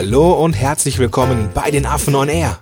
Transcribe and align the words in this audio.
Hallo 0.00 0.32
und 0.44 0.52
herzlich 0.52 1.00
willkommen 1.00 1.50
bei 1.52 1.72
den 1.72 1.84
Affen 1.84 2.14
on 2.14 2.28
Air. 2.28 2.60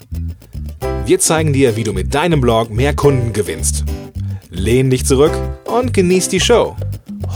Wir 1.05 1.21
zeigen 1.21 1.53
dir, 1.53 1.77
wie 1.77 1.85
du 1.85 1.93
mit 1.93 2.15
deinem 2.15 2.41
Blog 2.41 2.71
mehr 2.71 2.97
Kunden 2.97 3.35
gewinnst. 3.35 3.85
Lehn 4.49 4.89
dich 4.89 5.05
zurück 5.05 5.39
und 5.67 5.93
genieß 5.93 6.31
die 6.31 6.41
Show. 6.41 6.75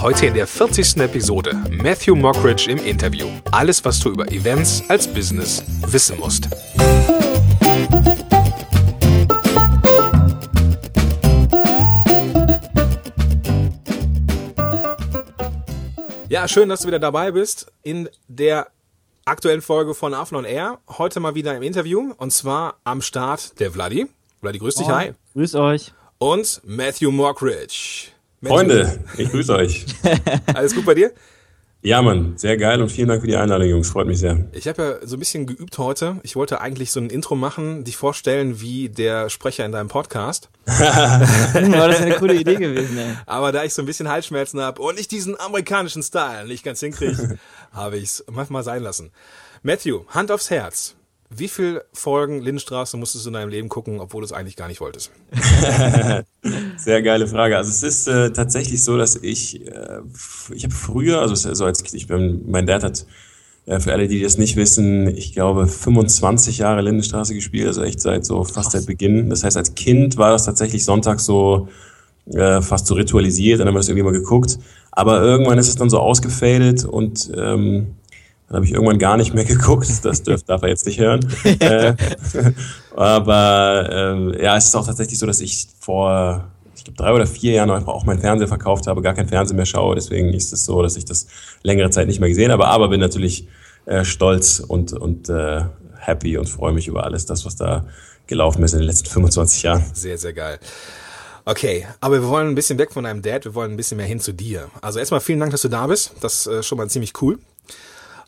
Heute 0.01 0.25
in 0.25 0.33
der 0.33 0.47
40. 0.47 0.97
Episode 0.97 1.55
Matthew 1.71 2.15
Mockridge 2.15 2.71
im 2.71 2.79
Interview. 2.79 3.27
Alles, 3.51 3.85
was 3.85 4.01
du 4.01 4.09
über 4.09 4.33
Events 4.33 4.83
als 4.89 5.07
Business 5.07 5.63
wissen 5.89 6.19
musst. 6.19 6.49
Ja, 16.31 16.49
schön, 16.49 16.71
dass 16.71 16.81
du 16.81 16.87
wieder 16.87 17.01
dabei 17.01 17.33
bist 17.33 17.71
in 17.83 18.09
der 18.29 18.69
aktuellen 19.25 19.63
Folge 19.63 19.95
von 19.95 20.15
Affen 20.15 20.37
on 20.37 20.45
Air. 20.45 20.79
Heute 20.89 21.21
mal 21.21 21.35
wieder 21.35 21.57
im 21.57 21.63
Interview 21.63 22.13
und 22.17 22.33
zwar 22.33 22.77
am 22.85 23.03
Start 23.03 23.59
der 23.61 23.71
Vladi. 23.71 24.07
Vladi, 24.41 24.59
grüß 24.59 24.75
dich, 24.77 24.87
oh, 24.87 24.93
hi. 24.93 25.13
Grüß 25.35 25.55
euch. 25.57 25.93
Und 26.19 26.61
Matthew 26.65 27.11
Mockridge. 27.11 28.09
Matthew. 28.41 28.57
Freunde, 28.57 29.05
ich 29.17 29.31
grüße 29.31 29.55
euch. 29.55 29.87
Alles 30.55 30.75
gut 30.75 30.87
bei 30.87 30.95
dir? 30.95 31.13
Ja, 31.83 32.03
Mann, 32.03 32.37
sehr 32.37 32.59
geil 32.59 32.83
und 32.83 32.91
vielen 32.91 33.09
Dank 33.09 33.23
für 33.23 33.27
die 33.27 33.37
Einladung, 33.37 33.67
Jungs. 33.67 33.89
Freut 33.89 34.07
mich 34.07 34.19
sehr. 34.19 34.47
Ich 34.53 34.69
habe 34.69 34.83
ja 35.01 35.07
so 35.07 35.17
ein 35.17 35.19
bisschen 35.19 35.47
geübt 35.47 35.79
heute. 35.79 36.21
Ich 36.23 36.37
wollte 36.37 36.61
eigentlich 36.61 36.93
so 36.93 37.01
ein 37.01 37.09
Intro 37.09 37.37
machen, 37.37 37.85
dich 37.85 37.97
vorstellen 37.97 38.61
wie 38.61 38.91
der 38.91 39.31
Sprecher 39.31 39.65
in 39.65 39.73
deinem 39.73 39.89
Podcast. 39.89 40.51
ja, 40.67 41.19
das 41.55 42.01
ist 42.01 42.03
eine 42.03 42.17
coole 42.17 42.35
Idee 42.35 42.57
gewesen, 42.57 42.99
ey. 42.99 43.17
Aber 43.25 43.51
da 43.51 43.65
ich 43.65 43.73
so 43.73 43.81
ein 43.81 43.87
bisschen 43.87 44.11
Halsschmerzen 44.11 44.61
habe 44.61 44.83
und 44.83 44.97
nicht 44.97 45.11
diesen 45.11 45.41
amerikanischen 45.41 46.03
Style 46.03 46.47
nicht 46.47 46.65
ganz 46.65 46.81
hinkriege, 46.81 47.39
habe 47.73 47.97
ich 47.97 48.05
es 48.05 48.25
manchmal 48.31 48.63
sein 48.63 48.83
lassen. 48.83 49.11
Matthew, 49.63 50.05
Hand 50.09 50.31
aufs 50.31 50.51
Herz. 50.51 50.97
Wie 51.33 51.47
viele 51.47 51.85
Folgen 51.93 52.41
Lindenstraße 52.41 52.97
musstest 52.97 53.25
du 53.25 53.31
in 53.31 53.35
deinem 53.35 53.51
Leben 53.51 53.69
gucken, 53.69 54.01
obwohl 54.01 54.23
du 54.23 54.25
es 54.25 54.33
eigentlich 54.33 54.57
gar 54.57 54.67
nicht 54.67 54.81
wolltest? 54.81 55.13
Sehr 56.77 57.03
geile 57.03 57.29
Frage. 57.29 57.57
Also 57.57 57.71
es 57.71 57.85
ist 57.85 58.09
äh, 58.09 58.33
tatsächlich 58.33 58.83
so, 58.83 58.99
dass 58.99 59.15
ich, 59.15 59.65
äh, 59.65 60.01
ich 60.53 60.65
habe 60.65 60.75
früher, 60.75 61.21
also 61.21 61.37
so 61.37 61.65
als 61.65 61.85
ich 61.95 62.09
bin, 62.09 62.51
mein 62.51 62.67
Dad 62.67 62.83
hat 62.83 63.07
äh, 63.67 63.79
für 63.79 63.93
alle, 63.93 64.09
die 64.09 64.21
das 64.21 64.39
nicht 64.39 64.57
wissen, 64.57 65.07
ich 65.17 65.33
glaube 65.33 65.69
25 65.69 66.59
Jahre 66.59 66.83
Lindenstraße 66.83 67.33
gespielt, 67.33 67.69
also 67.69 67.85
echt 67.85 68.01
seit 68.01 68.25
so 68.25 68.43
fast 68.43 68.73
seit 68.73 68.87
Beginn. 68.87 69.31
Das 69.31 69.45
heißt, 69.45 69.57
als 69.57 69.77
Kind 69.77 70.17
war 70.17 70.33
das 70.33 70.47
tatsächlich 70.47 70.85
Sonntag 70.85 71.21
so 71.21 71.69
äh, 72.33 72.61
fast 72.61 72.89
so 72.89 72.95
ritualisiert, 72.95 73.61
dann 73.61 73.69
haben 73.69 73.75
wir 73.75 73.79
das 73.81 73.89
irgendwie 73.89 74.05
mal 74.05 74.13
geguckt. 74.13 74.59
Aber 74.91 75.23
irgendwann 75.23 75.59
ist 75.59 75.69
es 75.69 75.77
dann 75.77 75.91
so 75.91 76.01
ausgefadet 76.01 76.85
und 76.85 77.31
ähm, 77.37 77.95
dann 78.51 78.57
habe 78.57 78.67
ich 78.67 78.73
irgendwann 78.73 78.99
gar 78.99 79.17
nicht 79.17 79.33
mehr 79.33 79.45
geguckt. 79.47 79.89
Das 80.03 80.25
dürf, 80.25 80.43
darf 80.43 80.63
er 80.63 80.69
jetzt 80.69 80.85
nicht 80.85 80.99
hören. 80.99 81.21
äh, 81.61 81.95
aber 82.97 83.89
äh, 84.37 84.43
ja, 84.43 84.57
es 84.57 84.67
ist 84.67 84.75
auch 84.75 84.85
tatsächlich 84.85 85.21
so, 85.21 85.27
dass 85.27 85.41
ich 85.41 85.69
vor, 85.79 86.49
ich 86.75 86.83
glaube, 86.83 86.97
drei 86.97 87.13
oder 87.15 87.29
vier 87.29 87.53
Jahren 87.53 87.71
einfach 87.71 87.93
auch 87.93 88.05
meinen 88.05 88.19
Fernseher 88.19 88.49
verkauft 88.49 88.89
habe, 88.89 89.03
gar 89.03 89.15
kein 89.15 89.29
Fernsehen 89.29 89.57
mehr 89.57 89.67
schaue. 89.67 89.95
Deswegen 89.95 90.33
ist 90.33 90.53
es 90.53 90.65
so, 90.65 90.83
dass 90.83 90.97
ich 90.97 91.05
das 91.05 91.29
längere 91.63 91.91
Zeit 91.91 92.09
nicht 92.09 92.19
mehr 92.19 92.29
gesehen 92.29 92.51
habe. 92.51 92.67
Aber 92.67 92.89
bin 92.89 92.99
natürlich 92.99 93.47
äh, 93.87 94.05
stolz 94.05 94.59
und, 94.59 94.93
und 94.95 95.29
äh, 95.29 95.63
happy 95.99 96.37
und 96.37 96.49
freue 96.49 96.73
mich 96.73 96.89
über 96.89 97.05
alles, 97.05 97.27
das, 97.27 97.47
was 97.47 97.55
da 97.55 97.87
gelaufen 98.27 98.65
ist 98.65 98.73
in 98.73 98.81
den 98.81 98.89
letzten 98.89 99.11
25 99.11 99.63
Jahren. 99.63 99.85
Sehr, 99.93 100.19
sehr 100.19 100.33
geil. 100.33 100.59
Okay, 101.45 101.87
aber 102.01 102.21
wir 102.21 102.29
wollen 102.29 102.49
ein 102.49 102.55
bisschen 102.57 102.79
weg 102.79 102.93
von 102.93 103.05
deinem 103.05 103.23
Dad, 103.23 103.45
wir 103.45 103.55
wollen 103.55 103.71
ein 103.71 103.77
bisschen 103.77 103.97
mehr 103.97 104.07
hin 104.07 104.21
zu 104.21 104.33
dir. 104.33 104.69
Also 104.83 104.99
erstmal 104.99 105.21
vielen 105.21 105.39
Dank, 105.39 105.53
dass 105.53 105.63
du 105.63 105.69
da 105.69 105.87
bist. 105.87 106.13
Das 106.21 106.47
ist 106.47 106.67
schon 106.67 106.79
mal 106.79 106.91
ziemlich 106.91 107.13
cool. 107.23 107.39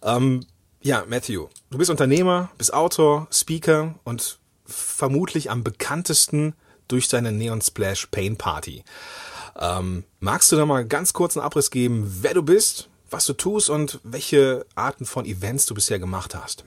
Ähm, 0.03 0.45
ja, 0.83 1.05
Matthew, 1.09 1.47
du 1.71 1.79
bist 1.79 1.91
Unternehmer, 1.91 2.51
bist 2.59 2.75
Autor, 2.75 3.29
Speaker 3.31 3.95
und 4.05 4.39
vermutlich 4.65 5.51
am 5.51 5.63
bekanntesten 5.63 6.55
durch 6.89 7.09
deine 7.09 7.33
Neon 7.33 7.61
Splash 7.61 8.07
Pain 8.11 8.37
Party. 8.37 8.85
Ähm, 9.59 10.05
magst 10.21 10.51
du 10.51 10.57
da 10.57 10.67
mal 10.67 10.85
ganz 10.85 11.13
kurz 11.13 11.37
einen 11.37 11.45
Abriss 11.45 11.71
geben, 11.71 12.19
wer 12.23 12.35
du 12.35 12.43
bist, 12.43 12.89
was 13.11 13.27
du 13.27 13.35
tust 13.35 13.71
und 13.71 14.01
welche 14.03 14.67
Arten 14.75 15.05
von 15.05 15.25
Events 15.25 15.67
du 15.67 15.75
bisher 15.75 15.99
gemacht 15.99 16.35
hast? 16.35 16.65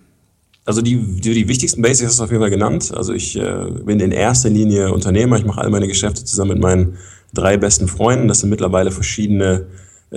Also 0.66 0.82
die, 0.82 0.98
die, 0.98 1.34
die 1.34 1.48
wichtigsten 1.48 1.82
Basics 1.82 2.10
hast 2.10 2.20
du 2.20 2.24
auf 2.24 2.32
jeden 2.32 2.42
Fall 2.42 2.50
genannt. 2.50 2.92
Also 2.96 3.14
ich 3.14 3.36
äh, 3.36 3.70
bin 3.70 4.00
in 4.00 4.12
erster 4.12 4.50
Linie 4.50 4.92
Unternehmer. 4.94 5.38
Ich 5.38 5.46
mache 5.46 5.62
all 5.62 5.70
meine 5.70 5.88
Geschäfte 5.88 6.24
zusammen 6.24 6.54
mit 6.54 6.62
meinen 6.62 6.98
drei 7.34 7.58
besten 7.58 7.88
Freunden. 7.88 8.28
Das 8.28 8.40
sind 8.40 8.50
mittlerweile 8.50 8.92
verschiedene 8.92 9.68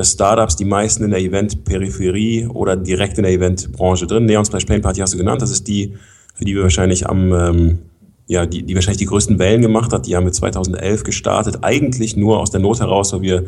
Startups, 0.05 0.57
die 0.57 0.65
meisten 0.65 1.05
in 1.05 1.11
der 1.11 1.21
Event-Peripherie 1.21 2.47
oder 2.47 2.77
direkt 2.77 3.19
in 3.19 3.25
der 3.25 3.33
Eventbranche 3.33 4.07
drin. 4.07 4.27
Neon 4.27 4.45
Splash 4.45 4.65
Paint 4.65 4.83
Party 4.83 5.01
hast 5.01 5.15
du 5.15 5.19
genannt, 5.19 5.43
das 5.43 5.51
ist 5.51 5.67
die, 5.67 5.95
für 6.35 6.45
die 6.45 6.55
wir 6.55 6.63
wahrscheinlich 6.63 7.09
am, 7.09 7.33
ähm, 7.33 7.79
ja, 8.27 8.47
die, 8.47 8.63
die 8.63 8.75
wahrscheinlich 8.75 8.99
die 8.99 9.07
größten 9.07 9.39
Wellen 9.39 9.63
gemacht 9.63 9.93
hat. 9.93 10.07
Die 10.07 10.15
haben 10.15 10.25
wir 10.25 10.33
2011 10.33 11.03
gestartet, 11.03 11.59
eigentlich 11.63 12.17
nur 12.17 12.39
aus 12.39 12.51
der 12.51 12.61
Not 12.61 12.81
heraus, 12.81 13.13
weil 13.13 13.23
wir 13.23 13.45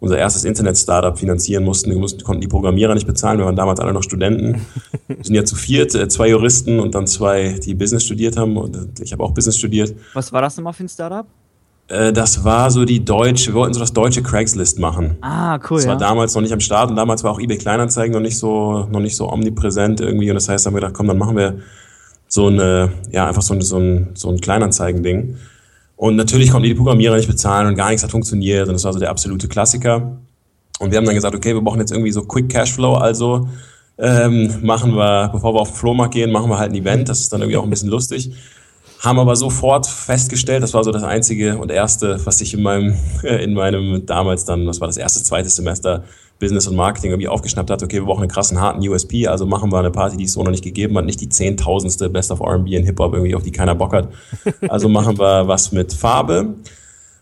unser 0.00 0.18
erstes 0.18 0.44
Internet-Startup 0.44 1.18
finanzieren 1.18 1.64
mussten. 1.64 1.90
Wir 1.90 1.98
mussten, 1.98 2.22
konnten 2.22 2.42
die 2.42 2.48
Programmierer 2.48 2.94
nicht 2.94 3.06
bezahlen, 3.06 3.38
wir 3.38 3.46
waren 3.46 3.56
damals 3.56 3.80
alle 3.80 3.92
noch 3.92 4.02
Studenten. 4.02 4.66
Wir 5.06 5.24
sind 5.24 5.34
ja 5.34 5.44
zu 5.44 5.54
viert, 5.54 5.94
äh, 5.94 6.08
zwei 6.08 6.28
Juristen 6.28 6.80
und 6.80 6.94
dann 6.94 7.06
zwei, 7.06 7.58
die 7.58 7.74
Business 7.74 8.04
studiert 8.04 8.36
haben. 8.36 8.56
Und 8.56 9.00
ich 9.00 9.12
habe 9.12 9.22
auch 9.22 9.32
Business 9.32 9.56
studiert. 9.56 9.94
Was 10.12 10.32
war 10.32 10.42
das 10.42 10.56
nochmal 10.56 10.72
für 10.72 10.84
ein 10.84 10.88
Startup? 10.88 11.26
Äh, 11.88 12.12
das 12.12 12.44
war 12.44 12.70
so 12.70 12.84
die 12.84 13.04
deutsche, 13.04 13.52
wir 13.52 13.60
wollten 13.60 13.74
so 13.74 13.80
das 13.80 13.92
deutsche 13.92 14.22
Craigslist 14.22 14.78
machen. 14.78 15.16
Ah, 15.20 15.58
cool. 15.70 15.78
Das 15.78 15.86
war 15.86 15.94
ja. 15.94 15.98
damals 15.98 16.34
noch 16.34 16.42
nicht 16.42 16.52
am 16.52 16.60
Start 16.60 16.90
und 16.90 16.96
damals 16.96 17.24
war 17.24 17.32
auch 17.32 17.40
eBay 17.40 17.58
Kleinanzeigen 17.58 18.12
noch 18.12 18.20
nicht 18.20 18.38
so, 18.38 18.88
noch 18.90 19.00
nicht 19.00 19.16
so 19.16 19.30
omnipräsent 19.30 20.00
irgendwie. 20.00 20.30
Und 20.30 20.34
das 20.36 20.48
heißt, 20.48 20.66
haben 20.66 20.74
wir 20.74 20.80
gedacht, 20.80 20.94
komm, 20.94 21.08
dann 21.08 21.18
machen 21.18 21.36
wir 21.36 21.58
so 22.26 22.46
eine, 22.46 22.90
ja, 23.12 23.26
einfach 23.26 23.42
so 23.42 23.54
ein, 23.54 23.60
so 23.60 23.78
ein, 23.78 24.10
so 24.14 24.30
ein 24.30 24.40
Kleinanzeigen-Ding. 24.40 25.36
Und 25.96 26.16
natürlich 26.16 26.50
konnten 26.50 26.68
die 26.68 26.74
Programmierer 26.74 27.16
nicht 27.16 27.28
bezahlen 27.28 27.68
und 27.68 27.76
gar 27.76 27.88
nichts 27.88 28.02
hat 28.02 28.10
funktioniert. 28.10 28.66
Und 28.66 28.74
das 28.74 28.84
war 28.84 28.92
so 28.92 28.98
der 28.98 29.10
absolute 29.10 29.46
Klassiker. 29.46 30.16
Und 30.80 30.90
wir 30.90 30.98
haben 30.98 31.04
dann 31.04 31.14
gesagt, 31.14 31.36
okay, 31.36 31.54
wir 31.54 31.60
brauchen 31.60 31.80
jetzt 31.80 31.92
irgendwie 31.92 32.10
so 32.10 32.24
Quick 32.24 32.48
Cashflow, 32.48 32.94
also 32.94 33.48
ähm, 33.96 34.52
machen 34.62 34.96
wir, 34.96 35.28
bevor 35.32 35.54
wir 35.54 35.60
auf 35.60 35.70
den 35.70 35.76
Flohmarkt 35.76 36.14
gehen, 36.14 36.32
machen 36.32 36.50
wir 36.50 36.58
halt 36.58 36.72
ein 36.72 36.74
Event. 36.74 37.08
Das 37.08 37.20
ist 37.20 37.32
dann 37.32 37.42
irgendwie 37.42 37.58
auch 37.58 37.62
ein 37.62 37.70
bisschen 37.70 37.90
lustig 37.90 38.32
haben 39.04 39.18
aber 39.18 39.36
sofort 39.36 39.86
festgestellt, 39.86 40.62
das 40.62 40.72
war 40.72 40.82
so 40.82 40.90
das 40.90 41.02
einzige 41.02 41.58
und 41.58 41.70
erste, 41.70 42.18
was 42.24 42.40
ich 42.40 42.54
in 42.54 42.62
meinem, 42.62 42.96
in 43.22 43.54
meinem 43.54 44.06
damals 44.06 44.44
dann, 44.44 44.66
das 44.66 44.80
war 44.80 44.88
das 44.88 44.96
erste, 44.96 45.22
zweite 45.22 45.50
Semester 45.50 46.04
Business 46.40 46.66
und 46.66 46.74
Marketing 46.74 47.10
irgendwie 47.10 47.28
aufgeschnappt 47.28 47.70
hat, 47.70 47.82
okay, 47.82 47.96
wir 47.96 48.04
brauchen 48.04 48.22
einen 48.22 48.30
krassen, 48.30 48.60
harten 48.60 48.86
USP, 48.86 49.28
also 49.28 49.46
machen 49.46 49.70
wir 49.70 49.78
eine 49.78 49.90
Party, 49.90 50.16
die 50.16 50.24
es 50.24 50.32
so 50.32 50.42
noch 50.42 50.50
nicht 50.50 50.64
gegeben 50.64 50.96
hat, 50.96 51.04
nicht 51.04 51.20
die 51.20 51.28
zehntausendste 51.28 52.10
Best 52.10 52.32
of 52.32 52.40
R&B 52.40 52.74
in 52.74 52.84
Hip-Hop 52.84 53.12
irgendwie, 53.14 53.34
auf 53.34 53.42
die 53.42 53.52
keiner 53.52 53.74
Bock 53.74 53.92
hat. 53.92 54.08
Also 54.68 54.88
machen 54.90 55.18
wir 55.18 55.46
was 55.46 55.70
mit 55.70 55.92
Farbe 55.92 56.54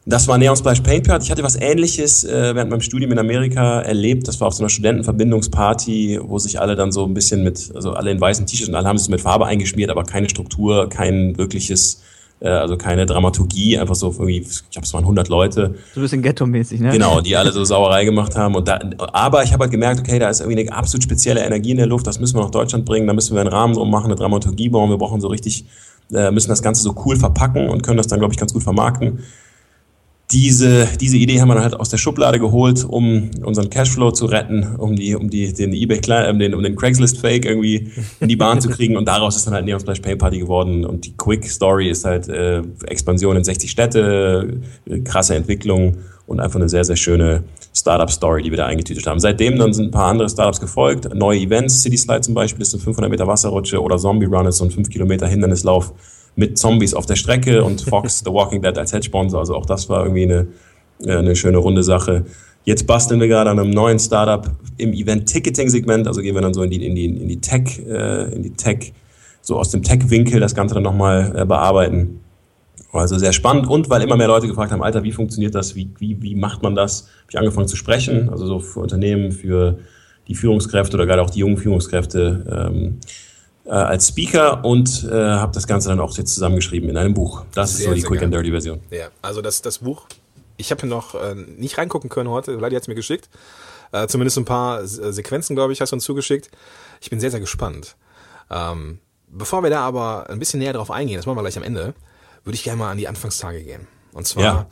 das 0.04 0.26
war 0.26 0.36
Neon 0.36 0.56
Splash 0.56 0.80
Paint 0.80 1.06
Party. 1.06 1.26
Ich 1.26 1.30
hatte 1.30 1.44
was 1.44 1.54
ähnliches 1.54 2.24
äh, 2.24 2.54
während 2.54 2.70
meinem 2.70 2.80
Studium 2.80 3.12
in 3.12 3.18
Amerika 3.20 3.82
erlebt. 3.82 4.26
Das 4.26 4.40
war 4.40 4.48
auf 4.48 4.54
so 4.54 4.62
einer 4.62 4.68
Studentenverbindungsparty, 4.68 6.18
wo 6.22 6.38
sich 6.40 6.60
alle 6.60 6.74
dann 6.74 6.90
so 6.90 7.04
ein 7.04 7.14
bisschen 7.14 7.44
mit, 7.44 7.70
also 7.74 7.92
alle 7.92 8.10
in 8.10 8.20
weißen 8.20 8.44
T-Shirts 8.46 8.68
und 8.68 8.74
alle 8.74 8.88
haben 8.88 8.98
sich 8.98 9.08
mit 9.08 9.20
Farbe 9.20 9.46
eingeschmiert, 9.46 9.90
aber 9.90 10.02
keine 10.02 10.28
Struktur, 10.28 10.88
kein 10.88 11.38
wirkliches, 11.38 12.02
äh, 12.40 12.48
also 12.48 12.76
keine 12.76 13.06
Dramaturgie, 13.06 13.78
einfach 13.78 13.94
so 13.94 14.10
irgendwie, 14.10 14.38
ich 14.38 14.70
glaube, 14.72 14.86
es 14.86 14.92
waren 14.92 15.04
100 15.04 15.28
Leute. 15.28 15.76
So 15.94 16.00
ein 16.00 16.02
bisschen 16.02 16.22
ghetto-mäßig, 16.22 16.80
ne? 16.80 16.90
Genau, 16.90 17.20
die 17.20 17.36
alle 17.36 17.52
so 17.52 17.62
Sauerei 17.62 18.04
gemacht 18.04 18.34
haben. 18.34 18.56
Und 18.56 18.66
da, 18.66 18.80
aber 19.12 19.44
ich 19.44 19.52
habe 19.52 19.62
halt 19.62 19.70
gemerkt, 19.70 20.00
okay, 20.00 20.18
da 20.18 20.28
ist 20.28 20.40
irgendwie 20.40 20.62
eine 20.62 20.72
absolut 20.72 21.04
spezielle 21.04 21.44
Energie 21.44 21.70
in 21.70 21.76
der 21.76 21.86
Luft, 21.86 22.08
das 22.08 22.18
müssen 22.18 22.36
wir 22.36 22.42
nach 22.42 22.50
Deutschland 22.50 22.84
bringen, 22.86 23.06
da 23.06 23.12
müssen 23.12 23.34
wir 23.34 23.40
einen 23.40 23.50
Rahmen 23.50 23.74
drum 23.74 23.88
machen, 23.88 24.06
eine 24.06 24.16
Dramaturgie 24.16 24.68
bauen, 24.68 24.90
wir 24.90 24.98
brauchen 24.98 25.20
so 25.20 25.28
richtig, 25.28 25.64
äh, 26.12 26.32
müssen 26.32 26.48
das 26.48 26.60
Ganze 26.60 26.82
so 26.82 26.92
cool 27.06 27.14
verpacken 27.14 27.68
und 27.68 27.84
können 27.84 27.98
das 27.98 28.08
dann, 28.08 28.18
glaube 28.18 28.34
ich, 28.34 28.40
ganz 28.40 28.52
gut 28.52 28.64
vermarkten 28.64 29.20
diese, 30.32 30.88
diese 31.00 31.18
Idee 31.18 31.40
haben 31.40 31.48
wir 31.48 31.54
dann 31.54 31.64
halt 31.64 31.78
aus 31.78 31.90
der 31.90 31.98
Schublade 31.98 32.38
geholt, 32.38 32.84
um 32.84 33.30
unseren 33.44 33.68
Cashflow 33.68 34.12
zu 34.12 34.26
retten, 34.26 34.76
um 34.76 34.96
die, 34.96 35.14
um 35.14 35.28
die, 35.28 35.52
den 35.52 35.72
eBay, 35.74 36.00
um 36.30 36.38
den, 36.38 36.54
um 36.54 36.62
den 36.62 36.74
Craigslist 36.74 37.18
Fake 37.18 37.44
irgendwie 37.44 37.90
in 38.20 38.28
die 38.28 38.36
Bahn 38.36 38.60
zu 38.60 38.70
kriegen. 38.70 38.96
Und 38.96 39.06
daraus 39.06 39.36
ist 39.36 39.46
dann 39.46 39.54
halt 39.54 39.66
Neon 39.66 39.80
Splash 39.80 40.00
Pay 40.00 40.16
Party 40.16 40.38
geworden. 40.38 40.86
Und 40.86 41.04
die 41.04 41.14
Quick 41.16 41.48
Story 41.48 41.90
ist 41.90 42.04
halt 42.04 42.28
äh, 42.28 42.62
Expansion 42.86 43.36
in 43.36 43.44
60 43.44 43.70
Städte, 43.70 44.60
äh, 44.86 45.00
krasse 45.00 45.34
Entwicklung 45.34 45.98
und 46.26 46.40
einfach 46.40 46.58
eine 46.58 46.68
sehr, 46.68 46.84
sehr 46.84 46.96
schöne 46.96 47.44
Startup-Story, 47.74 48.42
die 48.42 48.50
wir 48.50 48.56
da 48.56 48.66
eingetütet 48.66 49.06
haben. 49.06 49.20
Seitdem 49.20 49.58
dann 49.58 49.72
sind 49.74 49.86
ein 49.86 49.90
paar 49.90 50.06
andere 50.06 50.28
Startups 50.28 50.60
gefolgt. 50.60 51.14
Neue 51.14 51.40
Events, 51.40 51.82
City 51.82 51.98
Slide 51.98 52.22
zum 52.22 52.34
Beispiel, 52.34 52.62
ist 52.62 52.72
eine 52.74 52.82
500 52.82 53.10
Meter 53.10 53.26
Wasserrutsche 53.26 53.82
oder 53.82 53.98
Zombie 53.98 54.26
Run 54.26 54.46
ist 54.46 54.58
so 54.58 54.64
ein 54.64 54.70
5 54.70 54.88
Kilometer 54.88 55.26
Hindernislauf 55.26 55.92
mit 56.36 56.58
Zombies 56.58 56.94
auf 56.94 57.06
der 57.06 57.16
Strecke 57.16 57.64
und 57.64 57.80
Fox 57.88 58.20
The 58.20 58.32
Walking 58.32 58.62
Dead 58.62 58.76
als 58.76 58.92
Head-Sponsor. 58.92 59.40
Also 59.40 59.54
auch 59.54 59.66
das 59.66 59.88
war 59.88 60.04
irgendwie 60.04 60.24
eine, 60.24 60.46
äh, 61.04 61.16
eine 61.16 61.36
schöne 61.36 61.58
runde 61.58 61.82
Sache. 61.82 62.24
Jetzt 62.64 62.86
basteln 62.86 63.20
wir 63.20 63.28
gerade 63.28 63.50
an 63.50 63.58
einem 63.58 63.70
neuen 63.70 63.98
Startup 63.98 64.48
im 64.76 64.92
Event-Ticketing-Segment, 64.92 66.06
also 66.06 66.20
gehen 66.20 66.34
wir 66.34 66.42
dann 66.42 66.54
so 66.54 66.62
in 66.62 66.70
die, 66.70 66.86
in 66.86 66.94
die, 66.94 67.06
in 67.06 67.28
die 67.28 67.40
Tech, 67.40 67.80
äh, 67.88 68.32
in 68.34 68.42
die 68.44 68.52
Tech, 68.52 68.92
so 69.40 69.58
aus 69.58 69.70
dem 69.70 69.82
Tech-Winkel 69.82 70.38
das 70.38 70.54
Ganze 70.54 70.74
dann 70.74 70.84
nochmal 70.84 71.32
äh, 71.36 71.44
bearbeiten. 71.44 72.20
Also 72.92 73.18
sehr 73.18 73.32
spannend 73.32 73.66
und 73.66 73.88
weil 73.90 74.02
immer 74.02 74.16
mehr 74.16 74.28
Leute 74.28 74.46
gefragt 74.46 74.70
haben, 74.70 74.82
Alter, 74.82 75.02
wie 75.02 75.12
funktioniert 75.12 75.54
das, 75.54 75.74
wie, 75.74 75.90
wie, 75.98 76.20
wie 76.20 76.34
macht 76.34 76.62
man 76.62 76.74
das, 76.74 77.08
habe 77.22 77.30
ich 77.30 77.38
angefangen 77.38 77.66
zu 77.66 77.76
sprechen, 77.76 78.28
also 78.28 78.46
so 78.46 78.58
für 78.60 78.80
Unternehmen, 78.80 79.32
für 79.32 79.78
die 80.28 80.34
Führungskräfte 80.34 80.96
oder 80.96 81.06
gerade 81.06 81.22
auch 81.22 81.30
die 81.30 81.40
jungen 81.40 81.56
Führungskräfte, 81.56 82.70
ähm, 82.70 82.84
äh, 82.84 82.98
als 83.70 84.08
Speaker 84.08 84.64
und 84.64 85.04
äh, 85.04 85.12
habe 85.12 85.52
das 85.52 85.66
Ganze 85.66 85.88
dann 85.88 86.00
auch 86.00 86.16
jetzt 86.16 86.34
zusammengeschrieben 86.34 86.88
in 86.88 86.96
einem 86.96 87.14
Buch. 87.14 87.44
Das 87.54 87.76
sehr, 87.76 87.86
ist 87.86 87.90
so 87.90 87.94
die 87.94 88.02
Quick 88.02 88.20
geil. 88.20 88.24
and 88.24 88.34
Dirty 88.34 88.50
Version. 88.50 88.80
Ja, 88.90 89.08
also 89.22 89.40
das, 89.40 89.62
das 89.62 89.78
Buch, 89.78 90.06
ich 90.56 90.70
habe 90.70 90.86
noch 90.86 91.14
äh, 91.14 91.34
nicht 91.34 91.78
reingucken 91.78 92.10
können 92.10 92.28
heute, 92.28 92.58
Vladi 92.58 92.74
hat 92.74 92.82
es 92.82 92.88
mir 92.88 92.94
geschickt. 92.94 93.28
Äh, 93.92 94.06
zumindest 94.06 94.38
ein 94.38 94.44
paar 94.44 94.86
Sequenzen, 94.86 95.54
glaube 95.54 95.72
ich, 95.72 95.80
hast 95.80 95.90
du 95.90 95.96
uns 95.96 96.04
zugeschickt. 96.04 96.50
Ich 97.00 97.10
bin 97.10 97.20
sehr, 97.20 97.30
sehr 97.30 97.40
gespannt. 97.40 97.96
Ähm, 98.50 98.98
bevor 99.28 99.62
wir 99.62 99.70
da 99.70 99.80
aber 99.80 100.28
ein 100.30 100.38
bisschen 100.38 100.60
näher 100.60 100.72
drauf 100.72 100.90
eingehen, 100.90 101.16
das 101.16 101.26
machen 101.26 101.36
wir 101.36 101.42
gleich 101.42 101.56
am 101.56 101.62
Ende, 101.62 101.94
würde 102.44 102.54
ich 102.54 102.64
gerne 102.64 102.78
mal 102.78 102.90
an 102.90 102.98
die 102.98 103.08
Anfangstage 103.08 103.62
gehen. 103.62 103.86
Und 104.12 104.26
zwar, 104.26 104.68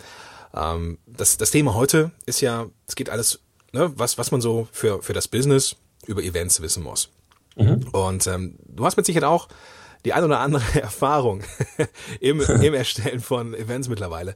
ja. 0.53 0.75
ähm, 0.75 0.99
das, 1.07 1.37
das 1.37 1.51
Thema 1.51 1.75
heute 1.75 2.11
ist 2.27 2.41
ja, 2.41 2.67
es 2.87 2.97
geht 2.97 3.11
alles, 3.11 3.41
ne, 3.73 3.93
was, 3.97 4.19
was 4.19 4.31
man 4.31 4.41
so 4.41 4.69
für, 4.73 5.03
für 5.03 5.13
das 5.13 5.29
Business 5.29 5.77
über 6.07 6.23
Events 6.23 6.61
wissen 6.61 6.83
muss. 6.83 7.11
Mhm. 7.57 7.87
Und 7.93 8.27
ähm, 8.27 8.57
du 8.67 8.85
hast 8.85 8.97
mit 8.97 9.07
Sicherheit 9.07 9.29
auch 9.29 9.49
die 10.05 10.13
ein 10.13 10.25
oder 10.25 10.41
andere 10.41 10.63
Erfahrung 10.81 11.43
im, 12.21 12.41
im 12.63 12.75
Erstellen 12.75 13.21
von 13.21 13.55
Events 13.55 13.89
mittlerweile. 13.89 14.33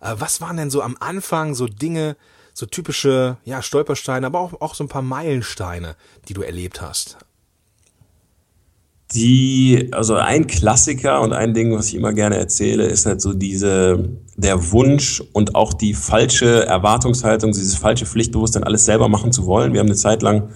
Äh, 0.00 0.14
was 0.18 0.40
waren 0.40 0.56
denn 0.56 0.70
so 0.70 0.82
am 0.82 0.96
Anfang 1.00 1.54
so 1.54 1.66
Dinge, 1.66 2.16
so 2.52 2.66
typische 2.66 3.36
ja, 3.44 3.62
Stolpersteine, 3.62 4.26
aber 4.26 4.40
auch, 4.40 4.60
auch 4.60 4.74
so 4.74 4.84
ein 4.84 4.88
paar 4.88 5.02
Meilensteine, 5.02 5.96
die 6.28 6.34
du 6.34 6.42
erlebt 6.42 6.80
hast? 6.80 7.18
Die, 9.14 9.88
also 9.92 10.16
ein 10.16 10.48
Klassiker 10.48 11.20
und 11.20 11.32
ein 11.32 11.54
Ding, 11.54 11.72
was 11.76 11.88
ich 11.88 11.94
immer 11.94 12.12
gerne 12.12 12.38
erzähle, 12.38 12.86
ist 12.86 13.06
halt 13.06 13.20
so 13.20 13.34
diese, 13.34 14.08
der 14.36 14.72
Wunsch 14.72 15.22
und 15.32 15.54
auch 15.54 15.74
die 15.74 15.94
falsche 15.94 16.66
Erwartungshaltung, 16.66 17.52
dieses 17.52 17.76
falsche 17.76 18.04
Pflichtbewusstsein, 18.04 18.64
alles 18.64 18.84
selber 18.84 19.08
machen 19.08 19.30
zu 19.30 19.46
wollen. 19.46 19.72
Wir 19.72 19.78
haben 19.78 19.86
eine 19.86 19.94
Zeit 19.94 20.22
lang 20.22 20.50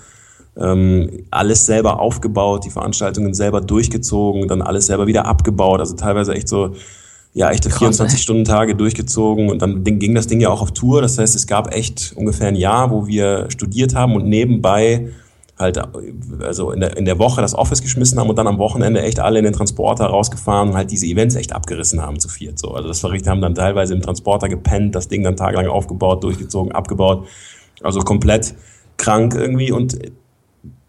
ähm, 0.61 1.25
alles 1.31 1.67
selber 1.67 2.01
aufgebaut, 2.01 2.65
die 2.65 2.71
Veranstaltungen 2.71 3.35
selber 3.35 3.61
durchgezogen, 3.61 4.47
dann 4.47 4.63
alles 4.63 4.87
selber 4.87 5.07
wieder 5.07 5.27
abgebaut. 5.27 5.81
Also 5.81 5.97
teilweise 5.97 6.35
echt 6.35 6.49
so, 6.49 6.75
ja, 7.33 7.51
echte 7.51 7.71
24-Stunden-Tage 7.71 8.75
durchgezogen 8.75 9.51
und 9.51 9.63
dann 9.63 9.85
ging 9.85 10.15
das 10.15 10.27
Ding 10.27 10.41
ja 10.41 10.51
auch 10.51 10.63
auf 10.63 10.73
Tour. 10.73 11.01
Das 11.01 11.19
heißt, 11.19 11.35
es 11.35 11.47
gab 11.47 11.75
echt 11.75 12.13
ungefähr 12.17 12.49
ein 12.49 12.57
Jahr, 12.57 12.91
wo 12.91 13.07
wir 13.07 13.47
studiert 13.51 13.95
haben 13.95 14.15
und 14.15 14.27
nebenbei 14.27 15.11
halt 15.61 15.79
also 16.43 16.73
in 16.73 16.81
der, 16.81 16.97
in 16.97 17.05
der 17.05 17.19
Woche 17.19 17.43
das 17.43 17.55
Office 17.55 17.83
geschmissen 17.83 18.19
haben 18.19 18.31
und 18.31 18.37
dann 18.37 18.47
am 18.47 18.59
Wochenende 18.59 19.03
echt 19.03 19.21
alle 19.21 19.39
in 19.39 19.45
den 19.45 19.53
Transporter 19.53 20.07
rausgefahren 20.07 20.71
und 20.71 20.75
halt 20.75 20.91
diese 20.91 21.07
Events 21.07 21.37
echt 21.37 21.53
abgerissen 21.53 22.01
haben 22.01 22.19
zu 22.19 22.29
viert. 22.29 22.59
So. 22.59 22.71
Also 22.73 22.89
das 22.89 23.01
verrichtet 23.01 23.29
haben 23.29 23.43
dann 23.43 23.55
teilweise 23.55 23.95
im 23.95 24.01
Transporter 24.01 24.49
gepennt, 24.49 24.95
das 24.95 25.09
Ding 25.09 25.23
dann 25.23 25.37
tagelang 25.37 25.69
aufgebaut, 25.69 26.25
durchgezogen, 26.25 26.73
abgebaut. 26.73 27.27
Also 27.83 28.01
komplett 28.01 28.55
krank 28.97 29.35
irgendwie. 29.35 29.71
Und 29.71 29.99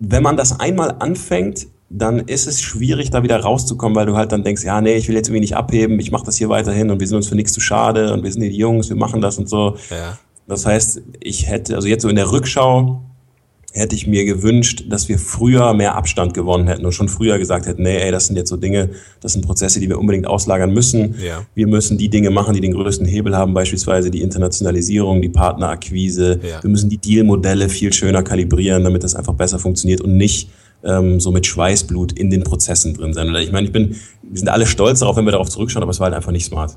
wenn 0.03 0.23
man 0.23 0.35
das 0.35 0.59
einmal 0.59 0.95
anfängt, 0.99 1.67
dann 1.89 2.19
ist 2.19 2.47
es 2.47 2.59
schwierig, 2.61 3.11
da 3.11 3.21
wieder 3.21 3.39
rauszukommen, 3.39 3.95
weil 3.95 4.07
du 4.07 4.17
halt 4.17 4.31
dann 4.31 4.43
denkst, 4.43 4.63
ja, 4.63 4.81
nee, 4.81 4.95
ich 4.95 5.07
will 5.07 5.15
jetzt 5.15 5.27
irgendwie 5.27 5.41
nicht 5.41 5.55
abheben, 5.55 5.99
ich 5.99 6.11
mache 6.11 6.25
das 6.25 6.37
hier 6.37 6.49
weiterhin 6.49 6.89
und 6.89 6.99
wir 6.99 7.07
sind 7.07 7.17
uns 7.17 7.27
für 7.27 7.35
nichts 7.35 7.53
zu 7.53 7.59
schade 7.59 8.11
und 8.11 8.23
wir 8.23 8.31
sind 8.31 8.41
die 8.41 8.49
Jungs, 8.49 8.89
wir 8.89 8.95
machen 8.95 9.21
das 9.21 9.37
und 9.37 9.47
so. 9.47 9.77
Ja. 9.89 10.17
Das 10.47 10.65
heißt, 10.65 11.01
ich 11.19 11.47
hätte, 11.47 11.75
also 11.75 11.87
jetzt 11.87 12.01
so 12.01 12.09
in 12.09 12.15
der 12.15 12.31
Rückschau, 12.31 13.03
hätte 13.73 13.95
ich 13.95 14.05
mir 14.05 14.25
gewünscht, 14.25 14.85
dass 14.89 15.07
wir 15.07 15.17
früher 15.17 15.73
mehr 15.73 15.95
Abstand 15.95 16.33
gewonnen 16.33 16.67
hätten 16.67 16.85
und 16.85 16.91
schon 16.91 17.07
früher 17.07 17.39
gesagt 17.39 17.65
hätten, 17.65 17.83
nee, 17.83 17.97
ey, 17.97 18.11
das 18.11 18.27
sind 18.27 18.35
jetzt 18.35 18.49
so 18.49 18.57
Dinge, 18.57 18.89
das 19.21 19.33
sind 19.33 19.45
Prozesse, 19.45 19.79
die 19.79 19.87
wir 19.87 19.97
unbedingt 19.97 20.27
auslagern 20.27 20.73
müssen. 20.73 21.15
Ja. 21.23 21.45
Wir 21.55 21.67
müssen 21.67 21.97
die 21.97 22.09
Dinge 22.09 22.31
machen, 22.31 22.53
die 22.53 22.59
den 22.59 22.73
größten 22.73 23.05
Hebel 23.05 23.35
haben, 23.35 23.53
beispielsweise 23.53 24.11
die 24.11 24.21
Internationalisierung, 24.21 25.21
die 25.21 25.29
Partnerakquise. 25.29 26.39
Ja. 26.43 26.61
Wir 26.61 26.69
müssen 26.69 26.89
die 26.89 26.97
Dealmodelle 26.97 27.69
viel 27.69 27.93
schöner 27.93 28.23
kalibrieren, 28.23 28.83
damit 28.83 29.03
das 29.03 29.15
einfach 29.15 29.33
besser 29.33 29.57
funktioniert 29.57 30.01
und 30.01 30.17
nicht 30.17 30.49
ähm, 30.83 31.19
so 31.19 31.31
mit 31.31 31.45
Schweißblut 31.45 32.11
in 32.13 32.29
den 32.29 32.43
Prozessen 32.43 32.93
drin 32.93 33.13
sein. 33.13 33.33
Ich 33.35 33.51
meine, 33.51 33.67
ich 33.67 33.73
bin, 33.73 33.95
wir 34.23 34.39
sind 34.39 34.49
alle 34.49 34.65
stolz 34.65 34.99
darauf, 34.99 35.15
wenn 35.15 35.25
wir 35.25 35.31
darauf 35.31 35.49
zurückschauen, 35.49 35.83
aber 35.83 35.91
es 35.91 35.99
war 35.99 36.05
halt 36.05 36.15
einfach 36.15 36.31
nicht 36.31 36.45
smart. 36.45 36.75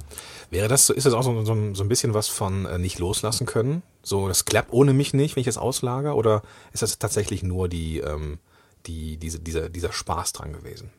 Wäre 0.50 0.68
das, 0.68 0.90
ist 0.90 1.06
das 1.06 1.14
auch 1.14 1.22
so, 1.22 1.44
so, 1.44 1.74
so 1.74 1.82
ein 1.82 1.88
bisschen 1.88 2.14
was 2.14 2.28
von 2.28 2.66
äh, 2.66 2.78
nicht 2.78 2.98
loslassen 2.98 3.46
können? 3.46 3.82
So, 4.02 4.28
das 4.28 4.44
klappt 4.44 4.72
ohne 4.72 4.92
mich 4.92 5.14
nicht, 5.14 5.36
wenn 5.36 5.40
ich 5.40 5.46
es 5.46 5.58
auslager? 5.58 6.16
Oder 6.16 6.42
ist 6.72 6.82
das 6.82 6.98
tatsächlich 6.98 7.42
nur 7.42 7.68
die, 7.68 7.98
ähm, 7.98 8.38
die, 8.86 9.16
diese, 9.16 9.40
dieser, 9.40 9.68
dieser 9.68 9.92
Spaß 9.92 10.32
dran 10.32 10.52
gewesen? 10.52 10.90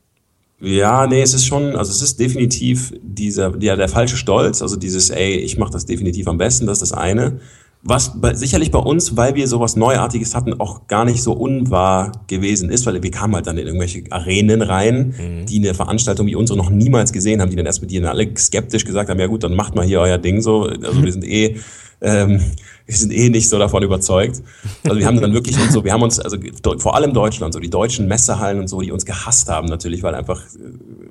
Ja, 0.59 1.05
nee, 1.05 1.21
es 1.21 1.33
ist 1.33 1.45
schon, 1.45 1.75
also 1.75 1.91
es 1.91 2.01
ist 2.01 2.19
definitiv 2.19 2.93
dieser, 3.01 3.55
ja, 3.59 3.75
der 3.75 3.89
falsche 3.89 4.15
Stolz, 4.15 4.61
also 4.61 4.77
dieses, 4.77 5.09
ey, 5.09 5.35
ich 5.35 5.57
mache 5.57 5.73
das 5.73 5.85
definitiv 5.85 6.27
am 6.27 6.37
besten, 6.37 6.65
das 6.65 6.81
ist 6.81 6.91
das 6.91 6.97
eine. 6.97 7.41
Was 7.87 8.19
bei, 8.19 8.33
sicherlich 8.33 8.71
bei 8.71 8.79
uns, 8.79 9.15
weil 9.15 9.35
wir 9.35 9.47
sowas 9.47 9.75
Neuartiges 9.75 10.33
hatten, 10.33 10.59
auch 10.59 10.87
gar 10.87 11.05
nicht 11.05 11.21
so 11.21 11.33
unwahr 11.33 12.13
gewesen 12.25 12.71
ist, 12.71 12.87
weil 12.87 13.03
wir 13.03 13.11
kamen 13.11 13.35
halt 13.35 13.45
dann 13.45 13.59
in 13.59 13.67
irgendwelche 13.67 14.03
Arenen 14.09 14.63
rein, 14.63 15.13
mhm. 15.15 15.45
die 15.45 15.59
eine 15.59 15.75
Veranstaltung 15.75 16.25
wie 16.25 16.33
unsere 16.33 16.57
noch 16.57 16.71
niemals 16.71 17.13
gesehen 17.13 17.41
haben, 17.41 17.51
die 17.51 17.55
dann 17.55 17.67
erst 17.67 17.81
mit 17.81 17.91
denen 17.91 18.07
alle 18.07 18.27
skeptisch 18.35 18.85
gesagt 18.85 19.11
haben, 19.11 19.19
ja 19.19 19.27
gut, 19.27 19.43
dann 19.43 19.53
macht 19.53 19.75
mal 19.75 19.85
hier 19.85 19.99
euer 19.99 20.17
Ding 20.17 20.41
so. 20.41 20.63
Also 20.63 21.03
wir 21.03 21.11
sind 21.11 21.25
eh, 21.25 21.57
ähm, 22.01 22.41
wir 22.87 22.95
sind 22.95 23.11
eh 23.11 23.29
nicht 23.29 23.49
so 23.49 23.59
davon 23.59 23.83
überzeugt. 23.83 24.41
Also 24.83 24.97
wir 24.97 25.05
haben 25.05 25.21
dann 25.21 25.33
wirklich 25.33 25.55
so, 25.71 25.83
wir 25.83 25.93
haben 25.93 26.03
uns, 26.03 26.19
also 26.19 26.37
vor 26.77 26.95
allem 26.95 27.13
Deutschland, 27.13 27.53
so 27.53 27.59
die 27.59 27.69
deutschen 27.69 28.07
Messehallen 28.07 28.59
und 28.59 28.67
so, 28.67 28.81
die 28.81 28.91
uns 28.91 29.05
gehasst 29.05 29.49
haben 29.49 29.67
natürlich, 29.67 30.03
weil 30.03 30.13
einfach, 30.15 30.41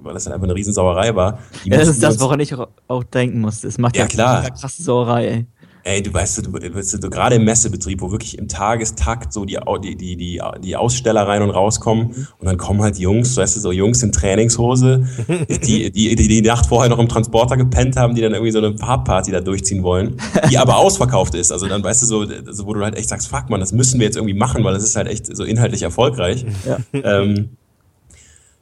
weil 0.02 0.14
das 0.14 0.24
dann 0.24 0.32
einfach 0.32 0.44
eine 0.44 0.54
Riesensauerei 0.54 1.14
war. 1.14 1.38
ja, 1.64 1.78
das 1.78 1.88
ist 1.88 2.02
das, 2.02 2.20
woran 2.20 2.40
ich 2.40 2.54
auch 2.88 3.04
denken 3.04 3.40
musste. 3.40 3.68
Es 3.68 3.78
macht 3.78 3.96
ja, 3.96 4.02
ja 4.04 4.08
klar. 4.08 4.50
krasse 4.50 4.82
Sauerei, 4.82 5.26
ey. 5.26 5.46
Ey, 5.86 6.02
du 6.02 6.14
weißt, 6.14 6.46
du, 6.46 6.52
weißt, 6.54 7.04
du 7.04 7.10
gerade 7.10 7.34
im 7.34 7.44
Messebetrieb, 7.44 8.00
wo 8.00 8.10
wirklich 8.10 8.38
im 8.38 8.48
Tagestakt 8.48 9.34
so 9.34 9.44
die, 9.44 9.58
die, 9.82 9.96
die, 9.96 10.16
die, 10.16 10.40
die 10.60 10.76
Aussteller 10.76 11.28
rein 11.28 11.42
und 11.42 11.50
rauskommen 11.50 12.06
mhm. 12.06 12.26
und 12.38 12.46
dann 12.46 12.56
kommen 12.56 12.81
halt 12.81 12.98
Jungs, 12.98 13.36
weißt 13.36 13.56
du, 13.56 13.60
so 13.60 13.70
Jungs 13.70 14.02
in 14.02 14.10
Trainingshose, 14.10 15.06
die, 15.62 15.90
die, 15.90 16.16
die 16.16 16.28
die 16.28 16.40
Nacht 16.40 16.66
vorher 16.66 16.88
noch 16.88 16.98
im 16.98 17.08
Transporter 17.08 17.58
gepennt 17.58 17.96
haben, 17.96 18.14
die 18.14 18.22
dann 18.22 18.32
irgendwie 18.32 18.50
so 18.50 18.60
eine 18.60 18.78
Farbparty 18.78 19.31
da 19.31 19.42
durchziehen 19.42 19.82
wollen, 19.82 20.16
die 20.48 20.56
aber 20.56 20.76
ausverkauft 20.78 21.34
ist. 21.34 21.52
Also 21.52 21.69
dann 21.69 21.84
weißt 21.84 22.00
du 22.00 22.06
so, 22.06 22.20
also 22.20 22.64
wo 22.64 22.72
du 22.72 22.82
halt 22.82 22.96
echt 22.96 23.10
sagst, 23.10 23.28
fuck 23.28 23.50
man, 23.50 23.60
das 23.60 23.72
müssen 23.72 24.00
wir 24.00 24.06
jetzt 24.06 24.16
irgendwie 24.16 24.34
machen, 24.34 24.64
weil 24.64 24.72
das 24.72 24.84
ist 24.84 24.96
halt 24.96 25.08
echt 25.08 25.36
so 25.36 25.44
inhaltlich 25.44 25.82
erfolgreich. 25.82 26.46
Ja. 26.66 26.78
Ähm, 26.94 27.50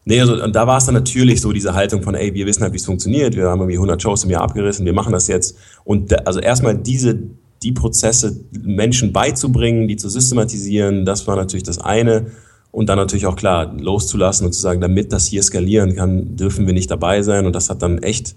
Nee, 0.04 0.20
also 0.20 0.42
und 0.42 0.56
da 0.56 0.66
war 0.66 0.78
es 0.78 0.86
dann 0.86 0.94
natürlich 0.94 1.40
so 1.40 1.52
diese 1.52 1.74
Haltung 1.74 2.02
von, 2.02 2.14
ey, 2.14 2.34
wir 2.34 2.46
wissen 2.46 2.62
halt, 2.62 2.72
wie 2.72 2.78
es 2.78 2.86
funktioniert, 2.86 3.36
wir 3.36 3.48
haben 3.48 3.60
irgendwie 3.60 3.76
100 3.76 4.02
Shows 4.02 4.24
im 4.24 4.30
Jahr 4.30 4.42
abgerissen, 4.42 4.84
wir 4.84 4.92
machen 4.92 5.12
das 5.12 5.28
jetzt. 5.28 5.56
Und 5.84 6.10
da, 6.10 6.16
also 6.24 6.40
erstmal 6.40 6.76
diese, 6.76 7.18
die 7.62 7.72
Prozesse 7.72 8.40
Menschen 8.50 9.12
beizubringen, 9.12 9.86
die 9.86 9.96
zu 9.96 10.08
systematisieren, 10.08 11.04
das 11.04 11.26
war 11.28 11.36
natürlich 11.36 11.62
das 11.62 11.78
eine. 11.78 12.26
Und 12.72 12.88
dann 12.88 12.96
natürlich 12.96 13.26
auch 13.26 13.36
klar, 13.36 13.72
loszulassen 13.78 14.46
und 14.46 14.52
zu 14.52 14.60
sagen, 14.60 14.80
damit 14.80 15.12
das 15.12 15.26
hier 15.26 15.42
skalieren 15.42 15.94
kann, 15.94 16.36
dürfen 16.36 16.66
wir 16.66 16.72
nicht 16.72 16.90
dabei 16.90 17.22
sein. 17.22 17.44
Und 17.44 17.54
das 17.54 17.68
hat 17.68 17.82
dann 17.82 17.98
echt 17.98 18.34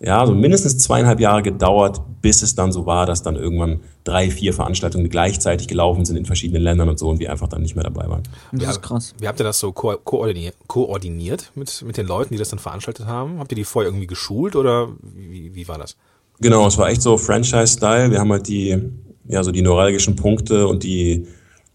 ja, 0.00 0.26
so 0.26 0.34
mindestens 0.34 0.78
zweieinhalb 0.78 1.18
Jahre 1.18 1.42
gedauert, 1.42 2.00
bis 2.22 2.42
es 2.42 2.54
dann 2.54 2.72
so 2.72 2.86
war, 2.86 3.06
dass 3.06 3.22
dann 3.22 3.36
irgendwann 3.36 3.80
drei, 4.10 4.30
vier 4.30 4.52
Veranstaltungen 4.52 5.08
gleichzeitig 5.08 5.68
gelaufen 5.68 6.04
sind 6.04 6.16
in 6.16 6.26
verschiedenen 6.26 6.62
Ländern 6.62 6.88
und 6.88 6.98
so 6.98 7.08
und 7.08 7.20
wir 7.20 7.30
einfach 7.30 7.48
dann 7.48 7.62
nicht 7.62 7.76
mehr 7.76 7.84
dabei 7.84 8.08
waren. 8.08 8.22
Das 8.52 8.62
ja, 8.62 8.70
ist 8.70 8.82
krass. 8.82 9.14
Wie 9.18 9.28
habt 9.28 9.40
ihr 9.40 9.44
das 9.44 9.58
so 9.58 9.72
ko 9.72 9.96
koordiniert, 10.04 10.54
koordiniert 10.66 11.52
mit, 11.54 11.82
mit 11.82 11.96
den 11.96 12.06
Leuten, 12.06 12.34
die 12.34 12.38
das 12.38 12.50
dann 12.50 12.58
veranstaltet 12.58 13.06
haben? 13.06 13.38
Habt 13.38 13.52
ihr 13.52 13.56
die 13.56 13.64
vorher 13.64 13.88
irgendwie 13.88 14.06
geschult 14.06 14.56
oder 14.56 14.88
wie, 15.02 15.54
wie 15.54 15.68
war 15.68 15.78
das? 15.78 15.96
Genau, 16.40 16.66
es 16.66 16.78
war 16.78 16.88
echt 16.88 17.02
so 17.02 17.18
Franchise-Style. 17.18 18.10
Wir 18.10 18.18
haben 18.18 18.32
halt 18.32 18.48
die, 18.48 18.78
ja, 19.28 19.42
so 19.42 19.52
die 19.52 19.62
neuralgischen 19.62 20.16
Punkte 20.16 20.66
und 20.66 20.82
die, 20.82 21.26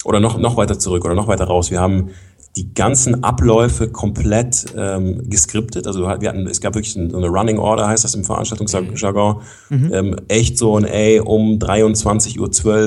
oder 0.04 0.20
noch, 0.20 0.38
noch 0.38 0.58
weiter 0.58 0.80
zurück 0.80 1.06
oder 1.06 1.16
noch 1.16 1.28
weiter 1.28 1.46
raus. 1.46 1.72
Wir 1.72 1.80
haben 1.80 2.10
die 2.56 2.74
ganzen 2.74 3.24
Abläufe 3.24 3.90
komplett 3.90 4.66
ähm, 4.78 5.30
geskriptet. 5.30 5.88
Also 5.88 6.02
wir 6.02 6.30
hatten, 6.30 6.48
es 6.48 6.62
gab 6.62 6.76
wirklich 6.76 6.94
so 6.94 7.00
eine 7.00 7.28
Running 7.28 7.58
Order, 7.58 7.88
heißt 7.88 8.06
das 8.06 8.16
im 8.16 8.24
Veranstaltungsjargon. 8.24 9.42
Mhm. 9.70 9.94
Ähm, 9.94 10.16
echt 10.30 10.58
so 10.58 10.78
ein, 10.78 10.86
ey, 10.86 11.20
um 11.20 11.60
23.12 11.60 12.40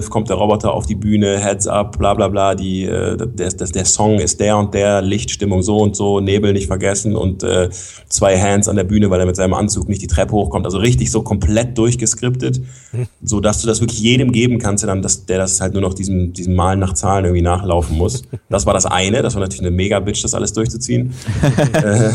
Uhr 0.04 0.10
kommt 0.10 0.30
der 0.30 0.37
Roboter 0.37 0.72
auf 0.72 0.87
die 0.87 0.94
Bühne, 0.94 1.38
Heads 1.38 1.66
up, 1.66 1.98
bla 1.98 2.14
bla 2.14 2.28
bla, 2.28 2.54
die, 2.54 2.84
äh, 2.84 3.16
der, 3.18 3.50
der, 3.50 3.66
der 3.66 3.84
Song 3.84 4.18
ist 4.18 4.40
der 4.40 4.56
und 4.56 4.72
der, 4.72 5.02
Lichtstimmung 5.02 5.62
so 5.62 5.78
und 5.78 5.96
so, 5.96 6.20
Nebel 6.20 6.54
nicht 6.54 6.66
vergessen 6.66 7.14
und 7.14 7.42
äh, 7.42 7.68
zwei 8.08 8.40
Hands 8.40 8.66
an 8.68 8.76
der 8.76 8.84
Bühne, 8.84 9.10
weil 9.10 9.20
er 9.20 9.26
mit 9.26 9.37
seinem 9.37 9.52
Anzug 9.52 9.88
nicht 9.88 10.00
die 10.00 10.06
Treppe 10.06 10.32
hochkommt. 10.32 10.64
Also 10.64 10.78
richtig 10.78 11.10
so 11.10 11.22
komplett 11.22 11.76
durchgeskriptet, 11.76 12.60
mhm. 12.92 13.06
so 13.22 13.40
dass 13.40 13.60
du 13.60 13.66
das 13.66 13.80
wirklich 13.80 14.00
jedem 14.00 14.32
geben 14.32 14.58
kannst, 14.58 14.82
der 14.82 14.88
dann 14.88 15.02
das, 15.02 15.26
der 15.26 15.37
das 15.37 15.60
halt 15.60 15.75
nur 15.75 15.82
noch 15.82 15.92
diesem, 15.92 16.32
diesem 16.32 16.54
Malen 16.54 16.80
nach 16.80 16.94
Zahlen 16.94 17.26
irgendwie 17.26 17.42
nachlaufen 17.42 17.98
muss. 17.98 18.22
Das 18.50 18.64
war 18.64 18.72
das 18.72 18.87
eine, 18.87 19.20
das 19.20 19.34
war 19.34 19.42
natürlich 19.42 19.57
natürlich 19.58 19.68
eine 19.68 19.70
Mega-Bitch, 19.70 20.24
das 20.24 20.34
alles 20.34 20.52
durchzuziehen. 20.52 21.12
äh, 21.72 22.10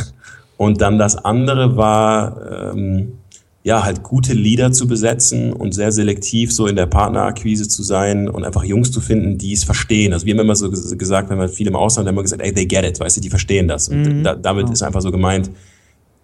und 0.57 0.81
dann 0.81 0.97
das 0.97 1.15
andere 1.15 1.75
war, 1.75 2.73
ähm, 2.73 3.13
ja, 3.63 3.83
halt 3.83 4.03
gute 4.03 4.33
Leader 4.33 4.73
zu 4.73 4.88
besetzen 4.88 5.53
und 5.53 5.73
sehr 5.73 5.91
selektiv 5.91 6.51
so 6.51 6.67
in 6.67 6.75
der 6.75 6.85
Partnerakquise 6.85 7.67
zu 7.67 7.81
sein 7.81 8.27
und 8.27 8.43
einfach 8.43 8.63
Jungs 8.63 8.91
zu 8.91 9.00
finden, 9.00 9.38
die 9.38 9.53
es 9.53 9.63
verstehen. 9.63 10.12
Also 10.12 10.25
wir 10.25 10.33
haben 10.33 10.41
immer 10.41 10.55
so 10.55 10.69
gesagt, 10.69 11.29
wenn 11.29 11.39
wir 11.39 11.47
viel 11.47 11.67
im 11.67 11.75
Ausland 11.75 12.07
haben 12.07 12.15
wir 12.15 12.23
gesagt, 12.23 12.41
ey, 12.41 12.53
they 12.53 12.65
get 12.65 12.83
it, 12.83 13.00
weißt 13.00 13.17
du, 13.17 13.21
die 13.21 13.29
verstehen 13.29 13.69
das. 13.69 13.88
Und 13.88 14.01
mhm. 14.01 14.23
da, 14.23 14.35
damit 14.35 14.69
ist 14.69 14.83
einfach 14.83 15.01
so 15.01 15.12
gemeint, 15.12 15.50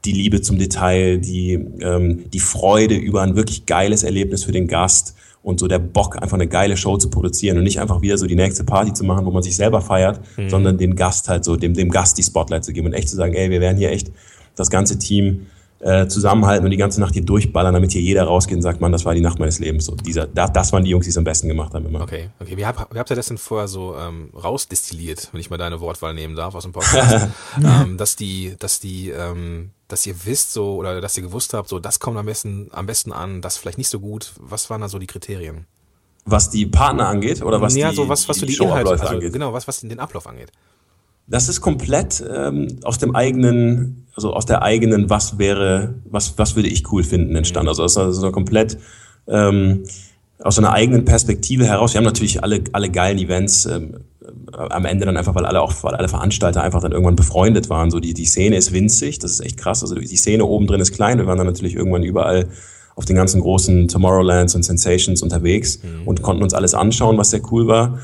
die 0.03 0.11
Liebe 0.11 0.41
zum 0.41 0.57
Detail, 0.57 1.17
die, 1.17 1.53
ähm, 1.81 2.29
die 2.31 2.39
Freude 2.39 2.95
über 2.95 3.21
ein 3.21 3.35
wirklich 3.35 3.65
geiles 3.65 4.03
Erlebnis 4.03 4.43
für 4.43 4.51
den 4.51 4.67
Gast 4.67 5.15
und 5.50 5.60
so 5.60 5.68
der 5.68 5.79
Bock, 5.79 6.22
einfach 6.22 6.36
eine 6.36 6.48
geile 6.48 6.77
Show 6.77 6.98
zu 6.98 7.10
produzieren 7.10 7.58
und 7.58 7.63
nicht 7.63 7.79
einfach 7.79 8.01
wieder 8.01 8.18
so 8.18 8.27
die 8.27 8.36
nächste 8.36 8.63
Party 8.63 8.94
zu 8.94 9.03
machen, 9.03 9.25
wo 9.25 9.32
man 9.32 9.44
sich 9.44 9.56
selber 9.56 9.82
feiert, 9.82 10.22
mhm. 10.38 10.50
sondern 10.50 10.77
dem 10.77 10.96
Gast 10.96 11.27
halt 11.27 11.44
so, 11.44 11.56
dem, 11.56 11.74
dem 11.74 11.89
Gast 11.89 12.18
die 12.18 12.24
Spotlight 12.24 12.63
zu 12.63 12.74
geben 12.74 12.88
und 12.88 12.94
echt 12.94 13.10
zu 13.10 13.15
sagen, 13.15 13.34
ey, 13.34 13.50
wir 13.50 13.62
werden 13.62 13.77
hier 13.77 13.91
echt 13.91 14.12
das 14.56 14.70
ganze 14.70 14.98
Team 14.98 15.48
äh, 15.79 16.08
zusammenhalten 16.08 16.65
und 16.65 16.72
die 16.72 16.77
ganze 16.77 17.00
Nacht 17.00 17.13
hier 17.13 17.24
durchballern, 17.24 17.74
damit 17.74 17.91
hier 17.91 18.01
jeder 18.01 18.24
rausgeht 18.24 18.58
und 18.58 18.62
sagt, 18.62 18.82
man, 18.82 18.91
das 18.91 19.06
war 19.06 19.13
die 19.13 19.22
Nacht 19.22 19.39
meines 19.39 19.60
Lebens. 19.60 19.86
So, 19.86 19.96
dieser, 19.96 20.27
das, 20.27 20.51
das 20.51 20.74
waren 20.74 20.84
die 20.84 20.89
Jungs, 20.89 21.06
die 21.06 21.12
es 21.12 21.18
am 21.18 21.24
besten 21.24 21.48
gemacht 21.48 21.74
haben 21.74 21.86
immer. 21.86 22.01
Okay, 22.01 22.29
okay. 22.39 22.58
Wie, 22.58 22.65
hab, 22.65 22.94
wie 22.94 23.00
habt 23.00 23.10
ihr 23.10 23.15
das 23.15 23.27
denn 23.27 23.38
vorher 23.38 23.68
so 23.68 23.96
ähm, 23.96 24.29
rausdestilliert, 24.36 25.29
wenn 25.32 25.39
ich 25.39 25.50
mal 25.50 25.58
deine 25.58 25.79
Wortwahl 25.79 26.13
nehmen 26.13 26.36
darf 26.36 26.56
aus 26.56 26.63
dem 26.63 26.72
Podcast? 26.74 27.29
ähm, 27.63 27.98
dass 27.98 28.15
die, 28.15 28.56
dass 28.60 28.79
die, 28.79 29.10
ähm, 29.10 29.72
dass 29.89 30.05
ihr 30.05 30.15
wisst 30.24 30.53
so 30.53 30.75
oder 30.75 31.01
dass 31.01 31.17
ihr 31.17 31.24
gewusst 31.24 31.53
habt, 31.53 31.67
so 31.67 31.79
das 31.79 32.00
kommt 32.00 32.17
am 32.17 32.27
besten, 32.27 32.69
am 32.72 32.86
besten 32.86 33.12
an, 33.12 33.41
das 33.41 33.58
vielleicht 33.58 33.77
nicht 33.77 33.89
so 33.89 34.00
gut. 34.00 34.34
Was 34.39 34.69
waren 34.69 34.81
da 34.81 34.88
so 34.88 35.00
die 35.00 35.08
Kriterien? 35.08 35.65
Was 36.25 36.50
die 36.50 36.67
Partner 36.67 37.08
angeht 37.08 37.41
oder 37.41 37.60
was 37.60 37.75
ja, 37.75 37.89
die, 37.89 37.96
so 37.96 38.08
was, 38.08 38.29
was 38.29 38.38
die, 38.38 38.46
die 38.46 38.58
Inhalte 38.58 38.91
also, 38.91 39.08
angeht? 39.08 39.34
Genau, 39.34 39.51
was, 39.51 39.67
was 39.67 39.81
den 39.81 40.00
Ablauf 40.00 40.27
angeht. 40.27 40.51
Das 41.27 41.50
ist 41.50 41.60
komplett 41.62 42.24
ähm, 42.27 42.79
aus 42.84 43.00
dem 43.00 43.15
eigenen, 43.15 44.08
also 44.15 44.34
aus 44.34 44.46
der 44.46 44.62
eigenen, 44.62 45.10
was 45.10 45.38
wäre, 45.38 45.96
was, 46.05 46.38
was 46.38 46.55
würde 46.55 46.69
ich 46.69 46.91
cool 46.91 47.03
finden, 47.03 47.36
entstanden. 47.36 47.69
Also 47.69 47.84
aus 47.84 47.96
so 47.96 48.01
also 48.01 48.31
komplett 48.31 48.77
ähm, 49.27 49.84
aus 50.39 50.58
einer 50.60 50.72
eigenen 50.72 51.05
Perspektive 51.05 51.65
heraus. 51.65 51.93
Wir 51.93 51.98
haben 51.98 52.05
natürlich 52.05 52.43
alle, 52.43 52.63
alle 52.74 52.89
geilen 52.89 53.17
Events 53.17 53.65
ähm, 53.65 54.01
am 54.51 54.86
Ende 54.86 55.05
dann 55.05 55.17
einfach, 55.17 55.36
weil 55.36 55.45
alle 55.45 55.62
auch, 55.62 55.74
weil 55.83 55.95
alle 55.95 56.07
Veranstalter 56.07 56.63
einfach 56.63 56.81
dann 56.81 56.91
irgendwann 56.91 57.15
befreundet 57.15 57.69
waren. 57.69 57.91
So 57.91 58.00
die, 58.00 58.13
die 58.13 58.25
Szene 58.25 58.57
ist 58.57 58.71
winzig, 58.71 59.19
das 59.19 59.31
ist 59.31 59.39
echt 59.41 59.57
krass. 59.57 59.81
Also 59.81 59.95
die 59.95 60.15
Szene 60.15 60.45
oben 60.45 60.67
drin 60.67 60.81
ist 60.81 60.93
klein. 60.93 61.17
Wir 61.17 61.27
waren 61.27 61.38
dann 61.38 61.48
natürlich 61.48 61.75
irgendwann 61.75 62.03
überall 62.03 62.48
auf 62.95 63.05
den 63.05 63.15
ganzen 63.15 63.41
großen 63.41 63.88
Tomorrowlands 63.88 64.55
und 64.55 64.63
Sensations 64.63 65.21
unterwegs 65.21 65.79
mhm. 65.81 66.07
und 66.07 66.21
konnten 66.21 66.43
uns 66.43 66.53
alles 66.53 66.74
anschauen, 66.74 67.17
was 67.17 67.29
sehr 67.29 67.41
cool 67.51 67.67
war. 67.67 68.00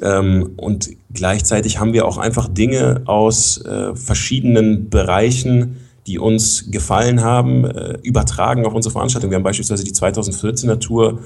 Ähm, 0.00 0.52
und 0.56 0.90
gleichzeitig 1.12 1.80
haben 1.80 1.92
wir 1.92 2.06
auch 2.06 2.18
einfach 2.18 2.48
Dinge 2.48 3.02
aus 3.06 3.58
äh, 3.64 3.94
verschiedenen 3.96 4.90
Bereichen, 4.90 5.78
die 6.06 6.18
uns 6.18 6.70
gefallen 6.70 7.22
haben, 7.22 7.64
äh, 7.64 7.98
übertragen 8.02 8.64
auf 8.64 8.74
unsere 8.74 8.92
Veranstaltung. 8.92 9.30
Wir 9.30 9.36
haben 9.36 9.42
beispielsweise 9.42 9.84
die 9.84 9.92
2014er 9.92 10.78
Tour 10.78 11.20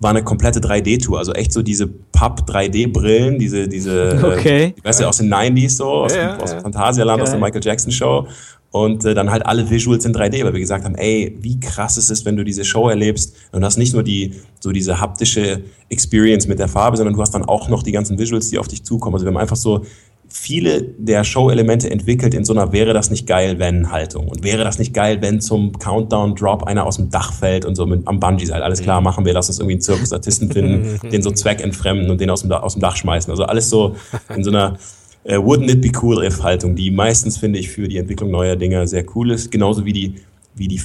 war 0.00 0.10
eine 0.10 0.22
komplette 0.22 0.60
3D-Tour, 0.60 1.18
also 1.18 1.32
echt 1.32 1.52
so 1.52 1.62
diese 1.62 1.86
Papp-3D-Brillen, 1.86 3.38
diese, 3.38 3.66
diese, 3.66 4.18
okay. 4.38 4.74
äh, 4.76 4.84
weißt 4.84 5.00
du, 5.00 5.08
aus 5.08 5.18
den 5.18 5.32
90s 5.32 5.70
so, 5.70 5.88
aus, 5.88 6.14
ja, 6.14 6.36
dem, 6.36 6.42
aus 6.42 6.50
dem 6.50 6.60
Phantasialand, 6.60 7.22
aus 7.22 7.30
der 7.30 7.40
Michael 7.40 7.62
Jackson 7.62 7.90
Show 7.90 8.28
und 8.70 9.04
äh, 9.04 9.14
dann 9.14 9.30
halt 9.30 9.44
alle 9.46 9.68
Visuals 9.68 10.04
in 10.04 10.14
3D, 10.14 10.44
weil 10.44 10.52
wir 10.52 10.60
gesagt 10.60 10.84
haben, 10.84 10.94
ey, 10.94 11.36
wie 11.40 11.58
krass 11.58 11.96
ist 11.96 12.10
es, 12.10 12.24
wenn 12.24 12.36
du 12.36 12.44
diese 12.44 12.64
Show 12.64 12.88
erlebst 12.88 13.34
und 13.52 13.64
hast 13.64 13.78
nicht 13.78 13.94
nur 13.94 14.02
die 14.02 14.34
so 14.60 14.72
diese 14.72 15.00
haptische 15.00 15.62
Experience 15.88 16.46
mit 16.46 16.58
der 16.58 16.68
Farbe, 16.68 16.96
sondern 16.96 17.14
du 17.14 17.20
hast 17.20 17.32
dann 17.32 17.44
auch 17.44 17.68
noch 17.68 17.82
die 17.82 17.92
ganzen 17.92 18.18
Visuals, 18.18 18.50
die 18.50 18.58
auf 18.58 18.68
dich 18.68 18.84
zukommen. 18.84 19.14
Also 19.14 19.24
wir 19.24 19.32
haben 19.32 19.40
einfach 19.40 19.56
so 19.56 19.84
viele 20.28 20.82
der 20.82 21.24
Show-Elemente 21.24 21.90
entwickelt 21.90 22.34
in 22.34 22.44
so 22.44 22.52
einer 22.52 22.72
wäre 22.72 22.92
das 22.92 23.10
nicht 23.10 23.26
geil, 23.26 23.58
wenn 23.58 23.90
Haltung. 23.90 24.28
Und 24.28 24.44
wäre 24.44 24.64
das 24.64 24.78
nicht 24.78 24.94
geil, 24.94 25.18
wenn 25.20 25.40
zum 25.40 25.72
Countdown-Drop 25.78 26.64
einer 26.64 26.86
aus 26.86 26.96
dem 26.96 27.10
Dach 27.10 27.32
fällt 27.32 27.64
und 27.64 27.74
so 27.74 27.86
mit 27.86 28.06
am 28.06 28.20
Bungee-Seil. 28.20 28.62
Alles 28.62 28.82
klar, 28.82 29.00
machen 29.00 29.24
wir, 29.24 29.32
lass 29.32 29.48
uns 29.48 29.58
irgendwie 29.58 29.74
einen 29.74 29.80
Zirkusartisten 29.80 30.52
finden, 30.52 31.00
den 31.10 31.22
so 31.22 31.30
Zweck 31.30 31.62
entfremden 31.62 32.10
und 32.10 32.20
den 32.20 32.30
aus 32.30 32.42
dem, 32.42 32.52
aus 32.52 32.74
dem 32.74 32.82
Dach 32.82 32.96
schmeißen. 32.96 33.30
Also 33.30 33.44
alles 33.44 33.70
so 33.70 33.96
in 34.34 34.44
so 34.44 34.50
einer 34.50 34.78
äh, 35.24 35.36
wouldn't 35.36 35.70
it 35.70 35.80
be 35.80 35.92
cool 36.02 36.24
if 36.24 36.42
Haltung, 36.42 36.74
die 36.74 36.90
meistens 36.90 37.38
finde 37.38 37.58
ich 37.58 37.68
für 37.68 37.88
die 37.88 37.98
Entwicklung 37.98 38.30
neuer 38.30 38.56
Dinge 38.56 38.86
sehr 38.86 39.04
cool 39.14 39.30
ist, 39.30 39.50
genauso 39.50 39.84
wie 39.84 39.92
die 39.92 40.14
wie 40.54 40.68
die 40.68 40.80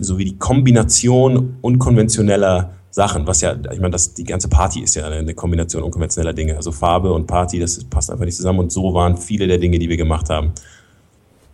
so 0.00 0.18
wie 0.18 0.24
die 0.24 0.36
Kombination 0.36 1.56
unkonventioneller 1.60 2.74
Sachen, 2.92 3.26
was 3.26 3.40
ja, 3.40 3.56
ich 3.72 3.80
meine, 3.80 3.90
das, 3.90 4.12
die 4.12 4.24
ganze 4.24 4.48
Party 4.48 4.82
ist 4.82 4.94
ja 4.94 5.06
eine 5.06 5.34
Kombination 5.34 5.82
unkonventioneller 5.82 6.34
Dinge. 6.34 6.56
Also 6.56 6.72
Farbe 6.72 7.10
und 7.12 7.26
Party, 7.26 7.58
das 7.58 7.82
passt 7.84 8.10
einfach 8.10 8.26
nicht 8.26 8.36
zusammen. 8.36 8.58
Und 8.58 8.70
so 8.70 8.92
waren 8.92 9.16
viele 9.16 9.46
der 9.46 9.56
Dinge, 9.56 9.78
die 9.78 9.88
wir 9.88 9.96
gemacht 9.96 10.28
haben. 10.28 10.52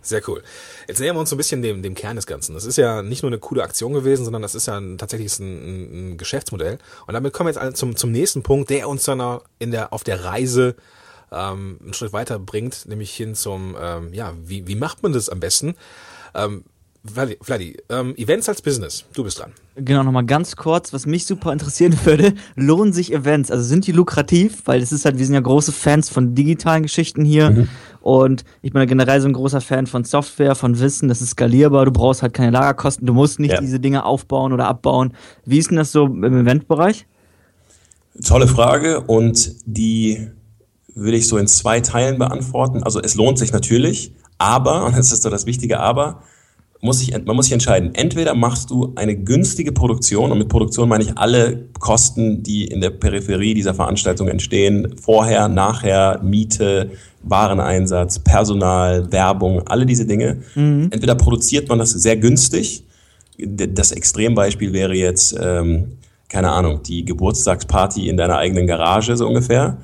Sehr 0.01 0.21
cool. 0.27 0.43
Jetzt 0.87 0.99
nähern 0.99 1.15
wir 1.15 1.21
uns 1.21 1.29
so 1.29 1.35
ein 1.35 1.37
bisschen 1.37 1.61
dem, 1.61 1.81
dem 1.81 1.95
Kern 1.95 2.17
des 2.17 2.27
Ganzen. 2.27 2.55
Das 2.55 2.65
ist 2.65 2.77
ja 2.77 3.01
nicht 3.01 3.23
nur 3.23 3.29
eine 3.29 3.39
coole 3.39 3.63
Aktion 3.63 3.93
gewesen, 3.93 4.25
sondern 4.25 4.41
das 4.41 4.53
ist 4.53 4.65
ja 4.65 4.77
ein, 4.77 4.97
tatsächlich 4.97 5.39
ein, 5.39 6.11
ein 6.11 6.17
Geschäftsmodell. 6.17 6.77
Und 7.07 7.13
damit 7.13 7.31
kommen 7.31 7.53
wir 7.53 7.63
jetzt 7.63 7.77
zum, 7.77 7.95
zum 7.95 8.11
nächsten 8.11 8.43
Punkt, 8.43 8.69
der 8.69 8.89
uns 8.89 9.05
dann 9.05 9.39
in 9.59 9.71
der, 9.71 9.93
auf 9.93 10.03
der 10.03 10.25
Reise 10.25 10.75
ähm, 11.31 11.79
einen 11.81 11.93
Schritt 11.93 12.11
weiter 12.11 12.37
bringt, 12.37 12.85
nämlich 12.85 13.11
hin 13.15 13.33
zum, 13.33 13.77
ähm, 13.79 14.13
ja, 14.13 14.33
wie, 14.43 14.67
wie 14.67 14.75
macht 14.75 15.03
man 15.03 15.13
das 15.13 15.29
am 15.29 15.39
besten? 15.39 15.75
Ähm, 16.35 16.65
Vladi, 17.05 17.77
ähm, 17.89 18.13
Events 18.17 18.49
als 18.49 18.61
Business, 18.61 19.05
du 19.13 19.23
bist 19.23 19.39
dran. 19.39 19.53
Genau, 19.75 20.03
nochmal 20.03 20.25
ganz 20.25 20.57
kurz, 20.57 20.91
was 20.91 21.05
mich 21.05 21.25
super 21.25 21.53
interessieren 21.53 21.97
würde, 22.03 22.33
lohnen 22.55 22.91
sich 22.91 23.13
Events? 23.13 23.51
Also 23.51 23.63
sind 23.63 23.87
die 23.87 23.93
lukrativ? 23.93 24.63
Weil 24.65 24.81
es 24.81 24.91
ist 24.91 25.05
halt, 25.05 25.17
wir 25.17 25.25
sind 25.25 25.33
ja 25.33 25.39
große 25.39 25.71
Fans 25.71 26.09
von 26.09 26.35
digitalen 26.35 26.83
Geschichten 26.83 27.23
hier 27.23 27.51
mhm. 27.51 27.69
und 28.01 28.43
ich 28.61 28.73
bin 28.73 28.81
ja 28.81 28.85
generell 28.85 29.21
so 29.21 29.29
ein 29.29 29.33
großer 29.33 29.61
Fan 29.61 29.87
von 29.87 30.03
Software, 30.03 30.55
von 30.55 30.77
Wissen, 30.79 31.07
das 31.07 31.21
ist 31.21 31.31
skalierbar, 31.31 31.85
du 31.85 31.91
brauchst 31.91 32.21
halt 32.21 32.33
keine 32.33 32.51
Lagerkosten, 32.51 33.07
du 33.07 33.13
musst 33.13 33.39
nicht 33.39 33.53
ja. 33.53 33.61
diese 33.61 33.79
Dinge 33.79 34.03
aufbauen 34.03 34.51
oder 34.51 34.67
abbauen. 34.67 35.13
Wie 35.45 35.57
ist 35.57 35.69
denn 35.69 35.77
das 35.77 35.93
so 35.93 36.05
im 36.05 36.23
Eventbereich? 36.23 37.05
Tolle 38.25 38.47
Frage 38.47 38.99
und 39.01 39.55
die 39.65 40.27
will 40.95 41.13
ich 41.13 41.29
so 41.29 41.37
in 41.37 41.47
zwei 41.47 41.79
Teilen 41.79 42.17
beantworten. 42.17 42.83
Also 42.83 42.99
es 42.99 43.15
lohnt 43.15 43.39
sich 43.39 43.53
natürlich, 43.53 44.13
aber, 44.37 44.85
und 44.85 44.95
das 44.97 45.13
ist 45.13 45.23
so 45.23 45.29
das 45.29 45.45
wichtige 45.45 45.79
Aber, 45.79 46.23
muss 46.81 46.99
sich, 46.99 47.11
man 47.25 47.35
muss 47.35 47.45
sich 47.45 47.53
entscheiden. 47.53 47.93
Entweder 47.93 48.33
machst 48.35 48.69
du 48.69 48.93
eine 48.95 49.15
günstige 49.15 49.71
Produktion, 49.71 50.31
und 50.31 50.37
mit 50.37 50.47
Produktion 50.47 50.87
meine 50.87 51.03
ich 51.03 51.17
alle 51.17 51.65
Kosten, 51.79 52.41
die 52.41 52.65
in 52.65 52.81
der 52.81 52.91
Peripherie 52.91 53.53
dieser 53.53 53.73
Veranstaltung 53.73 54.27
entstehen, 54.29 54.95
vorher, 55.01 55.47
nachher, 55.49 56.21
Miete, 56.23 56.91
Wareneinsatz, 57.23 58.19
Personal, 58.19 59.11
Werbung, 59.11 59.67
alle 59.67 59.85
diese 59.85 60.05
Dinge. 60.05 60.37
Mhm. 60.55 60.87
Entweder 60.91 61.15
produziert 61.15 61.67
man 61.67 61.79
das 61.79 61.91
sehr 61.91 62.15
günstig, 62.15 62.83
das 63.37 63.91
Extrembeispiel 63.91 64.73
wäre 64.73 64.93
jetzt, 64.93 65.37
ähm, 65.41 65.97
keine 66.27 66.49
Ahnung, 66.51 66.83
die 66.83 67.05
Geburtstagsparty 67.05 68.07
in 68.07 68.17
deiner 68.17 68.37
eigenen 68.37 68.67
Garage 68.67 69.15
so 69.17 69.27
ungefähr 69.27 69.77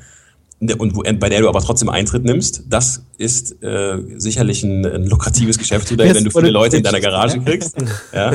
und 0.59 0.95
wo, 0.95 1.01
bei 1.01 1.29
der 1.29 1.41
du 1.41 1.49
aber 1.49 1.61
trotzdem 1.61 1.89
Eintritt 1.89 2.23
nimmst, 2.23 2.63
das 2.69 3.03
ist 3.17 3.61
äh, 3.63 3.97
sicherlich 4.17 4.63
ein, 4.63 4.85
ein 4.85 5.05
lukratives 5.05 5.57
Geschäftsmodell, 5.57 6.15
wenn 6.15 6.23
du 6.23 6.31
viele 6.31 6.49
Leute 6.49 6.77
in 6.77 6.83
deiner 6.83 7.01
Garage 7.01 7.39
kriegst. 7.39 7.75
Ja. 8.13 8.33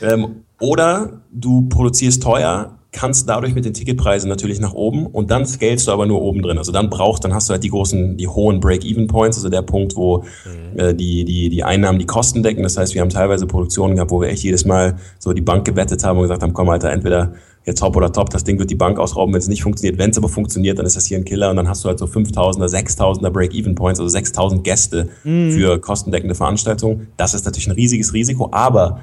Ähm, 0.00 0.44
oder 0.60 1.20
du 1.30 1.68
produzierst 1.68 2.22
teuer, 2.22 2.78
kannst 2.94 3.28
dadurch 3.28 3.54
mit 3.54 3.64
den 3.64 3.74
Ticketpreisen 3.74 4.28
natürlich 4.30 4.60
nach 4.60 4.72
oben 4.72 5.06
und 5.06 5.30
dann 5.30 5.44
scalest 5.44 5.88
du 5.88 5.92
aber 5.92 6.06
nur 6.06 6.22
oben 6.22 6.42
drin. 6.42 6.58
Also 6.58 6.72
dann 6.72 6.88
brauchst, 6.88 7.24
dann 7.24 7.34
hast 7.34 7.48
du 7.48 7.52
halt 7.52 7.64
die 7.64 7.68
großen, 7.68 8.16
die 8.16 8.28
hohen 8.28 8.60
Break-Even-Points, 8.60 9.36
also 9.36 9.48
der 9.48 9.62
Punkt, 9.62 9.96
wo 9.96 10.24
mhm. 10.44 10.78
äh, 10.78 10.94
die, 10.94 11.24
die, 11.24 11.48
die 11.50 11.64
Einnahmen 11.64 11.98
die 11.98 12.06
Kosten 12.06 12.42
decken. 12.42 12.62
Das 12.62 12.78
heißt, 12.78 12.94
wir 12.94 13.02
haben 13.02 13.10
teilweise 13.10 13.46
Produktionen 13.46 13.96
gehabt, 13.96 14.10
wo 14.10 14.20
wir 14.20 14.28
echt 14.28 14.44
jedes 14.44 14.64
Mal 14.64 14.96
so 15.18 15.32
die 15.32 15.42
Bank 15.42 15.64
gewettet 15.64 16.04
haben 16.04 16.18
und 16.18 16.22
gesagt 16.22 16.42
haben, 16.42 16.54
komm 16.54 16.68
Alter, 16.70 16.90
entweder 16.90 17.34
jetzt 17.64 17.82
hopp 17.82 17.96
oder 17.96 18.12
top, 18.12 18.30
das 18.30 18.44
Ding 18.44 18.58
wird 18.58 18.70
die 18.70 18.74
Bank 18.74 18.98
ausrauben, 18.98 19.32
wenn 19.32 19.40
es 19.40 19.48
nicht 19.48 19.62
funktioniert. 19.62 19.98
Wenn 19.98 20.10
es 20.10 20.18
aber 20.18 20.28
funktioniert, 20.28 20.78
dann 20.78 20.86
ist 20.86 20.96
das 20.96 21.06
hier 21.06 21.18
ein 21.18 21.24
Killer 21.24 21.50
und 21.50 21.56
dann 21.56 21.68
hast 21.68 21.84
du 21.84 21.88
halt 21.88 21.98
so 21.98 22.04
5000er, 22.04 22.68
6000er 22.68 23.30
Break-Even-Points, 23.30 24.00
also 24.00 24.08
6000 24.08 24.62
Gäste 24.62 25.08
mhm. 25.24 25.52
für 25.52 25.78
kostendeckende 25.80 26.34
Veranstaltungen. 26.34 27.08
Das 27.16 27.34
ist 27.34 27.44
natürlich 27.44 27.68
ein 27.68 27.74
riesiges 27.74 28.12
Risiko, 28.12 28.48
aber 28.52 29.00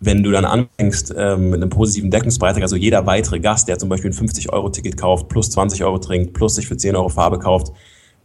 wenn 0.00 0.22
du 0.22 0.32
dann 0.32 0.44
anfängst 0.44 1.14
ähm, 1.16 1.50
mit 1.50 1.62
einem 1.62 1.70
positiven 1.70 2.10
Deckungsbeitrag, 2.10 2.62
also 2.62 2.76
jeder 2.76 3.06
weitere 3.06 3.38
Gast, 3.38 3.68
der 3.68 3.78
zum 3.78 3.88
Beispiel 3.88 4.10
ein 4.10 4.14
50-Euro-Ticket 4.14 4.96
kauft, 4.96 5.28
plus 5.28 5.50
20 5.50 5.84
Euro 5.84 5.98
trinkt, 5.98 6.34
plus 6.34 6.56
sich 6.56 6.66
für 6.66 6.76
10 6.76 6.96
Euro 6.96 7.08
Farbe 7.08 7.38
kauft, 7.38 7.72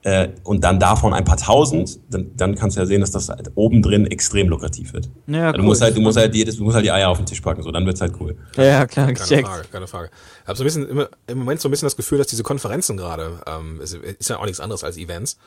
äh, 0.03 0.29
und 0.43 0.63
dann 0.63 0.79
davon 0.79 1.13
ein 1.13 1.25
paar 1.25 1.37
tausend, 1.37 1.99
dann, 2.09 2.31
dann 2.35 2.55
kannst 2.55 2.77
du 2.77 2.81
ja 2.81 2.85
sehen, 2.85 3.01
dass 3.01 3.11
das 3.11 3.29
halt 3.29 3.51
obendrin 3.55 4.05
extrem 4.05 4.47
lukrativ 4.47 4.93
wird. 4.93 5.09
Ja, 5.27 5.49
cool. 5.49 5.57
Du 5.57 5.63
musst 5.63 5.81
halt, 5.81 5.97
du 5.97 6.01
musst 6.01 6.17
halt 6.17 6.33
jedes, 6.35 6.57
du 6.57 6.63
musst 6.63 6.75
halt 6.75 6.85
die 6.85 6.91
Eier 6.91 7.09
auf 7.09 7.17
den 7.17 7.25
Tisch 7.25 7.41
packen, 7.41 7.63
so, 7.63 7.71
dann 7.71 7.85
wird's 7.85 7.99
halt 7.99 8.13
cool. 8.19 8.37
Ja, 8.55 8.85
klar, 8.85 9.11
keine 9.13 9.45
Frage, 9.45 9.67
keine 9.71 9.87
Frage. 9.87 10.09
Ich 10.43 10.47
habe 10.47 10.57
so 10.57 10.63
ein 10.63 10.65
bisschen 10.65 10.87
immer, 10.87 11.09
im 11.25 11.39
Moment 11.39 11.59
so 11.61 11.67
ein 11.67 11.71
bisschen 11.71 11.87
das 11.87 11.95
Gefühl, 11.95 12.19
dass 12.19 12.27
diese 12.27 12.43
Konferenzen 12.43 12.95
gerade, 12.95 13.41
ähm, 13.47 13.81
ist, 13.81 13.95
ist 13.95 14.29
ja 14.29 14.39
auch 14.39 14.45
nichts 14.45 14.59
anderes 14.59 14.83
als 14.83 14.97
Events, 14.97 15.37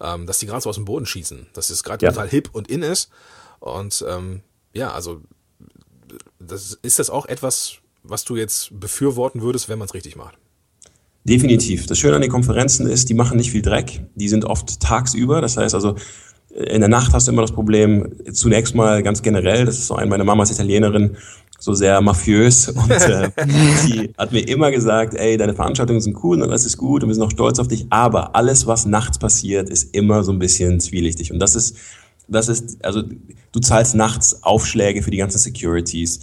ähm, 0.00 0.26
dass 0.26 0.38
die 0.38 0.46
gerade 0.46 0.60
so 0.60 0.70
aus 0.70 0.76
dem 0.76 0.84
Boden 0.84 1.06
schießen, 1.06 1.46
dass 1.54 1.70
es 1.70 1.84
gerade 1.84 2.04
ja. 2.04 2.12
total 2.12 2.28
hip 2.28 2.50
und 2.52 2.68
in 2.68 2.82
ist. 2.82 3.10
Und 3.60 4.04
ähm, 4.08 4.42
ja, 4.72 4.92
also 4.92 5.20
das, 6.38 6.78
ist 6.82 6.98
das 6.98 7.10
auch 7.10 7.26
etwas, 7.26 7.74
was 8.02 8.24
du 8.24 8.36
jetzt 8.36 8.78
befürworten 8.78 9.42
würdest, 9.42 9.68
wenn 9.68 9.78
man 9.78 9.86
es 9.86 9.94
richtig 9.94 10.16
macht? 10.16 10.36
Definitiv. 11.24 11.86
Das 11.86 11.98
Schöne 11.98 12.16
an 12.16 12.22
den 12.22 12.30
Konferenzen 12.30 12.86
ist, 12.86 13.08
die 13.08 13.14
machen 13.14 13.36
nicht 13.36 13.50
viel 13.50 13.62
Dreck. 13.62 14.00
Die 14.14 14.28
sind 14.28 14.44
oft 14.44 14.80
tagsüber. 14.80 15.40
Das 15.40 15.56
heißt 15.56 15.74
also, 15.74 15.96
in 16.50 16.80
der 16.80 16.88
Nacht 16.88 17.12
hast 17.12 17.28
du 17.28 17.32
immer 17.32 17.42
das 17.42 17.52
Problem, 17.52 18.08
zunächst 18.32 18.74
mal 18.74 19.02
ganz 19.02 19.22
generell, 19.22 19.64
das 19.64 19.78
ist 19.78 19.86
so 19.86 19.94
ein, 19.94 20.08
meine 20.08 20.24
Mama 20.24 20.42
ist 20.42 20.50
Italienerin, 20.50 21.16
so 21.60 21.74
sehr 21.74 22.00
mafiös 22.00 22.68
und 22.68 22.90
äh, 22.90 23.30
die 23.86 24.10
hat 24.18 24.32
mir 24.32 24.40
immer 24.40 24.70
gesagt, 24.70 25.14
ey, 25.14 25.36
deine 25.36 25.54
Veranstaltungen 25.54 26.00
sind 26.00 26.16
cool 26.24 26.38
und 26.38 26.48
alles 26.48 26.64
ist 26.64 26.76
gut 26.76 27.02
und 27.02 27.10
wir 27.10 27.14
sind 27.14 27.22
auch 27.22 27.30
stolz 27.30 27.58
auf 27.58 27.68
dich, 27.68 27.86
aber 27.90 28.34
alles, 28.34 28.66
was 28.66 28.86
nachts 28.86 29.18
passiert, 29.18 29.68
ist 29.68 29.94
immer 29.94 30.24
so 30.24 30.32
ein 30.32 30.38
bisschen 30.38 30.80
zwielichtig 30.80 31.32
und 31.32 31.38
das 31.38 31.54
ist 31.54 31.76
das 32.30 32.48
ist, 32.48 32.84
also 32.84 33.02
du 33.02 33.60
zahlst 33.60 33.96
nachts 33.96 34.42
Aufschläge 34.44 35.02
für 35.02 35.10
die 35.10 35.16
ganzen 35.16 35.38
Securities. 35.38 36.20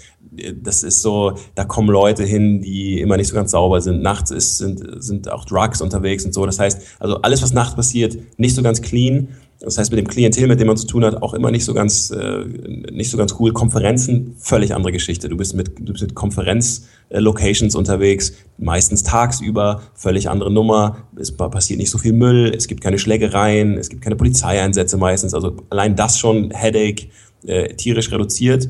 Das 0.62 0.84
ist 0.84 1.02
so, 1.02 1.34
da 1.56 1.66
kommen 1.66 1.90
Leute 1.90 2.24
hin, 2.24 2.62
die 2.62 3.00
immer 3.00 3.18
nicht 3.18 3.28
so 3.28 3.36
ganz 3.36 3.52
sauber 3.52 3.82
sind. 3.82 4.02
Nachts 4.02 4.32
ist, 4.32 4.58
sind, 4.58 4.82
sind 5.04 5.32
auch 5.32 5.46
Drugs 5.46 5.82
unterwegs 5.82 6.26
und 6.26 6.34
so. 6.34 6.46
Das 6.46 6.60
heißt, 6.60 6.82
also 7.00 7.22
alles, 7.22 7.42
was 7.42 7.54
nachts 7.54 7.76
passiert, 7.76 8.18
nicht 8.38 8.56
so 8.56 8.62
ganz 8.62 8.82
clean. 8.82 9.30
Das 9.60 9.80
heißt, 9.80 9.92
mit 9.92 9.98
dem 9.98 10.08
Klientel, 10.08 10.48
mit 10.48 10.60
dem 10.60 10.68
man 10.68 10.78
zu 10.78 10.86
tun 10.86 11.04
hat, 11.04 11.22
auch 11.24 11.34
immer 11.34 11.50
nicht 11.50 11.66
so 11.66 11.74
ganz, 11.74 12.12
äh, 12.12 12.46
nicht 12.92 13.10
so 13.10 13.18
ganz 13.18 13.36
cool. 13.40 13.54
Konferenzen, 13.54 14.36
völlig 14.38 14.76
andere 14.76 14.92
Geschichte. 14.92 15.30
Du 15.30 15.38
bist 15.38 15.56
mit, 15.56 15.80
du 15.80 15.94
bist 15.94 16.04
mit 16.04 16.14
Konferenz-Locations 16.14 17.74
unterwegs, 17.74 18.34
meistens 18.60 19.02
tagsüber, 19.02 19.82
völlig 19.96 20.30
andere 20.30 20.52
Nummer. 20.52 21.08
Es 21.20 21.32
passiert 21.32 21.80
nicht 21.80 21.90
so 21.90 21.98
viel 21.98 22.14
Müll, 22.14 22.54
es 22.56 22.68
gibt 22.68 22.82
keine 22.82 23.00
Schlägereien, 23.00 23.78
es 23.78 23.90
gibt 23.90 24.04
keine 24.04 24.16
Polizeieinsätze 24.16 24.98
meistens. 24.98 25.34
Also 25.34 25.58
allein 25.72 25.96
das 25.96 26.20
schon 26.20 26.52
Headache, 26.52 27.08
äh, 27.46 27.74
tierisch 27.74 28.12
reduziert. 28.12 28.70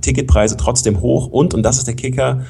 Ticketpreise 0.00 0.56
trotzdem 0.56 1.00
hoch 1.00 1.26
und, 1.26 1.54
und 1.54 1.62
das 1.62 1.78
ist 1.78 1.86
der 1.86 1.94
Kicker, 1.94 2.44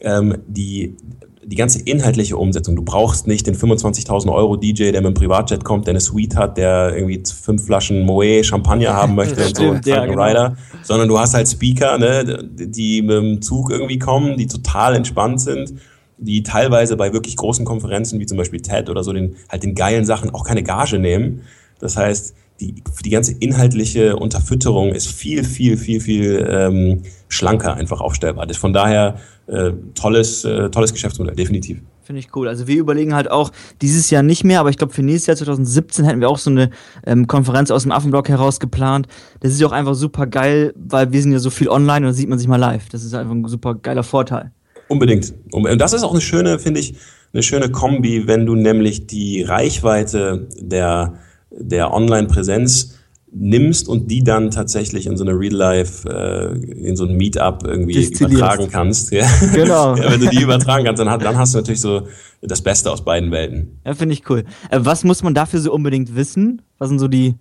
ähm, 0.00 0.38
die, 0.46 0.96
die 1.44 1.56
ganze 1.56 1.80
inhaltliche 1.80 2.36
Umsetzung. 2.36 2.76
Du 2.76 2.82
brauchst 2.82 3.26
nicht 3.26 3.46
den 3.46 3.54
25.000 3.54 4.32
Euro 4.32 4.56
DJ, 4.56 4.92
der 4.92 5.00
mit 5.00 5.06
dem 5.06 5.14
Privatjet 5.14 5.64
kommt, 5.64 5.86
der 5.86 5.92
eine 5.92 6.00
Suite 6.00 6.36
hat, 6.36 6.58
der 6.58 6.94
irgendwie 6.94 7.22
fünf 7.24 7.64
Flaschen 7.64 8.04
Moet 8.04 8.44
Champagner 8.44 8.92
haben 8.92 9.14
möchte 9.16 9.46
und 9.46 9.56
so, 9.56 9.70
einen 9.70 9.80
ja, 9.84 10.04
genau. 10.04 10.22
Rider, 10.22 10.56
sondern 10.82 11.08
du 11.08 11.18
hast 11.18 11.34
halt 11.34 11.48
Speaker, 11.48 11.98
ne, 11.98 12.48
die 12.52 13.02
mit 13.02 13.16
dem 13.16 13.42
Zug 13.42 13.70
irgendwie 13.70 13.98
kommen, 13.98 14.36
die 14.36 14.46
total 14.46 14.94
entspannt 14.94 15.40
sind, 15.40 15.74
die 16.18 16.42
teilweise 16.42 16.96
bei 16.96 17.12
wirklich 17.12 17.36
großen 17.36 17.64
Konferenzen 17.64 18.20
wie 18.20 18.26
zum 18.26 18.36
Beispiel 18.36 18.60
TED 18.60 18.90
oder 18.90 19.02
so 19.02 19.12
den 19.12 19.36
halt 19.48 19.62
den 19.62 19.74
geilen 19.74 20.04
Sachen 20.04 20.30
auch 20.30 20.44
keine 20.44 20.62
Gage 20.62 20.98
nehmen. 20.98 21.42
Das 21.78 21.96
heißt, 21.96 22.34
die, 22.60 22.82
die 23.04 23.10
ganze 23.10 23.32
inhaltliche 23.32 24.16
Unterfütterung 24.16 24.92
ist 24.92 25.08
viel, 25.08 25.44
viel, 25.44 25.76
viel, 25.76 26.00
viel 26.00 26.46
ähm, 26.48 27.02
schlanker 27.28 27.74
einfach 27.74 28.00
aufstellbar. 28.00 28.46
Das 28.46 28.56
ist 28.56 28.60
von 28.60 28.72
daher 28.72 29.16
äh, 29.46 29.72
tolles, 29.94 30.44
äh, 30.44 30.70
tolles 30.70 30.92
Geschäftsmodell, 30.92 31.36
definitiv. 31.36 31.80
Finde 32.02 32.20
ich 32.20 32.34
cool. 32.34 32.48
Also 32.48 32.66
wir 32.66 32.76
überlegen 32.76 33.14
halt 33.14 33.30
auch 33.30 33.52
dieses 33.82 34.10
Jahr 34.10 34.22
nicht 34.22 34.42
mehr, 34.42 34.60
aber 34.60 34.70
ich 34.70 34.78
glaube 34.78 34.94
für 34.94 35.02
nächstes 35.02 35.26
Jahr 35.26 35.36
2017 35.36 36.06
hätten 36.06 36.20
wir 36.20 36.30
auch 36.30 36.38
so 36.38 36.50
eine 36.50 36.70
ähm, 37.06 37.26
Konferenz 37.26 37.70
aus 37.70 37.82
dem 37.82 37.92
Affenblock 37.92 38.28
heraus 38.30 38.60
geplant. 38.60 39.06
Das 39.40 39.52
ist 39.52 39.60
ja 39.60 39.66
auch 39.66 39.72
einfach 39.72 39.94
super 39.94 40.26
geil, 40.26 40.72
weil 40.74 41.12
wir 41.12 41.20
sind 41.20 41.32
ja 41.32 41.38
so 41.38 41.50
viel 41.50 41.68
online 41.68 42.06
und 42.06 42.12
da 42.12 42.12
sieht 42.14 42.28
man 42.28 42.38
sich 42.38 42.48
mal 42.48 42.56
live. 42.56 42.88
Das 42.88 43.04
ist 43.04 43.14
einfach 43.14 43.34
ein 43.34 43.46
super 43.46 43.74
geiler 43.74 44.02
Vorteil. 44.02 44.52
Unbedingt. 44.88 45.34
Und 45.52 45.78
das 45.78 45.92
ist 45.92 46.02
auch 46.02 46.12
eine 46.12 46.22
schöne, 46.22 46.58
finde 46.58 46.80
ich, 46.80 46.94
eine 47.34 47.42
schöne 47.42 47.70
Kombi, 47.70 48.26
wenn 48.26 48.46
du 48.46 48.54
nämlich 48.54 49.06
die 49.06 49.42
Reichweite 49.42 50.48
der 50.58 51.18
der 51.50 51.92
Online-Präsenz 51.92 52.94
nimmst 53.30 53.88
und 53.88 54.10
die 54.10 54.24
dann 54.24 54.50
tatsächlich 54.50 55.06
in 55.06 55.16
so 55.16 55.24
eine 55.24 55.38
Real 55.38 55.52
Life, 55.52 56.08
äh, 56.08 56.88
in 56.88 56.96
so 56.96 57.04
ein 57.04 57.16
Meetup 57.16 57.64
irgendwie 57.66 58.06
übertragen 58.06 58.68
kannst. 58.70 59.12
Ja. 59.12 59.26
Genau. 59.52 59.96
ja, 59.96 60.12
wenn 60.12 60.20
du 60.20 60.28
die 60.28 60.42
übertragen 60.42 60.84
kannst, 60.84 61.00
dann, 61.00 61.20
dann 61.20 61.36
hast 61.36 61.54
du 61.54 61.58
natürlich 61.58 61.80
so 61.80 62.08
das 62.40 62.62
Beste 62.62 62.90
aus 62.90 63.04
beiden 63.04 63.30
Welten. 63.30 63.78
Ja, 63.84 63.94
finde 63.94 64.14
ich 64.14 64.28
cool. 64.30 64.44
Äh, 64.70 64.80
was 64.82 65.04
muss 65.04 65.22
man 65.22 65.34
dafür 65.34 65.60
so 65.60 65.72
unbedingt 65.72 66.14
wissen? 66.16 66.62
Was 66.78 66.88
sind 66.88 66.98
so 66.98 67.08
die 67.08 67.34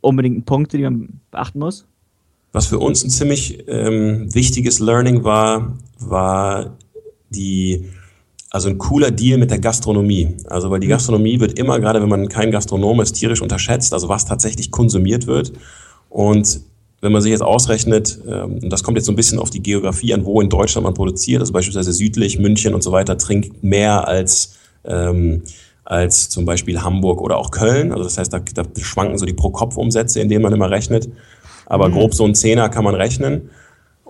unbedingten 0.00 0.44
Punkte, 0.44 0.76
die 0.76 0.84
man 0.84 1.20
beachten 1.30 1.58
muss? 1.58 1.86
Was 2.52 2.66
für 2.66 2.78
uns 2.78 3.04
ein 3.04 3.10
ziemlich 3.10 3.68
ähm, 3.68 4.34
wichtiges 4.34 4.80
Learning 4.80 5.22
war, 5.22 5.78
war 5.98 6.76
die 7.30 7.84
also 8.50 8.68
ein 8.68 8.78
cooler 8.78 9.12
Deal 9.12 9.38
mit 9.38 9.50
der 9.50 9.60
Gastronomie. 9.60 10.36
Also 10.48 10.70
weil 10.70 10.80
die 10.80 10.88
mhm. 10.88 10.92
Gastronomie 10.92 11.40
wird 11.40 11.58
immer, 11.58 11.78
gerade 11.78 12.02
wenn 12.02 12.08
man 12.08 12.28
kein 12.28 12.50
Gastronom 12.50 13.00
ist, 13.00 13.12
tierisch 13.12 13.40
unterschätzt, 13.40 13.94
also 13.94 14.08
was 14.08 14.24
tatsächlich 14.24 14.70
konsumiert 14.70 15.26
wird. 15.26 15.52
Und 16.08 16.60
wenn 17.00 17.12
man 17.12 17.22
sich 17.22 17.30
jetzt 17.30 17.42
ausrechnet, 17.42 18.18
ähm, 18.28 18.58
und 18.62 18.70
das 18.70 18.82
kommt 18.82 18.98
jetzt 18.98 19.06
so 19.06 19.12
ein 19.12 19.16
bisschen 19.16 19.38
auf 19.38 19.50
die 19.50 19.62
Geografie 19.62 20.12
an, 20.12 20.24
wo 20.24 20.40
in 20.40 20.50
Deutschland 20.50 20.84
man 20.84 20.94
produziert, 20.94 21.40
also 21.40 21.52
beispielsweise 21.52 21.92
südlich, 21.92 22.38
München 22.38 22.74
und 22.74 22.82
so 22.82 22.92
weiter, 22.92 23.16
trinkt 23.16 23.62
mehr 23.62 24.06
als, 24.06 24.56
ähm, 24.84 25.42
als 25.84 26.28
zum 26.28 26.44
Beispiel 26.44 26.82
Hamburg 26.82 27.20
oder 27.20 27.38
auch 27.38 27.52
Köln. 27.52 27.92
Also 27.92 28.04
das 28.04 28.18
heißt, 28.18 28.32
da, 28.32 28.40
da 28.40 28.64
schwanken 28.80 29.16
so 29.16 29.26
die 29.26 29.32
Pro-Kopf-Umsätze, 29.32 30.20
in 30.20 30.28
denen 30.28 30.42
man 30.42 30.52
immer 30.52 30.70
rechnet. 30.70 31.08
Aber 31.66 31.88
mhm. 31.88 31.92
grob 31.92 32.14
so 32.14 32.24
ein 32.24 32.34
Zehner 32.34 32.68
kann 32.68 32.84
man 32.84 32.96
rechnen. 32.96 33.48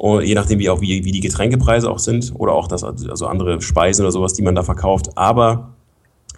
Und 0.00 0.24
je 0.24 0.34
nachdem, 0.34 0.58
wie 0.58 0.70
auch 0.70 0.80
wie, 0.80 1.04
wie 1.04 1.12
die 1.12 1.20
Getränkepreise 1.20 1.90
auch 1.90 1.98
sind 1.98 2.32
oder 2.34 2.54
auch 2.54 2.68
das, 2.68 2.82
also 2.82 3.26
andere 3.26 3.60
Speisen 3.60 4.02
oder 4.02 4.10
sowas, 4.10 4.32
die 4.32 4.40
man 4.40 4.54
da 4.54 4.62
verkauft. 4.62 5.10
Aber 5.14 5.74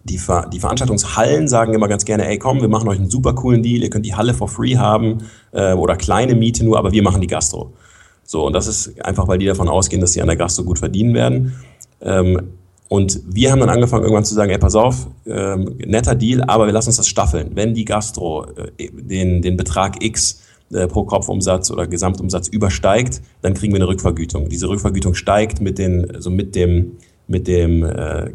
die, 0.03 0.19
Ver 0.19 0.49
die 0.53 0.59
Veranstaltungshallen 0.59 1.47
sagen 1.47 1.73
immer 1.73 1.87
ganz 1.87 2.05
gerne, 2.05 2.27
ey 2.27 2.39
komm, 2.39 2.61
wir 2.61 2.67
machen 2.67 2.89
euch 2.89 2.99
einen 2.99 3.09
super 3.09 3.37
coolen 3.37 3.63
Deal, 3.63 3.81
ihr 3.81 3.89
könnt 3.89 4.05
die 4.05 4.17
Halle 4.17 4.35
for 4.35 4.49
free 4.49 4.79
haben 4.79 5.19
äh, 5.53 5.75
oder 5.75 5.95
kleine 5.95 6.35
Miete 6.35 6.65
nur, 6.65 6.77
aber 6.77 6.91
wir 6.91 7.05
machen 7.05 7.21
die 7.21 7.29
Gastro. 7.29 7.73
So, 8.25 8.45
und 8.45 8.53
das 8.53 8.67
ist 8.67 9.01
einfach, 9.01 9.29
weil 9.29 9.39
die 9.39 9.47
davon 9.47 9.69
ausgehen, 9.69 10.01
dass 10.01 10.13
sie 10.13 10.21
an 10.23 10.27
der 10.27 10.37
Gastro 10.37 10.65
gut 10.65 10.81
verdienen 10.81 11.15
werden. 11.15 11.55
Ähm, 12.01 12.41
und 12.89 13.21
wir 13.29 13.53
haben 13.53 13.61
dann 13.61 13.71
angefangen 13.71 14.03
irgendwann 14.03 14.25
zu 14.25 14.35
sagen, 14.35 14.51
ey, 14.51 14.59
pass 14.59 14.75
auf, 14.75 15.07
ähm, 15.25 15.77
netter 15.87 16.17
Deal, 16.17 16.43
aber 16.43 16.67
wir 16.67 16.73
lassen 16.73 16.89
uns 16.89 16.97
das 16.97 17.07
staffeln. 17.07 17.53
Wenn 17.55 17.75
die 17.75 17.85
Gastro 17.85 18.45
äh, 18.77 18.91
den, 18.91 19.41
den 19.41 19.57
Betrag 19.57 20.03
X 20.03 20.41
äh, 20.73 20.87
pro 20.87 21.05
Kopfumsatz 21.05 21.71
oder 21.71 21.87
Gesamtumsatz 21.87 22.49
übersteigt, 22.49 23.23
dann 23.43 23.55
kriegen 23.55 23.73
wir 23.73 23.79
eine 23.79 23.89
Rückvergütung. 23.89 24.49
Diese 24.49 24.69
Rückvergütung 24.69 25.15
steigt 25.15 25.61
mit 25.61 25.79
den, 25.79 26.11
also 26.15 26.31
mit 26.31 26.55
dem, 26.55 26.93
mit 27.27 27.47
dem, 27.47 27.85
äh, 27.85 28.31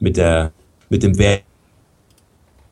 mit 0.00 0.16
der, 0.16 0.52
mit 0.88 1.02
dem 1.02 1.18
Wert 1.18 1.42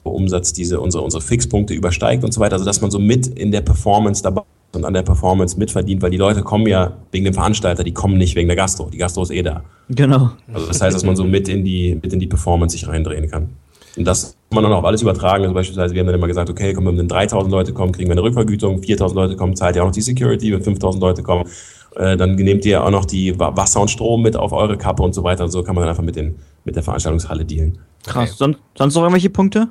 Umsatz 0.03 0.53
diese 0.53 0.81
unsere 0.81 1.03
unsere 1.03 1.23
Fixpunkte 1.23 1.75
übersteigt 1.75 2.25
und 2.25 2.33
so 2.33 2.41
weiter, 2.41 2.55
also 2.55 2.65
dass 2.65 2.81
man 2.81 2.91
so 2.91 2.99
mit 2.99 3.27
in 3.27 3.51
der 3.51 3.63
Performance 3.63 4.23
dabei 4.23 4.43
und 4.73 4.85
an 4.85 4.93
der 4.93 5.03
Performance 5.03 5.59
mitverdient, 5.59 6.03
weil 6.03 6.11
die 6.11 6.17
Leute 6.17 6.43
kommen 6.43 6.67
ja 6.67 6.97
wegen 7.13 7.25
dem 7.25 7.35
Veranstalter, 7.35 7.85
die 7.85 7.93
kommen 7.93 8.19
nicht 8.19 8.35
wegen 8.35 8.49
der 8.49 8.57
Gastro. 8.57 8.91
Die 8.91 8.99
Gastro 8.99 9.23
ist 9.23 9.31
eh 9.31 9.43
da. 9.43 9.63
Genau. 9.89 10.33
Also 10.53 10.67
das 10.67 10.81
heißt, 10.81 10.95
dass 10.95 11.05
man 11.05 11.17
so 11.17 11.25
mit 11.25 11.49
in 11.49 11.65
die 11.65 11.99
mit 12.03 12.13
in 12.13 12.21
die 12.21 12.27
Performance 12.27 12.77
sich 12.77 12.89
reindrehen 12.89 13.31
kann. 13.31 13.51
Und 13.97 14.05
das 14.05 14.37
kann 14.51 14.63
man 14.63 14.65
dann 14.65 14.73
auf 14.73 14.85
alles 14.85 15.03
übertragen. 15.03 15.45
Also 15.45 15.55
beispielsweise, 15.55 15.95
wir 15.95 16.01
haben 16.01 16.07
dann 16.07 16.17
immer 16.17 16.27
gesagt, 16.27 16.51
okay, 16.51 16.73
komm, 16.73 16.87
wenn 16.87 17.09
3000 17.09 17.51
Leute 17.51 17.73
kommen, 17.73 17.93
kriegen 17.93 18.09
wir 18.09 18.13
eine 18.13 18.23
Rückvergütung, 18.23 18.83
4000 18.83 19.17
Leute 19.17 19.37
kommen, 19.37 19.55
zahlt 19.55 19.77
ihr 19.77 19.83
auch 19.83 19.87
noch 19.87 19.95
die 19.95 20.03
Security, 20.03 20.53
wenn 20.53 20.63
5000 20.63 21.01
Leute 21.01 21.23
kommen, 21.23 21.49
äh, 21.97 22.17
dann 22.17 22.35
nehmt 22.35 22.65
ihr 22.65 22.83
auch 22.83 22.91
noch 22.91 23.05
die 23.05 23.39
Wasser 23.39 23.81
und 23.81 23.91
Strom 23.91 24.23
mit 24.23 24.37
auf 24.37 24.53
eure 24.53 24.77
Kappe 24.77 25.03
und 25.03 25.15
so 25.15 25.23
weiter. 25.23 25.45
Und 25.45 25.51
so 25.51 25.63
kann 25.63 25.75
man 25.75 25.83
dann 25.83 25.91
einfach 25.91 26.03
mit, 26.03 26.17
den, 26.17 26.37
mit 26.65 26.77
der 26.77 26.83
Veranstaltungshalle 26.83 27.45
dealen. 27.45 27.79
Krass. 28.05 28.31
Okay. 28.31 28.37
Son 28.37 28.57
sonst 28.77 28.95
noch 28.95 29.03
irgendwelche 29.03 29.31
Punkte, 29.31 29.69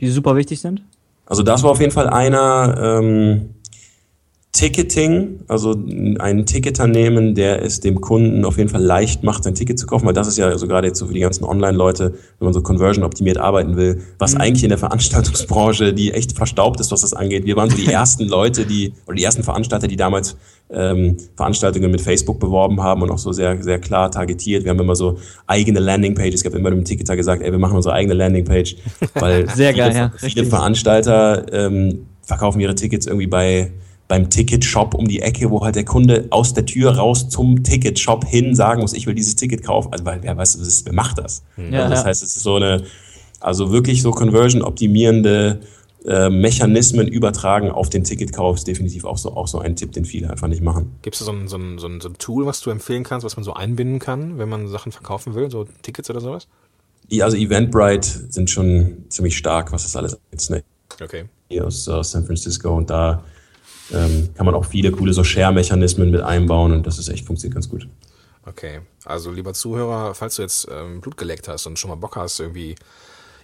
die 0.00 0.08
super 0.08 0.34
wichtig 0.36 0.60
sind? 0.60 0.82
Also 1.26 1.42
das 1.42 1.62
war 1.62 1.72
auf 1.72 1.80
jeden 1.80 1.92
Fall 1.92 2.08
einer, 2.08 3.00
ähm, 3.02 3.54
Ticketing, 4.58 5.38
also 5.46 5.70
einen 5.70 6.44
Ticketer 6.44 6.88
nehmen, 6.88 7.36
der 7.36 7.62
es 7.62 7.78
dem 7.78 8.00
Kunden 8.00 8.44
auf 8.44 8.58
jeden 8.58 8.68
Fall 8.68 8.82
leicht 8.82 9.22
macht, 9.22 9.44
sein 9.44 9.54
Ticket 9.54 9.78
zu 9.78 9.86
kaufen, 9.86 10.04
weil 10.04 10.14
das 10.14 10.26
ist 10.26 10.36
ja 10.36 10.48
also 10.48 10.66
gerade 10.66 10.88
jetzt 10.88 10.98
so 10.98 11.06
für 11.06 11.14
die 11.14 11.20
ganzen 11.20 11.44
Online-Leute, 11.44 12.14
wenn 12.40 12.44
man 12.44 12.52
so 12.52 12.60
conversion 12.60 13.04
optimiert 13.04 13.38
arbeiten 13.38 13.76
will, 13.76 14.02
was 14.18 14.34
mhm. 14.34 14.40
eigentlich 14.40 14.64
in 14.64 14.70
der 14.70 14.78
Veranstaltungsbranche, 14.78 15.94
die 15.94 16.12
echt 16.12 16.32
verstaubt 16.32 16.80
ist, 16.80 16.90
was 16.90 17.02
das 17.02 17.14
angeht. 17.14 17.46
Wir 17.46 17.54
waren 17.54 17.70
so 17.70 17.76
die 17.76 17.86
ersten 17.92 18.26
Leute, 18.26 18.66
die, 18.66 18.94
oder 19.06 19.14
die 19.14 19.22
ersten 19.22 19.44
Veranstalter, 19.44 19.86
die 19.86 19.94
damals 19.94 20.36
ähm, 20.70 21.18
Veranstaltungen 21.36 21.92
mit 21.92 22.00
Facebook 22.00 22.40
beworben 22.40 22.82
haben 22.82 23.02
und 23.02 23.12
auch 23.12 23.18
so 23.18 23.30
sehr, 23.30 23.62
sehr 23.62 23.78
klar 23.78 24.10
targetiert. 24.10 24.64
Wir 24.64 24.70
haben 24.70 24.80
immer 24.80 24.96
so 24.96 25.18
eigene 25.46 25.78
Landingpages, 25.78 26.40
ich 26.40 26.46
habe 26.46 26.58
immer 26.58 26.70
dem 26.70 26.84
Ticketer 26.84 27.14
gesagt, 27.14 27.42
ey, 27.42 27.52
wir 27.52 27.60
machen 27.60 27.76
unsere 27.76 27.94
eigene 27.94 28.14
Landingpage, 28.14 28.74
weil 29.14 29.48
sehr 29.50 29.72
viele, 29.72 29.84
geil, 29.84 29.94
ja, 29.94 30.12
viele 30.16 30.46
Veranstalter 30.46 31.46
ähm, 31.52 32.06
verkaufen 32.22 32.58
ihre 32.58 32.74
Tickets 32.74 33.06
irgendwie 33.06 33.28
bei 33.28 33.70
beim 34.08 34.30
Ticketshop 34.30 34.94
um 34.94 35.06
die 35.06 35.20
Ecke, 35.20 35.50
wo 35.50 35.62
halt 35.62 35.76
der 35.76 35.84
Kunde 35.84 36.26
aus 36.30 36.54
der 36.54 36.64
Tür 36.64 36.96
raus 36.96 37.28
zum 37.28 37.62
Ticketshop 37.62 38.24
hin 38.24 38.54
sagen 38.54 38.80
muss, 38.80 38.94
ich 38.94 39.06
will 39.06 39.14
dieses 39.14 39.36
Ticket 39.36 39.62
kaufen. 39.62 39.92
Also, 39.92 40.04
weil 40.06 40.22
wer 40.22 40.36
weiß, 40.36 40.54
ist, 40.56 40.86
wer 40.86 40.94
macht 40.94 41.18
das? 41.18 41.42
Ja, 41.56 41.82
also 41.82 41.94
das 41.94 42.04
heißt, 42.04 42.22
es 42.22 42.34
ist 42.34 42.42
so 42.42 42.56
eine, 42.56 42.84
also 43.38 43.70
wirklich 43.70 44.00
so 44.00 44.10
conversion-optimierende 44.10 45.60
äh, 46.06 46.30
Mechanismen 46.30 47.06
übertragen 47.06 47.70
auf 47.70 47.90
den 47.90 48.04
Ticketkauf 48.04 48.56
ist 48.56 48.66
definitiv 48.66 49.04
auch 49.04 49.18
so, 49.18 49.36
auch 49.36 49.46
so 49.46 49.58
ein 49.58 49.76
Tipp, 49.76 49.92
den 49.92 50.06
viele 50.06 50.30
einfach 50.30 50.48
nicht 50.48 50.62
machen. 50.62 50.96
Gibt 51.02 51.16
es 51.16 51.24
so 51.24 51.30
ein, 51.30 51.48
so, 51.48 51.58
ein, 51.58 51.78
so, 51.78 51.86
ein, 51.86 52.00
so 52.00 52.08
ein 52.08 52.16
Tool, 52.18 52.46
was 52.46 52.60
du 52.60 52.70
empfehlen 52.70 53.04
kannst, 53.04 53.26
was 53.26 53.36
man 53.36 53.44
so 53.44 53.52
einbinden 53.52 53.98
kann, 53.98 54.38
wenn 54.38 54.48
man 54.48 54.68
Sachen 54.68 54.90
verkaufen 54.90 55.34
will, 55.34 55.50
so 55.50 55.66
Tickets 55.82 56.08
oder 56.08 56.20
sowas? 56.20 56.48
Ja, 57.08 57.24
also 57.26 57.36
Eventbrite 57.36 58.08
sind 58.30 58.48
schon 58.48 59.04
ziemlich 59.08 59.36
stark, 59.36 59.72
was 59.72 59.82
das 59.82 59.96
alles 59.96 60.18
ist. 60.30 60.50
Ne? 60.50 60.62
Okay. 61.02 61.24
Hier 61.48 61.66
aus, 61.66 61.88
aus 61.88 62.12
San 62.12 62.24
Francisco 62.24 62.74
und 62.74 62.88
da 62.90 63.24
ähm, 63.92 64.30
kann 64.34 64.46
man 64.46 64.54
auch 64.54 64.66
viele 64.66 64.92
coole 64.92 65.12
so 65.12 65.24
Share-Mechanismen 65.24 66.10
mit 66.10 66.20
einbauen 66.20 66.72
und 66.72 66.86
das 66.86 66.98
ist 66.98 67.08
echt 67.08 67.26
funktioniert 67.26 67.54
ganz 67.54 67.68
gut. 67.68 67.88
Okay, 68.44 68.80
also 69.04 69.30
lieber 69.30 69.52
Zuhörer, 69.52 70.14
falls 70.14 70.36
du 70.36 70.42
jetzt 70.42 70.68
ähm, 70.70 71.00
Blut 71.00 71.16
geleckt 71.16 71.48
hast 71.48 71.66
und 71.66 71.78
schon 71.78 71.90
mal 71.90 71.96
Bock 71.96 72.16
hast, 72.16 72.40
irgendwie 72.40 72.76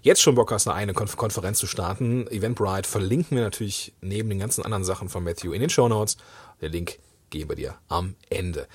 jetzt 0.02 0.22
schon 0.22 0.34
Bock 0.34 0.52
hast, 0.52 0.68
eine 0.68 0.94
Konf 0.94 1.16
Konferenz 1.16 1.58
zu 1.58 1.66
starten, 1.66 2.26
Eventbrite 2.28 2.88
verlinken 2.88 3.36
wir 3.36 3.44
natürlich 3.44 3.92
neben 4.00 4.28
den 4.28 4.38
ganzen 4.38 4.64
anderen 4.64 4.84
Sachen 4.84 5.08
von 5.08 5.24
Matthew 5.24 5.52
in 5.52 5.60
den 5.60 5.70
Show 5.70 5.88
Notes. 5.88 6.16
Der 6.60 6.68
Link 6.68 6.98
geben 7.30 7.50
wir 7.50 7.56
dir 7.56 7.74
am 7.88 8.14
Ende. 8.30 8.66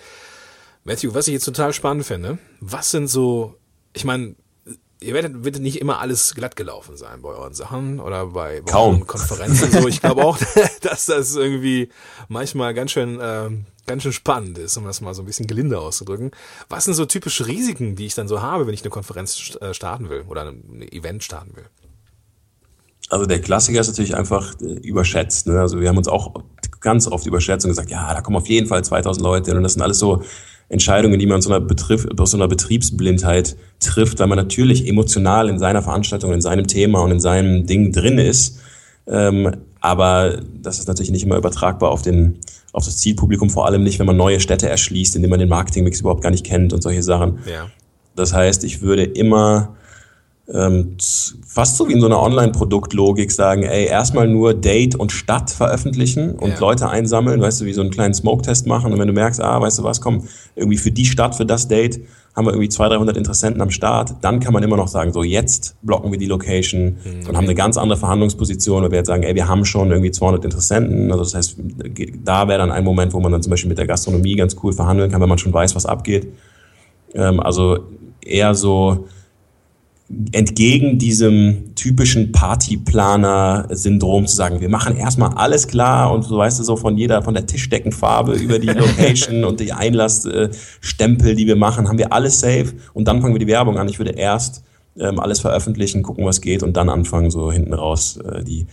Matthew, 0.83 1.13
was 1.13 1.27
ich 1.27 1.33
jetzt 1.33 1.45
total 1.45 1.73
spannend 1.73 2.05
finde, 2.05 2.37
was 2.59 2.91
sind 2.91 3.07
so, 3.07 3.55
ich 3.93 4.05
meine, 4.05 4.35
ihr 5.01 5.13
werdet, 5.13 5.43
wird 5.43 5.59
nicht 5.59 5.79
immer 5.79 5.99
alles 5.99 6.35
glatt 6.35 6.55
gelaufen 6.55 6.97
sein 6.97 7.21
bei 7.21 7.29
euren 7.29 7.53
Sachen 7.53 7.99
oder 7.99 8.27
bei, 8.27 8.61
bei 8.61 8.71
Kaum. 8.71 8.95
euren 8.95 9.07
Konferenzen. 9.07 9.71
So, 9.71 9.87
ich 9.87 10.01
glaube 10.01 10.25
auch, 10.25 10.37
dass 10.81 11.05
das 11.05 11.35
irgendwie 11.35 11.89
manchmal 12.27 12.73
ganz 12.73 12.91
schön, 12.91 13.19
ähm, 13.21 13.65
ganz 13.87 14.03
schön 14.03 14.13
spannend 14.13 14.57
ist, 14.57 14.77
um 14.77 14.85
das 14.85 15.01
mal 15.01 15.13
so 15.13 15.21
ein 15.21 15.25
bisschen 15.25 15.47
gelinde 15.47 15.79
auszudrücken. 15.79 16.31
Was 16.67 16.85
sind 16.85 16.95
so 16.95 17.05
typische 17.05 17.47
Risiken, 17.47 17.95
die 17.95 18.05
ich 18.05 18.15
dann 18.15 18.27
so 18.27 18.41
habe, 18.41 18.67
wenn 18.67 18.73
ich 18.73 18.81
eine 18.81 18.89
Konferenz 18.89 19.55
äh, 19.61 19.73
starten 19.73 20.09
will 20.09 20.25
oder 20.27 20.45
ein 20.45 20.81
Event 20.91 21.23
starten 21.23 21.55
will? 21.55 21.65
Also 23.09 23.25
der 23.25 23.41
Klassiker 23.41 23.79
ist 23.79 23.87
natürlich 23.87 24.15
einfach 24.15 24.53
äh, 24.61 24.65
überschätzt. 24.65 25.47
Ne? 25.47 25.59
Also 25.59 25.79
wir 25.79 25.87
haben 25.89 25.97
uns 25.97 26.07
auch 26.07 26.43
ganz 26.81 27.07
oft 27.07 27.25
überschätzt 27.25 27.65
und 27.65 27.71
gesagt, 27.71 27.89
ja, 27.89 28.13
da 28.13 28.21
kommen 28.21 28.37
auf 28.37 28.47
jeden 28.47 28.67
Fall 28.67 28.83
2000 28.83 29.23
Leute 29.23 29.55
und 29.55 29.63
das 29.63 29.73
sind 29.73 29.81
alles 29.81 29.99
so 29.99 30.23
Entscheidungen, 30.69 31.19
die 31.19 31.25
man 31.25 31.39
aus 31.39 31.45
so 31.45 31.49
einer, 31.49 31.59
Betrieb, 31.59 32.19
aus 32.19 32.31
so 32.31 32.37
einer 32.37 32.47
Betriebsblindheit 32.47 33.55
trifft, 33.79 34.19
weil 34.19 34.27
man 34.27 34.37
natürlich 34.37 34.87
emotional 34.87 35.49
in 35.49 35.57
seiner 35.57 35.81
Veranstaltung, 35.81 36.31
in 36.31 36.41
seinem 36.41 36.67
Thema 36.67 37.01
und 37.01 37.11
in 37.11 37.19
seinem 37.19 37.65
Ding 37.65 37.91
drin 37.91 38.19
ist. 38.19 38.59
Ähm, 39.07 39.51
aber 39.81 40.39
das 40.61 40.79
ist 40.79 40.87
natürlich 40.87 41.11
nicht 41.11 41.23
immer 41.23 41.37
übertragbar 41.37 41.89
auf, 41.89 42.03
den, 42.03 42.37
auf 42.71 42.85
das 42.85 42.97
Zielpublikum, 42.97 43.49
vor 43.49 43.65
allem 43.65 43.83
nicht, 43.83 43.97
wenn 43.97 44.05
man 44.05 44.17
neue 44.17 44.39
Städte 44.39 44.69
erschließt, 44.69 45.15
indem 45.15 45.31
man 45.31 45.39
den 45.39 45.49
Marketingmix 45.49 46.01
überhaupt 46.01 46.21
gar 46.21 46.31
nicht 46.31 46.45
kennt 46.45 46.71
und 46.71 46.83
solche 46.83 47.01
Sachen. 47.01 47.39
Ja. 47.49 47.67
Das 48.15 48.33
heißt, 48.33 48.63
ich 48.63 48.81
würde 48.81 49.03
immer 49.03 49.75
ähm, 50.51 50.95
fast 51.45 51.77
so 51.77 51.87
wie 51.87 51.93
in 51.93 51.99
so 51.99 52.07
einer 52.07 52.21
Online-Produktlogik 52.21 53.31
sagen, 53.31 53.63
ey, 53.63 53.85
erstmal 53.85 54.27
nur 54.27 54.53
Date 54.53 54.95
und 54.95 55.11
Stadt 55.11 55.51
veröffentlichen 55.51 56.31
und 56.31 56.51
Ja. 56.51 56.59
Leute 56.59 56.89
einsammeln, 56.89 57.39
weißt 57.41 57.61
du, 57.61 57.65
wie 57.65 57.73
so 57.73 57.81
einen 57.81 57.91
kleinen 57.91 58.13
Smoke-Test 58.13 58.65
machen 58.65 58.91
und 58.91 58.99
wenn 58.99 59.07
du 59.07 59.13
merkst, 59.13 59.41
ah, 59.41 59.61
weißt 59.61 59.79
du 59.79 59.83
was, 59.83 60.01
komm, 60.01 60.23
irgendwie 60.55 60.77
für 60.77 60.91
die 60.91 61.05
Stadt, 61.05 61.35
für 61.35 61.45
das 61.45 61.67
Date 61.67 62.01
haben 62.35 62.45
wir 62.45 62.51
irgendwie 62.51 62.69
200, 62.69 62.97
300 62.97 63.17
Interessenten 63.17 63.61
am 63.61 63.69
Start, 63.69 64.15
dann 64.21 64.39
kann 64.39 64.53
man 64.53 64.63
immer 64.63 64.77
noch 64.77 64.87
sagen, 64.87 65.11
so 65.11 65.23
jetzt 65.23 65.75
blocken 65.81 66.11
wir 66.11 66.17
die 66.17 66.27
Location 66.27 66.97
und 67.27 67.35
haben 67.35 67.43
eine 67.43 67.55
ganz 67.55 67.77
andere 67.77 67.99
Verhandlungsposition, 67.99 68.83
weil 68.83 68.91
wir 68.91 68.99
jetzt 68.99 69.07
sagen, 69.07 69.23
ey, 69.23 69.35
wir 69.35 69.47
haben 69.47 69.65
schon 69.65 69.91
irgendwie 69.91 70.11
200 70.11 70.45
Interessenten, 70.45 71.11
also 71.11 71.23
das 71.23 71.35
heißt, 71.35 71.57
da 72.23 72.47
wäre 72.47 72.59
dann 72.59 72.71
ein 72.71 72.83
Moment, 72.83 73.13
wo 73.13 73.19
man 73.19 73.31
dann 73.31 73.41
zum 73.43 73.51
Beispiel 73.51 73.69
mit 73.69 73.77
der 73.77 73.87
Gastronomie 73.87 74.35
ganz 74.35 74.55
cool 74.63 74.73
verhandeln 74.73 75.11
kann, 75.11 75.21
wenn 75.21 75.29
man 75.29 75.37
schon 75.37 75.53
weiß, 75.53 75.75
was 75.75 75.85
abgeht. 75.85 76.27
Ähm, 77.13 77.39
also 77.39 77.79
eher 78.21 78.55
so, 78.55 79.07
entgegen 80.31 80.97
diesem 80.97 81.75
typischen 81.75 82.31
Partyplaner-Syndrom 82.31 84.25
zu 84.25 84.35
sagen, 84.35 84.59
wir 84.59 84.69
machen 84.69 84.95
erstmal 84.95 85.33
alles 85.35 85.67
klar 85.67 86.11
und 86.11 86.23
so 86.23 86.37
weißt 86.37 86.59
du 86.59 86.63
so 86.63 86.75
von 86.75 86.97
jeder, 86.97 87.21
von 87.21 87.35
der 87.35 87.45
Tischdeckenfarbe 87.45 88.33
über 88.33 88.57
die 88.57 88.67
Location 88.73 89.43
und 89.43 89.59
die 89.59 89.71
Einlassstempel, 89.71 91.35
die 91.35 91.45
wir 91.45 91.55
machen, 91.55 91.87
haben 91.87 91.99
wir 91.99 92.11
alles 92.11 92.39
safe 92.39 92.73
und 92.93 93.07
dann 93.07 93.21
fangen 93.21 93.35
wir 93.35 93.39
die 93.39 93.47
Werbung 93.47 93.77
an. 93.77 93.87
Ich 93.87 93.99
würde 93.99 94.11
erst 94.11 94.63
ähm, 94.97 95.19
alles 95.19 95.39
veröffentlichen, 95.41 96.01
gucken, 96.01 96.25
was 96.25 96.41
geht 96.41 96.63
und 96.63 96.75
dann 96.75 96.89
anfangen, 96.89 97.29
so 97.29 97.51
hinten 97.51 97.73
raus 97.73 98.17
äh, 98.17 98.43
die 98.43 98.65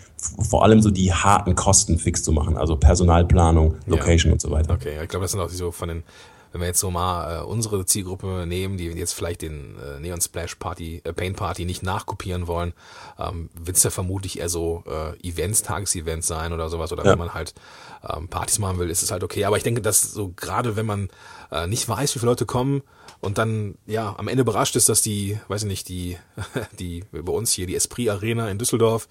vor 0.49 0.64
allem 0.64 0.81
so 0.81 0.90
die 0.90 1.12
harten 1.12 1.55
Kosten 1.55 1.99
fix 1.99 2.22
zu 2.22 2.33
machen, 2.33 2.57
also 2.57 2.77
Personalplanung, 2.77 3.75
Location 3.87 4.33
und 4.33 4.40
so 4.40 4.51
weiter. 4.51 4.72
Okay, 4.72 4.96
ja, 4.96 5.03
ich 5.03 5.09
glaube, 5.09 5.25
das 5.25 5.33
sind 5.33 5.40
auch 5.40 5.51
so 5.51 5.70
von 5.70 5.88
den, 5.88 6.03
wenn 6.57 6.62
wir 6.62 6.69
jetzt 6.69 6.81
so 6.81 6.90
mal 6.90 7.40
äh, 7.40 7.42
unsere 7.45 7.85
Zielgruppe 7.85 8.47
nehmen, 8.47 8.79
die 8.79 8.87
jetzt 8.87 9.12
vielleicht 9.12 9.42
den 9.42 9.77
äh, 9.79 10.01
Neon 10.01 10.23
Splash 10.23 10.55
Party, 10.55 11.03
äh, 11.05 11.12
Paint 11.12 11.37
Party 11.37 11.66
nicht 11.66 11.83
nachkopieren 11.83 12.47
wollen, 12.47 12.73
ähm, 13.19 13.51
wird 13.61 13.77
es 13.77 13.83
ja 13.83 13.90
vermutlich 13.90 14.38
eher 14.38 14.49
so 14.49 14.83
äh, 14.87 15.29
Events, 15.29 15.62
Tagesevents 15.62 16.27
sein 16.27 16.55
oder 16.55 16.71
sowas. 16.71 16.92
Oder 16.92 17.05
Ja. 17.05 17.12
wenn 17.12 17.19
man 17.19 17.35
halt 17.35 17.53
ähm, 18.09 18.29
Partys 18.29 18.59
machen 18.59 18.79
will, 18.79 18.88
ist 18.88 19.03
es 19.03 19.11
halt 19.11 19.23
okay. 19.23 19.45
Aber 19.45 19.59
ich 19.59 19.64
denke, 19.64 19.83
dass 19.83 20.01
so 20.01 20.33
gerade 20.35 20.77
wenn 20.77 20.87
man 20.87 21.09
äh, 21.53 21.66
nicht 21.66 21.87
weiß, 21.87 22.14
wie 22.14 22.19
viele 22.21 22.31
Leute 22.31 22.47
kommen 22.47 22.83
und 23.21 23.37
dann 23.38 23.77
ja 23.87 24.14
am 24.19 24.29
Ende 24.29 24.40
überrascht 24.42 24.77
ist, 24.77 24.88
dass 24.88 25.03
die, 25.03 25.38
weiß 25.49 25.62
ich 25.64 25.69
nicht, 25.69 25.88
die, 25.90 26.16
die 26.79 27.05
bei 27.12 27.33
uns 27.33 27.53
hier, 27.53 27.66
die 27.66 27.77
Esprit 27.77 28.09
Arena 28.09 28.49
in 28.49 28.59
Düsseldorf, 28.59 29.09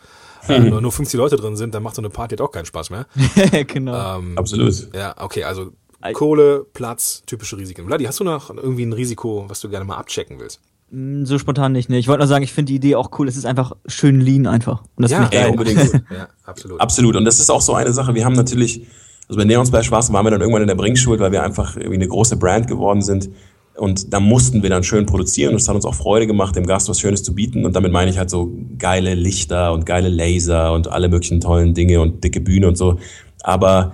äh, 0.47 0.59
nur, 0.59 0.81
nur 0.81 0.91
50 0.91 1.17
Leute 1.17 1.35
drin 1.35 1.55
sind, 1.57 1.75
dann 1.75 1.83
macht 1.83 1.95
so 1.95 2.01
eine 2.01 2.09
Party 2.09 2.33
halt 2.33 2.41
auch 2.41 2.51
keinen 2.51 2.65
Spaß 2.65 2.89
mehr. 2.89 3.05
genau. 3.67 4.17
Ähm, 4.17 4.35
Absolut. 4.37 4.93
ja, 4.95 5.13
okay, 5.17 5.43
also 5.43 5.71
Kohle, 6.13 6.65
Platz, 6.73 7.23
typische 7.25 7.57
Risiken. 7.57 7.85
Vladi, 7.87 8.05
hast 8.05 8.19
du 8.19 8.23
noch 8.23 8.49
irgendwie 8.55 8.85
ein 8.85 8.93
Risiko, 8.93 9.45
was 9.47 9.59
du 9.61 9.69
gerne 9.69 9.85
mal 9.85 9.97
abchecken 9.97 10.39
willst? 10.39 10.59
Mm, 10.91 11.25
So 11.25 11.39
spontan 11.39 11.71
nicht, 11.71 11.89
ne. 11.89 11.97
Ich 11.97 12.07
wollte 12.07 12.19
nur 12.19 12.27
sagen, 12.27 12.43
ich 12.43 12.53
finde 12.53 12.69
die 12.71 12.75
Idee 12.75 12.95
auch 12.95 13.11
cool. 13.17 13.27
Es 13.27 13.37
ist 13.37 13.45
einfach 13.45 13.73
schön 13.87 14.19
lean 14.21 14.45
einfach. 14.47 14.83
Und 14.95 15.03
das 15.03 15.11
finde 15.11 15.25
ich 15.25 15.31
geil. 15.31 15.49
unbedingt. 15.51 15.93
Ja, 16.11 16.27
absolut. 16.43 16.79
Absolut. 16.81 17.15
Und 17.15 17.25
das 17.25 17.39
ist 17.39 17.49
auch 17.49 17.61
so 17.61 17.73
eine 17.73 17.91
Sache. 17.93 18.13
Wir 18.13 18.25
haben 18.25 18.33
natürlich, 18.35 18.85
also 19.27 19.37
bei 19.39 19.45
Neon 19.45 19.65
Splash 19.65 19.87
Schwarzen 19.87 20.13
waren 20.13 20.25
wir 20.25 20.31
dann 20.31 20.41
irgendwann 20.41 20.61
in 20.61 20.67
der 20.67 20.75
Bringschuld, 20.75 21.19
weil 21.19 21.31
wir 21.31 21.43
einfach 21.43 21.75
irgendwie 21.75 21.95
eine 21.95 22.07
große 22.07 22.37
Brand 22.37 22.67
geworden 22.67 23.01
sind. 23.01 23.29
Und 23.77 24.13
da 24.13 24.21
mussten 24.21 24.63
wir 24.63 24.69
dann 24.69 24.83
schön 24.83 25.05
produzieren 25.05 25.51
und 25.51 25.57
es 25.59 25.67
hat 25.67 25.75
uns 25.75 25.83
auch 25.83 25.95
Freude 25.95 26.27
gemacht, 26.27 26.55
dem 26.55 26.65
Gast 26.65 26.87
was 26.87 26.97
Schönes 26.99 27.23
zu 27.23 27.35
bieten. 27.35 27.65
Und 27.65 27.75
damit 27.75 27.91
meine 27.91 28.09
ich 28.09 28.17
halt 28.17 28.29
so 28.29 28.53
geile 28.77 29.15
Lichter 29.15 29.73
und 29.73 29.85
geile 29.85 30.07
Laser 30.07 30.71
und 30.71 30.87
alle 30.87 31.09
möglichen 31.09 31.41
tollen 31.41 31.73
Dinge 31.73 31.99
und 31.99 32.23
dicke 32.23 32.39
Bühne 32.39 32.69
und 32.69 32.77
so. 32.77 32.99
Aber 33.43 33.93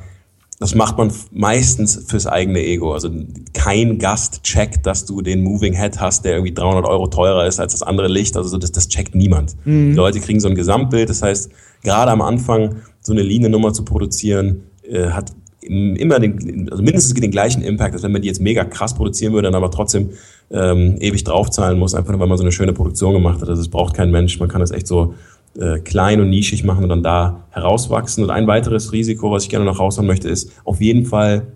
das 0.62 0.76
macht 0.76 0.97
man 0.97 1.12
meistens 1.32 2.04
fürs 2.08 2.28
eigene 2.28 2.60
Ego. 2.63 2.93
Also 2.93 3.10
kein 3.54 3.97
Gast 3.97 4.43
checkt, 4.43 4.86
dass 4.86 5.06
du 5.06 5.21
den 5.21 5.43
Moving 5.43 5.74
Head 5.74 6.00
hast, 6.00 6.24
der 6.24 6.34
irgendwie 6.36 6.54
300 6.54 6.86
Euro 6.86 7.08
teurer 7.08 7.45
ist 7.47 7.60
als 7.60 7.74
das 7.74 7.82
andere 7.84 8.08
Licht. 8.08 8.38
Also 8.38 8.47
so, 8.50 8.58
das, 8.58 8.71
das 8.71 8.88
checkt 8.88 9.15
niemand. 9.15 9.56
Die 9.65 9.95
Leute 9.95 10.19
kriegen 10.19 10.39
so 10.39 10.47
ein 10.47 10.56
Gesamtbild. 10.56 11.10
Das 11.10 11.21
heißt, 11.21 11.52
gerade 11.84 12.12
am 12.12 12.21
Anfang 12.21 12.76
so 13.02 13.12
eine 13.12 13.24
Liniennummer 13.24 13.74
zu 13.74 13.84
produzieren, 13.84 14.63
äh, 14.88 15.08
hat 15.10 15.34
im- 15.62 15.95
immer 15.95 16.19
den, 16.19 16.69
also 16.71 16.82
mindestens 16.84 17.13
den 17.15 17.32
gleichen 17.32 17.62
Impact, 17.63 17.93
als 17.93 18.04
wenn 18.04 18.12
man 18.12 18.21
die 18.21 18.28
jetzt 18.28 18.39
mega 18.41 18.63
krass 18.63 18.93
produzieren 18.93 19.34
würde, 19.34 19.47
dann 19.47 19.56
aber 19.56 19.71
trotzdem 19.71 20.12
ähm, 20.52 20.97
ewig 21.00 21.24
draufzahlen 21.24 21.80
muss, 21.80 21.95
einfach 21.95 22.12
nur 22.12 22.19
weil 22.19 22.28
man 22.28 22.38
so 22.38 22.43
eine 22.43 22.52
schöne 22.52 22.74
Produktion 22.74 23.13
gemacht 23.13 23.41
hat. 23.41 23.50
Also 23.50 23.62
es 23.62 23.67
braucht 23.69 23.95
kein 23.95 24.12
Mensch. 24.12 24.39
Man 24.39 24.47
kann 24.50 24.62
das 24.62 24.71
echt 24.71 24.86
so 24.88 25.13
äh, 25.60 25.80
klein 25.80 26.22
und 26.22 26.30
nischig 26.30 26.64
machen 26.64 26.84
und 26.84 26.90
dann 26.90 27.04
da 27.04 27.44
herauswachsen. 27.52 28.24
Und 28.24 28.30
ein 28.30 28.48
weiteres 28.48 28.92
Risiko, 28.92 29.32
was 29.32 29.44
ich 29.44 29.50
gerne 29.50 29.66
noch 29.66 29.80
raushauen 29.80 30.08
möchte, 30.08 30.30
ist 30.30 30.52
auf 30.64 30.82
jeden 30.82 31.06
Fall 31.06 31.48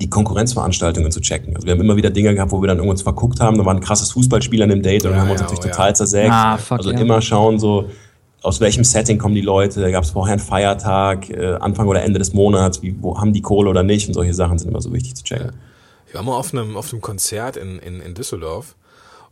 die 0.00 0.10
Konkurrenzveranstaltungen 0.10 1.10
zu 1.10 1.20
checken. 1.20 1.54
Also 1.54 1.66
wir 1.66 1.74
haben 1.74 1.80
immer 1.80 1.96
wieder 1.96 2.10
Dinge 2.10 2.34
gehabt, 2.34 2.52
wo 2.52 2.60
wir 2.60 2.68
dann 2.68 2.78
irgendwas 2.78 3.02
verguckt 3.02 3.40
haben, 3.40 3.58
da 3.58 3.64
war 3.64 3.74
ein 3.74 3.80
krasses 3.80 4.10
Fußballspiel 4.12 4.62
an 4.62 4.68
dem 4.68 4.82
Date 4.82 5.04
und 5.04 5.10
Ja, 5.10 5.16
dann 5.16 5.20
haben 5.20 5.28
wir 5.28 5.32
uns 5.32 5.40
ja, 5.40 5.46
natürlich 5.46 5.64
oh 5.64 5.68
ja. 5.68 5.72
total 5.72 5.96
zersägt. 5.96 6.30
Ah, 6.32 6.58
fuck, 6.58 6.78
also 6.78 6.90
ja. 6.90 6.98
immer 6.98 7.20
schauen 7.20 7.58
so, 7.58 7.90
aus 8.42 8.60
welchem 8.60 8.84
Setting 8.84 9.18
kommen 9.18 9.34
die 9.34 9.40
Leute, 9.40 9.80
da 9.80 9.90
gab 9.90 10.04
es 10.04 10.10
vorher 10.10 10.34
einen 10.34 10.42
Feiertag, 10.42 11.30
äh, 11.30 11.54
Anfang 11.54 11.88
oder 11.88 12.02
Ende 12.02 12.18
des 12.18 12.34
Monats, 12.34 12.82
wie, 12.82 12.94
wo 13.00 13.18
haben 13.18 13.32
die 13.32 13.40
Kohle 13.40 13.70
oder 13.70 13.82
nicht 13.82 14.06
und 14.08 14.14
solche 14.14 14.34
Sachen 14.34 14.58
sind 14.58 14.68
immer 14.68 14.80
so 14.80 14.92
wichtig 14.92 15.14
zu 15.14 15.24
checken. 15.24 15.52
Ich 16.06 16.14
war 16.14 16.22
mal 16.22 16.36
auf 16.36 16.52
einem, 16.52 16.76
auf 16.76 16.92
einem 16.92 17.00
Konzert 17.00 17.56
in, 17.56 17.78
in, 17.78 18.00
in 18.00 18.14
Düsseldorf 18.14 18.76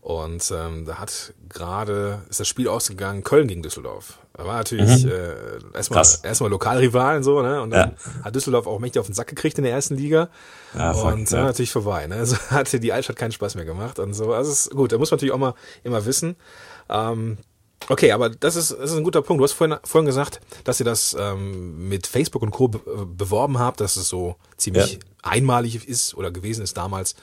und 0.02 0.52
ähm, 0.54 0.84
da 0.84 0.96
hat 0.96 1.32
gerade, 1.48 2.22
ist 2.28 2.40
das 2.40 2.48
Spiel 2.48 2.66
ausgegangen, 2.66 3.22
Köln 3.22 3.46
gegen 3.46 3.62
Düsseldorf. 3.62 4.18
Da 4.32 4.44
war 4.44 4.56
natürlich 4.56 5.04
äh, 5.06 5.34
erstmal 5.74 6.04
erstmal 6.24 6.50
Lokalrivalen 6.50 7.22
so, 7.22 7.40
ne? 7.40 7.62
Und 7.62 7.70
dann 7.70 7.94
hat 8.24 8.34
Düsseldorf 8.34 8.66
auch 8.66 8.80
mächtig 8.80 8.98
auf 8.98 9.06
den 9.06 9.14
Sack 9.14 9.28
gekriegt 9.28 9.58
in 9.58 9.64
der 9.64 9.72
ersten 9.72 9.96
Liga. 9.96 10.28
Ja, 10.74 10.92
fuck, 10.92 11.12
und 11.12 11.30
ja. 11.30 11.36
dann 11.36 11.46
natürlich 11.46 11.70
vorbei. 11.70 12.08
Ne? 12.08 12.16
Also 12.16 12.36
hatte 12.50 12.80
die 12.80 12.92
Altstadt 12.92 13.14
keinen 13.14 13.30
Spaß 13.30 13.54
mehr 13.54 13.64
gemacht 13.64 14.00
und 14.00 14.12
so. 14.12 14.32
Also 14.32 14.50
ist 14.50 14.70
gut, 14.70 14.90
da 14.90 14.98
muss 14.98 15.12
man 15.12 15.18
natürlich 15.18 15.34
auch 15.34 15.38
mal 15.38 15.54
immer 15.84 16.04
wissen. 16.04 16.34
Ähm, 16.88 17.38
okay, 17.88 18.10
aber 18.10 18.28
das 18.28 18.56
ist, 18.56 18.72
das 18.72 18.90
ist 18.90 18.96
ein 18.96 19.04
guter 19.04 19.22
Punkt. 19.22 19.38
Du 19.38 19.44
hast 19.44 19.52
vorhin, 19.52 19.78
vorhin 19.84 20.06
gesagt, 20.06 20.40
dass 20.64 20.80
ihr 20.80 20.84
das 20.84 21.16
ähm, 21.16 21.88
mit 21.88 22.08
Facebook 22.08 22.42
und 22.42 22.50
Co. 22.50 22.66
Be 22.66 22.80
beworben 23.06 23.60
habt, 23.60 23.80
dass 23.80 23.94
es 23.94 24.08
so 24.08 24.34
ziemlich 24.56 24.94
Ja. 24.94 24.98
einmalig 25.22 25.86
ist 25.88 26.14
oder 26.16 26.32
gewesen 26.32 26.64
ist 26.64 26.76
damals. 26.76 27.14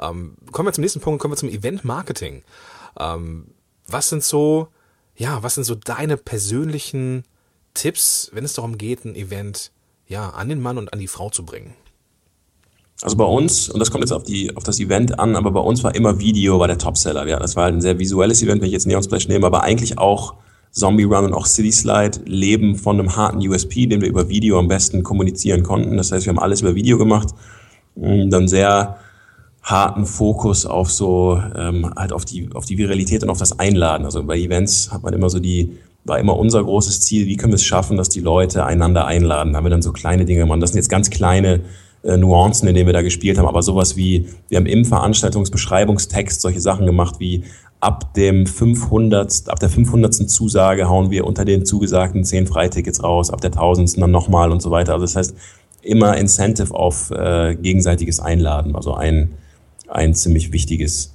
Ähm, 0.00 0.36
kommen 0.52 0.68
wir 0.68 0.72
zum 0.72 0.82
nächsten 0.82 1.00
Punkt, 1.00 1.20
kommen 1.20 1.32
wir 1.32 1.38
zum 1.38 1.48
Event-Marketing. 1.48 2.42
Ähm, 2.98 3.46
was 3.86 4.08
sind 4.08 4.22
so, 4.22 4.68
ja, 5.16 5.42
was 5.42 5.54
sind 5.54 5.64
so 5.64 5.74
deine 5.74 6.16
persönlichen 6.16 7.24
Tipps, 7.74 8.30
wenn 8.32 8.44
es 8.44 8.54
darum 8.54 8.78
geht, 8.78 9.04
ein 9.04 9.14
Event 9.14 9.72
ja 10.06 10.30
an 10.30 10.48
den 10.48 10.60
Mann 10.60 10.78
und 10.78 10.92
an 10.92 10.98
die 10.98 11.08
Frau 11.08 11.30
zu 11.30 11.44
bringen? 11.44 11.74
Also 13.02 13.16
bei 13.16 13.24
uns, 13.24 13.68
und 13.68 13.80
das 13.80 13.90
kommt 13.90 14.04
jetzt 14.04 14.12
auf, 14.12 14.22
die, 14.22 14.56
auf 14.56 14.62
das 14.62 14.78
Event 14.78 15.18
an, 15.18 15.36
aber 15.36 15.50
bei 15.50 15.60
uns 15.60 15.82
war 15.82 15.94
immer 15.94 16.20
Video 16.20 16.60
war 16.60 16.68
der 16.68 16.78
Topseller. 16.78 17.26
Ja, 17.26 17.38
das 17.38 17.56
war 17.56 17.64
halt 17.64 17.74
ein 17.74 17.80
sehr 17.80 17.98
visuelles 17.98 18.42
Event, 18.42 18.62
wenn 18.62 18.68
ich 18.68 18.72
jetzt 18.72 18.86
Neon 18.86 19.02
Splash 19.02 19.28
nehme, 19.28 19.46
aber 19.46 19.62
eigentlich 19.62 19.98
auch 19.98 20.34
Zombie 20.70 21.04
Run 21.04 21.26
und 21.26 21.34
auch 21.34 21.46
City 21.46 21.72
Slide 21.72 22.20
leben 22.24 22.76
von 22.76 22.98
einem 22.98 23.14
harten 23.14 23.38
USP, 23.46 23.86
den 23.86 24.00
wir 24.00 24.08
über 24.08 24.28
Video 24.28 24.58
am 24.58 24.68
besten 24.68 25.02
kommunizieren 25.02 25.62
konnten. 25.62 25.96
Das 25.96 26.12
heißt, 26.12 26.24
wir 26.26 26.30
haben 26.30 26.38
alles 26.38 26.62
über 26.62 26.74
Video 26.74 26.96
gemacht, 26.96 27.28
mh, 27.96 28.26
dann 28.30 28.48
sehr 28.48 28.98
harten 29.64 30.04
Fokus 30.04 30.66
auf 30.66 30.90
so 30.90 31.42
ähm, 31.56 31.90
halt 31.96 32.12
auf 32.12 32.24
die 32.26 32.50
auf 32.54 32.66
die 32.66 32.76
Viralität 32.76 33.22
und 33.22 33.30
auf 33.30 33.38
das 33.38 33.58
Einladen. 33.58 34.04
Also 34.04 34.22
bei 34.22 34.38
Events 34.38 34.92
hat 34.92 35.02
man 35.02 35.14
immer 35.14 35.30
so 35.30 35.40
die 35.40 35.78
war 36.04 36.18
immer 36.18 36.36
unser 36.36 36.62
großes 36.62 37.00
Ziel, 37.00 37.26
wie 37.26 37.38
können 37.38 37.52
wir 37.52 37.56
es 37.56 37.64
schaffen, 37.64 37.96
dass 37.96 38.10
die 38.10 38.20
Leute 38.20 38.66
einander 38.66 39.06
einladen. 39.06 39.52
Da 39.52 39.56
haben 39.56 39.64
wir 39.64 39.70
dann 39.70 39.80
so 39.80 39.90
kleine 39.90 40.26
Dinge 40.26 40.40
gemacht. 40.40 40.62
Das 40.62 40.70
sind 40.70 40.76
jetzt 40.76 40.90
ganz 40.90 41.08
kleine 41.08 41.60
äh, 42.02 42.18
Nuancen, 42.18 42.68
in 42.68 42.74
denen 42.74 42.86
wir 42.86 42.92
da 42.92 43.00
gespielt 43.00 43.38
haben, 43.38 43.48
aber 43.48 43.62
sowas 43.62 43.96
wie 43.96 44.28
wir 44.50 44.58
haben 44.58 44.66
im 44.66 44.84
Veranstaltungsbeschreibungstext 44.84 46.42
solche 46.42 46.60
Sachen 46.60 46.84
gemacht 46.84 47.16
wie 47.18 47.44
ab 47.80 48.12
dem 48.12 48.46
500 48.46 49.48
ab 49.48 49.60
der 49.60 49.70
500. 49.70 50.28
Zusage 50.28 50.90
hauen 50.90 51.10
wir 51.10 51.26
unter 51.26 51.46
den 51.46 51.64
zugesagten 51.64 52.22
10 52.22 52.46
Freitickets 52.48 53.02
raus, 53.02 53.30
ab 53.30 53.40
der 53.40 53.52
1000. 53.52 53.96
dann 54.02 54.10
nochmal 54.10 54.52
und 54.52 54.60
so 54.60 54.70
weiter. 54.70 54.92
Also 54.92 55.04
das 55.06 55.16
heißt 55.16 55.34
immer 55.80 56.18
Incentive 56.18 56.74
auf 56.74 57.10
äh, 57.10 57.54
gegenseitiges 57.54 58.20
Einladen, 58.20 58.76
also 58.76 58.92
ein 58.92 59.30
ein 59.94 60.14
ziemlich 60.14 60.52
wichtiges 60.52 61.14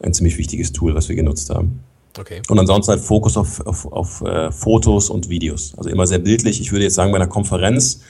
ein 0.00 0.12
ziemlich 0.12 0.38
wichtiges 0.38 0.72
Tool, 0.72 0.94
was 0.94 1.08
wir 1.08 1.16
genutzt 1.16 1.50
haben. 1.50 1.80
Okay. 2.18 2.40
Und 2.48 2.58
ansonsten 2.58 2.92
halt 2.92 3.02
Fokus 3.02 3.36
auf, 3.36 3.66
auf, 3.66 3.92
auf 3.92 4.22
äh, 4.22 4.50
Fotos 4.50 5.10
und 5.10 5.28
Videos. 5.28 5.74
Also 5.76 5.90
immer 5.90 6.06
sehr 6.06 6.18
bildlich. 6.18 6.60
Ich 6.60 6.72
würde 6.72 6.84
jetzt 6.84 6.94
sagen, 6.94 7.12
bei 7.12 7.16
einer 7.16 7.26
Konferenz, 7.26 8.00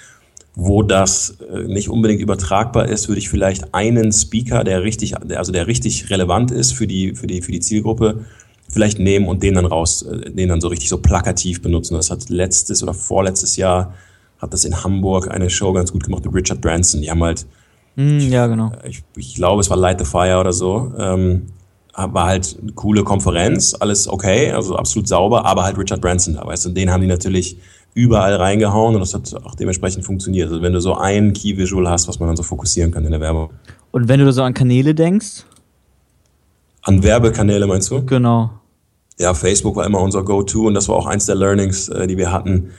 wo 0.54 0.82
das 0.82 1.38
äh, 1.40 1.62
nicht 1.62 1.88
unbedingt 1.88 2.20
übertragbar 2.20 2.88
ist, 2.88 3.08
würde 3.08 3.18
ich 3.18 3.28
vielleicht 3.28 3.74
einen 3.74 4.12
Speaker, 4.12 4.62
der 4.62 4.82
richtig, 4.82 5.14
der, 5.24 5.38
also 5.38 5.50
der 5.50 5.66
richtig 5.66 6.08
relevant 6.10 6.50
ist 6.50 6.72
für 6.72 6.86
die, 6.86 7.14
für 7.16 7.26
die, 7.26 7.42
für 7.42 7.52
die 7.52 7.60
Zielgruppe, 7.60 8.24
vielleicht 8.68 8.98
nehmen 8.98 9.26
und 9.26 9.42
den 9.42 9.54
dann 9.54 9.66
raus, 9.66 10.02
äh, 10.02 10.30
den 10.30 10.48
dann 10.48 10.60
so 10.60 10.68
richtig 10.68 10.88
so 10.88 10.98
plakativ 10.98 11.60
benutzen. 11.60 11.94
Das 11.94 12.10
hat 12.10 12.28
letztes 12.28 12.82
oder 12.84 12.94
vorletztes 12.94 13.56
Jahr 13.56 13.94
hat 14.38 14.52
das 14.52 14.64
in 14.64 14.84
Hamburg 14.84 15.30
eine 15.30 15.50
Show 15.50 15.72
ganz 15.72 15.90
gut 15.90 16.04
gemacht 16.04 16.24
mit 16.24 16.34
Richard 16.34 16.60
Branson. 16.60 17.00
Die 17.00 17.10
haben 17.10 17.24
halt, 17.24 17.44
mm, 17.96 18.18
ja 18.18 18.46
genau. 18.46 18.72
Ich, 18.84 19.02
ich 19.16 19.34
glaube, 19.34 19.60
es 19.60 19.68
war 19.68 19.76
Light 19.76 19.98
the 19.98 20.04
Fire 20.06 20.38
oder 20.38 20.52
so. 20.52 20.92
Ähm, 20.98 21.46
war 21.96 22.26
halt 22.26 22.56
eine 22.60 22.72
coole 22.72 23.04
Konferenz, 23.04 23.74
alles 23.78 24.06
okay, 24.06 24.52
also 24.52 24.76
absolut 24.76 25.08
sauber, 25.08 25.46
aber 25.46 25.64
halt 25.64 25.78
Richard 25.78 26.00
Branson 26.00 26.34
da, 26.34 26.46
weißt 26.46 26.66
du, 26.66 26.68
und 26.68 26.74
den 26.74 26.90
haben 26.90 27.00
die 27.00 27.06
natürlich 27.06 27.56
überall 27.94 28.34
reingehauen 28.34 28.94
und 28.94 29.00
das 29.00 29.14
hat 29.14 29.34
auch 29.42 29.54
dementsprechend 29.54 30.04
funktioniert. 30.04 30.50
Also 30.50 30.60
wenn 30.60 30.74
du 30.74 30.80
so 30.80 30.94
ein 30.94 31.32
Key 31.32 31.56
Visual 31.56 31.88
hast, 31.88 32.06
was 32.08 32.20
man 32.20 32.28
dann 32.28 32.36
so 32.36 32.42
fokussieren 32.42 32.90
kann 32.92 33.06
in 33.06 33.10
der 33.10 33.20
Werbung. 33.22 33.50
Und 33.90 34.08
wenn 34.08 34.20
du 34.20 34.30
so 34.30 34.42
an 34.42 34.52
Kanäle 34.52 34.94
denkst? 34.94 35.46
An 36.82 37.02
Werbekanäle 37.02 37.66
meinst 37.66 37.90
du? 37.90 38.04
Genau. 38.04 38.50
Ja, 39.18 39.32
Facebook 39.32 39.76
war 39.76 39.86
immer 39.86 40.00
unser 40.00 40.22
Go-To 40.22 40.66
und 40.66 40.74
das 40.74 40.90
war 40.90 40.96
auch 40.96 41.06
eins 41.06 41.24
der 41.24 41.36
Learnings, 41.36 41.88
äh, 41.88 42.06
die 42.06 42.18
wir 42.18 42.30
hatten. 42.30 42.72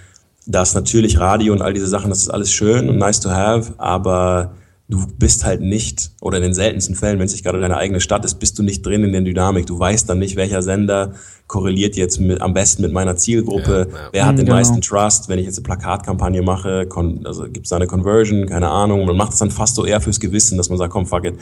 Dass 0.45 0.75
natürlich 0.75 1.19
Radio 1.19 1.51
und 1.51 1.63
all 1.63 1.73
diese 1.73 1.87
Sachen, 1.87 2.09
das 2.09 2.19
ist 2.19 2.29
alles 2.29 2.51
schön 2.51 2.87
und 2.87 2.97
nice 2.99 3.19
to 3.19 3.31
have, 3.31 3.73
aber 3.79 4.51
du 4.89 5.05
bist 5.05 5.43
halt 5.43 5.59
nicht, 5.59 6.11
oder 6.21 6.37
in 6.37 6.43
den 6.43 6.53
seltensten 6.53 6.95
Fällen, 6.95 7.19
wenn 7.19 7.25
es 7.25 7.33
nicht 7.33 7.43
gerade 7.43 7.59
deine 7.59 7.75
eigene 7.75 7.99
Stadt 7.99 8.23
ist, 8.23 8.35
bist 8.35 8.57
du 8.57 8.63
nicht 8.63 8.85
drin 8.85 9.03
in 9.03 9.11
der 9.11 9.21
Dynamik. 9.21 9.65
Du 9.65 9.77
weißt 9.77 10.09
dann 10.09 10.19
nicht, 10.19 10.37
welcher 10.37 10.61
Sender 10.61 11.13
korreliert 11.47 11.97
jetzt 11.97 12.19
mit, 12.19 12.39
am 12.39 12.53
besten 12.53 12.83
mit 12.83 12.93
meiner 12.93 13.17
Zielgruppe, 13.17 13.87
ja, 13.91 13.97
ja. 13.97 14.09
wer 14.11 14.25
hat 14.25 14.33
mhm, 14.33 14.37
den 14.37 14.45
genau. 14.45 14.57
meisten 14.57 14.81
Trust, 14.81 15.27
wenn 15.27 15.39
ich 15.39 15.45
jetzt 15.45 15.57
eine 15.57 15.63
Plakatkampagne 15.63 16.41
mache, 16.41 16.87
also 17.25 17.43
gibt 17.43 17.65
es 17.65 17.69
da 17.69 17.75
eine 17.75 17.87
Conversion, 17.87 18.45
keine 18.45 18.69
Ahnung. 18.69 19.05
Man 19.05 19.17
macht 19.17 19.33
es 19.33 19.39
dann 19.39 19.51
fast 19.51 19.75
so 19.75 19.85
eher 19.85 19.99
fürs 19.99 20.21
Gewissen, 20.21 20.57
dass 20.57 20.69
man 20.69 20.77
sagt, 20.77 20.93
komm, 20.93 21.05
fuck 21.05 21.25
it, 21.25 21.35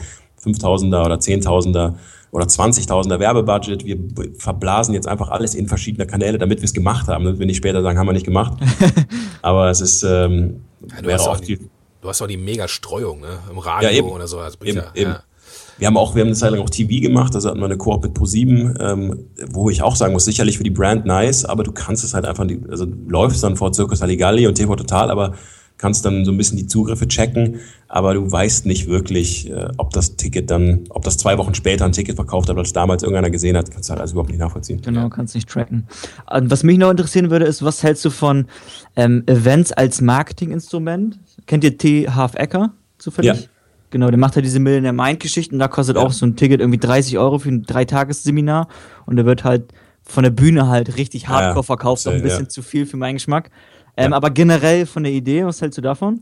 5000er 0.44 1.04
oder 1.04 1.16
10.000er 1.16 1.94
oder 2.32 2.46
20.000er 2.46 3.20
Werbebudget, 3.20 3.84
wir 3.84 3.96
verblasen 4.38 4.92
jetzt 4.94 5.06
einfach 5.06 5.28
alles 5.28 5.54
in 5.54 5.68
verschiedene 5.68 6.06
Kanäle, 6.06 6.38
damit 6.38 6.58
wir 6.60 6.64
es 6.64 6.74
gemacht 6.74 7.06
haben, 7.06 7.24
damit 7.24 7.38
wir 7.38 7.46
nicht 7.46 7.56
später 7.56 7.82
sagen, 7.82 7.98
haben 7.98 8.06
wir 8.06 8.12
nicht 8.12 8.26
gemacht. 8.26 8.54
Aber 9.42 9.70
es 9.70 9.80
ist, 9.80 10.02
ähm, 10.02 10.62
ja, 11.00 11.06
wäre 11.06 11.20
auch 11.30 11.40
die 11.40 11.60
Du 12.06 12.10
hast 12.10 12.22
auch 12.22 12.28
die 12.28 12.36
mega 12.36 12.68
Streuung, 12.68 13.20
ne? 13.20 13.40
Im 13.50 13.58
Radio 13.58 13.90
ja, 13.90 14.00
oder 14.00 14.28
so. 14.28 14.38
Also 14.38 14.58
eben, 14.62 14.76
ja, 14.78 14.92
eben. 14.94 15.10
Ja. 15.10 15.22
Wir 15.76 15.88
haben 15.88 15.96
auch, 15.96 16.14
wir 16.14 16.20
haben 16.20 16.28
eine 16.28 16.36
Zeit 16.36 16.52
lang 16.52 16.60
auch 16.60 16.70
TV 16.70 17.02
gemacht, 17.02 17.34
also 17.34 17.48
hatten 17.48 17.58
wir 17.58 17.64
eine 17.64 17.76
Koop 17.76 18.04
mit 18.04 18.16
Pro7, 18.16 18.80
ähm, 18.80 19.26
wo 19.50 19.70
ich 19.70 19.82
auch 19.82 19.96
sagen 19.96 20.12
muss, 20.12 20.24
sicherlich 20.24 20.56
für 20.56 20.62
die 20.62 20.70
Brand 20.70 21.04
nice, 21.04 21.44
aber 21.44 21.64
du 21.64 21.72
kannst 21.72 22.04
es 22.04 22.14
halt 22.14 22.24
einfach, 22.24 22.46
also 22.70 22.86
du 22.86 23.10
läufst 23.10 23.42
dann 23.42 23.56
vor 23.56 23.74
Circus 23.74 24.02
Halligalli 24.02 24.46
und 24.46 24.54
TV 24.54 24.76
Total, 24.76 25.10
aber 25.10 25.34
kannst 25.78 26.04
dann 26.04 26.24
so 26.24 26.30
ein 26.30 26.36
bisschen 26.36 26.56
die 26.56 26.68
Zugriffe 26.68 27.08
checken, 27.08 27.58
aber 27.88 28.14
du 28.14 28.30
weißt 28.30 28.66
nicht 28.66 28.86
wirklich, 28.86 29.50
äh, 29.50 29.68
ob 29.76 29.90
das 29.92 30.14
Ticket 30.14 30.48
dann, 30.48 30.84
ob 30.90 31.02
das 31.02 31.18
zwei 31.18 31.38
Wochen 31.38 31.54
später 31.54 31.84
ein 31.84 31.92
Ticket 31.92 32.14
verkauft 32.14 32.48
hat, 32.48 32.54
weil 32.54 32.62
es 32.62 32.72
damals 32.72 33.02
irgendeiner 33.02 33.30
gesehen 33.30 33.56
hat, 33.56 33.72
kannst 33.72 33.88
du 33.88 33.90
halt 33.90 34.00
also 34.00 34.12
überhaupt 34.12 34.30
nicht 34.30 34.38
nachvollziehen. 34.38 34.80
Genau, 34.80 35.08
kannst 35.08 35.34
nicht 35.34 35.48
tracken. 35.48 35.88
Was 36.30 36.62
mich 36.62 36.78
noch 36.78 36.90
interessieren 36.92 37.30
würde, 37.30 37.46
ist, 37.46 37.64
was 37.64 37.82
hältst 37.82 38.04
du 38.04 38.10
von 38.10 38.46
ähm, 38.94 39.24
Events 39.26 39.72
als 39.72 40.00
Marketinginstrument? 40.00 41.18
Kennt 41.46 41.64
ihr 41.64 41.78
T. 41.78 42.08
Half 42.08 42.34
Ecker 42.34 42.72
zufällig? 42.98 43.40
Ja. 43.40 43.48
Genau, 43.90 44.10
der 44.10 44.18
macht 44.18 44.36
ja 44.36 44.42
diese 44.42 44.58
Millionaire 44.58 44.92
Mind-Geschichten, 44.92 45.58
da 45.58 45.68
kostet 45.68 45.96
ja. 45.96 46.02
auch 46.02 46.12
so 46.12 46.26
ein 46.26 46.36
Ticket 46.36 46.60
irgendwie 46.60 46.78
30 46.78 47.18
Euro 47.18 47.38
für 47.38 47.50
ein 47.50 47.62
Dreitagesseminar 47.62 48.68
und 49.06 49.16
der 49.16 49.24
wird 49.24 49.44
halt 49.44 49.72
von 50.02 50.24
der 50.24 50.30
Bühne 50.30 50.68
halt 50.68 50.96
richtig 50.96 51.28
hardcore 51.28 51.56
ja, 51.56 51.62
verkauft, 51.62 52.02
so, 52.02 52.10
auch 52.10 52.14
ein 52.14 52.22
bisschen 52.22 52.44
ja. 52.44 52.48
zu 52.48 52.62
viel 52.62 52.86
für 52.86 52.96
meinen 52.96 53.14
Geschmack. 53.14 53.50
Ähm, 53.96 54.12
Aber 54.12 54.30
generell 54.30 54.86
von 54.86 55.04
der 55.04 55.12
Idee, 55.12 55.44
was 55.44 55.60
hältst 55.60 55.78
du 55.78 55.82
davon? 55.82 56.20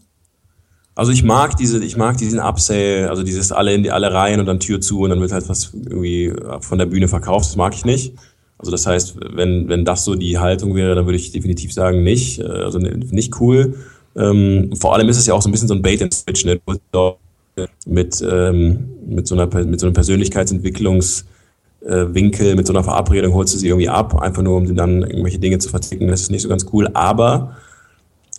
Also 0.94 1.10
ich 1.10 1.24
mag 1.24 1.56
diese, 1.56 1.84
ich 1.84 1.96
mag 1.96 2.16
diesen 2.18 2.38
Upsale, 2.38 3.10
also 3.10 3.24
dieses 3.24 3.50
alle 3.50 3.74
in 3.74 3.82
die 3.82 3.90
alle 3.90 4.12
rein 4.12 4.38
und 4.38 4.46
dann 4.46 4.60
Tür 4.60 4.80
zu 4.80 5.00
und 5.00 5.10
dann 5.10 5.20
wird 5.20 5.32
halt 5.32 5.48
was 5.48 5.74
irgendwie 5.74 6.32
von 6.60 6.78
der 6.78 6.86
Bühne 6.86 7.08
verkauft. 7.08 7.46
Das 7.46 7.56
mag 7.56 7.74
ich 7.74 7.84
nicht. 7.84 8.14
Also 8.58 8.70
das 8.70 8.86
heißt, 8.86 9.16
wenn 9.34 9.68
wenn 9.68 9.84
das 9.84 10.04
so 10.04 10.14
die 10.14 10.38
Haltung 10.38 10.76
wäre, 10.76 10.94
dann 10.94 11.06
würde 11.06 11.16
ich 11.16 11.32
definitiv 11.32 11.72
sagen 11.72 12.04
nicht, 12.04 12.38
äh, 12.38 12.44
also 12.44 12.78
nicht 12.78 13.40
cool. 13.40 13.74
Ähm, 14.16 14.70
vor 14.78 14.94
allem 14.94 15.08
ist 15.08 15.18
es 15.18 15.26
ja 15.26 15.34
auch 15.34 15.42
so 15.42 15.48
ein 15.48 15.52
bisschen 15.52 15.68
so 15.68 15.74
ein 15.74 15.82
Bait 15.82 16.02
and 16.02 16.14
Switch, 16.14 16.44
ne? 16.44 16.60
mit 17.86 18.24
ähm, 18.28 18.88
mit 19.06 19.26
so 19.26 19.34
einer 19.34 19.46
mit 19.64 19.80
so 19.80 19.86
einem 19.86 19.94
Persönlichkeitsentwicklungs 19.94 21.24
Winkel 21.86 22.56
mit 22.56 22.66
so 22.66 22.72
einer 22.72 22.82
Verabredung 22.82 23.34
holst 23.34 23.52
du 23.52 23.58
sie 23.58 23.68
irgendwie 23.68 23.90
ab, 23.90 24.18
einfach 24.18 24.42
nur 24.42 24.56
um 24.56 24.74
dann 24.74 25.02
irgendwelche 25.02 25.38
Dinge 25.38 25.58
zu 25.58 25.68
verticken. 25.68 26.08
Das 26.08 26.22
ist 26.22 26.30
nicht 26.30 26.40
so 26.40 26.48
ganz 26.48 26.64
cool. 26.72 26.88
Aber 26.94 27.56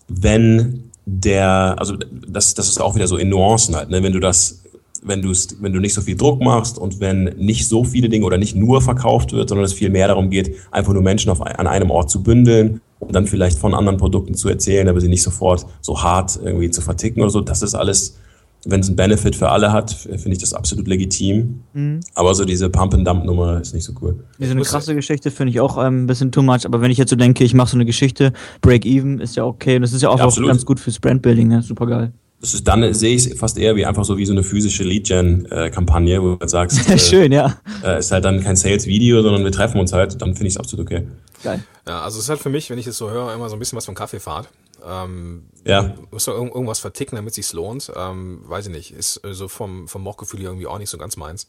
wenn 0.07 0.89
der, 1.05 1.75
also 1.77 1.95
das, 1.95 2.55
das 2.55 2.69
ist 2.69 2.81
auch 2.81 2.95
wieder 2.95 3.07
so 3.07 3.17
in 3.17 3.29
Nuancen 3.29 3.75
halt, 3.75 3.89
ne? 3.89 4.01
wenn 4.01 4.13
du 4.13 4.19
das, 4.19 4.63
wenn 5.05 5.21
du 5.21 5.33
wenn 5.59 5.73
du 5.73 5.79
nicht 5.79 5.93
so 5.93 6.01
viel 6.01 6.15
Druck 6.15 6.41
machst 6.41 6.77
und 6.77 6.99
wenn 6.99 7.23
nicht 7.37 7.67
so 7.67 7.83
viele 7.83 8.09
Dinge 8.09 8.25
oder 8.25 8.37
nicht 8.37 8.55
nur 8.55 8.81
verkauft 8.81 9.31
wird, 9.31 9.49
sondern 9.49 9.65
es 9.65 9.73
viel 9.73 9.89
mehr 9.89 10.07
darum 10.07 10.29
geht, 10.29 10.55
einfach 10.71 10.93
nur 10.93 11.03
Menschen 11.03 11.31
auf, 11.31 11.41
an 11.41 11.67
einem 11.67 11.91
Ort 11.91 12.09
zu 12.09 12.23
bündeln 12.23 12.81
und 12.99 13.13
dann 13.13 13.27
vielleicht 13.27 13.59
von 13.59 13.73
anderen 13.73 13.97
Produkten 13.97 14.35
zu 14.35 14.49
erzählen, 14.49 14.87
aber 14.87 15.01
sie 15.01 15.09
nicht 15.09 15.23
sofort 15.23 15.65
so 15.81 16.01
hart 16.01 16.39
irgendwie 16.43 16.69
zu 16.69 16.81
verticken 16.81 17.21
oder 17.21 17.29
so, 17.29 17.41
das 17.41 17.61
ist 17.61 17.75
alles 17.75 18.17
wenn 18.65 18.79
es 18.79 18.87
einen 18.87 18.95
Benefit 18.95 19.35
für 19.35 19.49
alle 19.49 19.71
hat, 19.71 19.91
finde 19.91 20.31
ich 20.31 20.39
das 20.39 20.53
absolut 20.53 20.87
legitim. 20.87 21.61
Mhm. 21.73 21.99
Aber 22.15 22.33
so 22.33 22.45
diese 22.45 22.69
Pump-and-Dump-Nummer 22.69 23.61
ist 23.61 23.73
nicht 23.73 23.83
so 23.83 23.93
cool. 24.01 24.23
Ja, 24.39 24.47
so 24.47 24.53
eine 24.53 24.61
krasse 24.63 24.95
Geschichte 24.95 25.31
finde 25.31 25.51
ich 25.51 25.59
auch 25.59 25.77
ähm, 25.77 26.03
ein 26.03 26.07
bisschen 26.07 26.31
too 26.31 26.41
much. 26.41 26.65
Aber 26.65 26.81
wenn 26.81 26.91
ich 26.91 26.97
jetzt 26.97 27.11
so 27.11 27.15
denke, 27.15 27.43
ich 27.43 27.53
mache 27.53 27.69
so 27.69 27.77
eine 27.77 27.85
Geschichte, 27.85 28.33
Break-Even 28.61 29.19
ist 29.19 29.35
ja 29.35 29.45
okay. 29.45 29.75
Und 29.75 29.83
das 29.83 29.93
ist 29.93 30.01
ja 30.01 30.09
auch, 30.09 30.17
ja, 30.17 30.25
auch 30.25 30.35
ganz 30.35 30.65
gut 30.65 30.79
fürs 30.79 30.99
Brand-Building, 30.99 31.47
ne? 31.47 31.61
super 31.61 31.85
geil. 31.85 32.11
Das 32.45 32.53
ist, 32.53 32.67
dann 32.67 32.93
sehe 32.93 33.15
ich 33.15 33.25
es 33.25 33.39
fast 33.39 33.57
eher 33.57 33.75
wie 33.75 33.87
einfach 33.87 34.05
so 34.05 34.19
wie 34.19 34.25
so 34.25 34.31
eine 34.31 34.43
physische 34.43 34.83
Lead-Gen-Kampagne, 34.83 36.21
wo 36.21 36.35
du 36.35 36.39
halt 36.39 36.49
sagst, 36.51 36.87
äh, 36.89 36.99
schön, 36.99 37.31
ja. 37.31 37.57
Äh, 37.83 37.97
ist 37.97 38.11
halt 38.11 38.23
dann 38.23 38.43
kein 38.43 38.55
Sales-Video, 38.55 39.23
sondern 39.23 39.43
wir 39.43 39.51
treffen 39.51 39.79
uns 39.79 39.93
halt, 39.93 40.21
dann 40.21 40.35
finde 40.35 40.49
ich 40.49 40.53
es 40.53 40.57
absolut 40.57 40.85
okay. 40.85 41.07
Geil. 41.41 41.63
Ja, 41.87 42.03
also 42.03 42.19
es 42.19 42.25
ist 42.25 42.29
halt 42.29 42.39
für 42.39 42.51
mich, 42.51 42.69
wenn 42.69 42.77
ich 42.77 42.85
es 42.85 42.99
so 42.99 43.09
höre, 43.09 43.33
immer 43.33 43.49
so 43.49 43.55
ein 43.55 43.59
bisschen 43.59 43.77
was 43.77 43.85
von 43.85 43.95
Kaffeefahrt. 43.95 44.47
Ähm, 44.87 45.45
ja. 45.65 45.95
Muss 46.11 46.25
doch 46.25 46.35
irgendwas 46.35 46.77
verticken, 46.77 47.15
damit 47.15 47.31
es 47.31 47.35
sich 47.35 47.51
lohnt. 47.53 47.91
Ähm, 47.95 48.41
weiß 48.45 48.67
ich 48.67 48.71
nicht. 48.71 48.91
Ist 48.91 49.25
äh, 49.25 49.33
so 49.33 49.47
vom, 49.47 49.87
vom 49.87 50.03
Mochgefühl 50.03 50.43
irgendwie 50.43 50.67
auch 50.67 50.77
nicht 50.77 50.91
so 50.91 50.99
ganz 50.99 51.17
meins. 51.17 51.47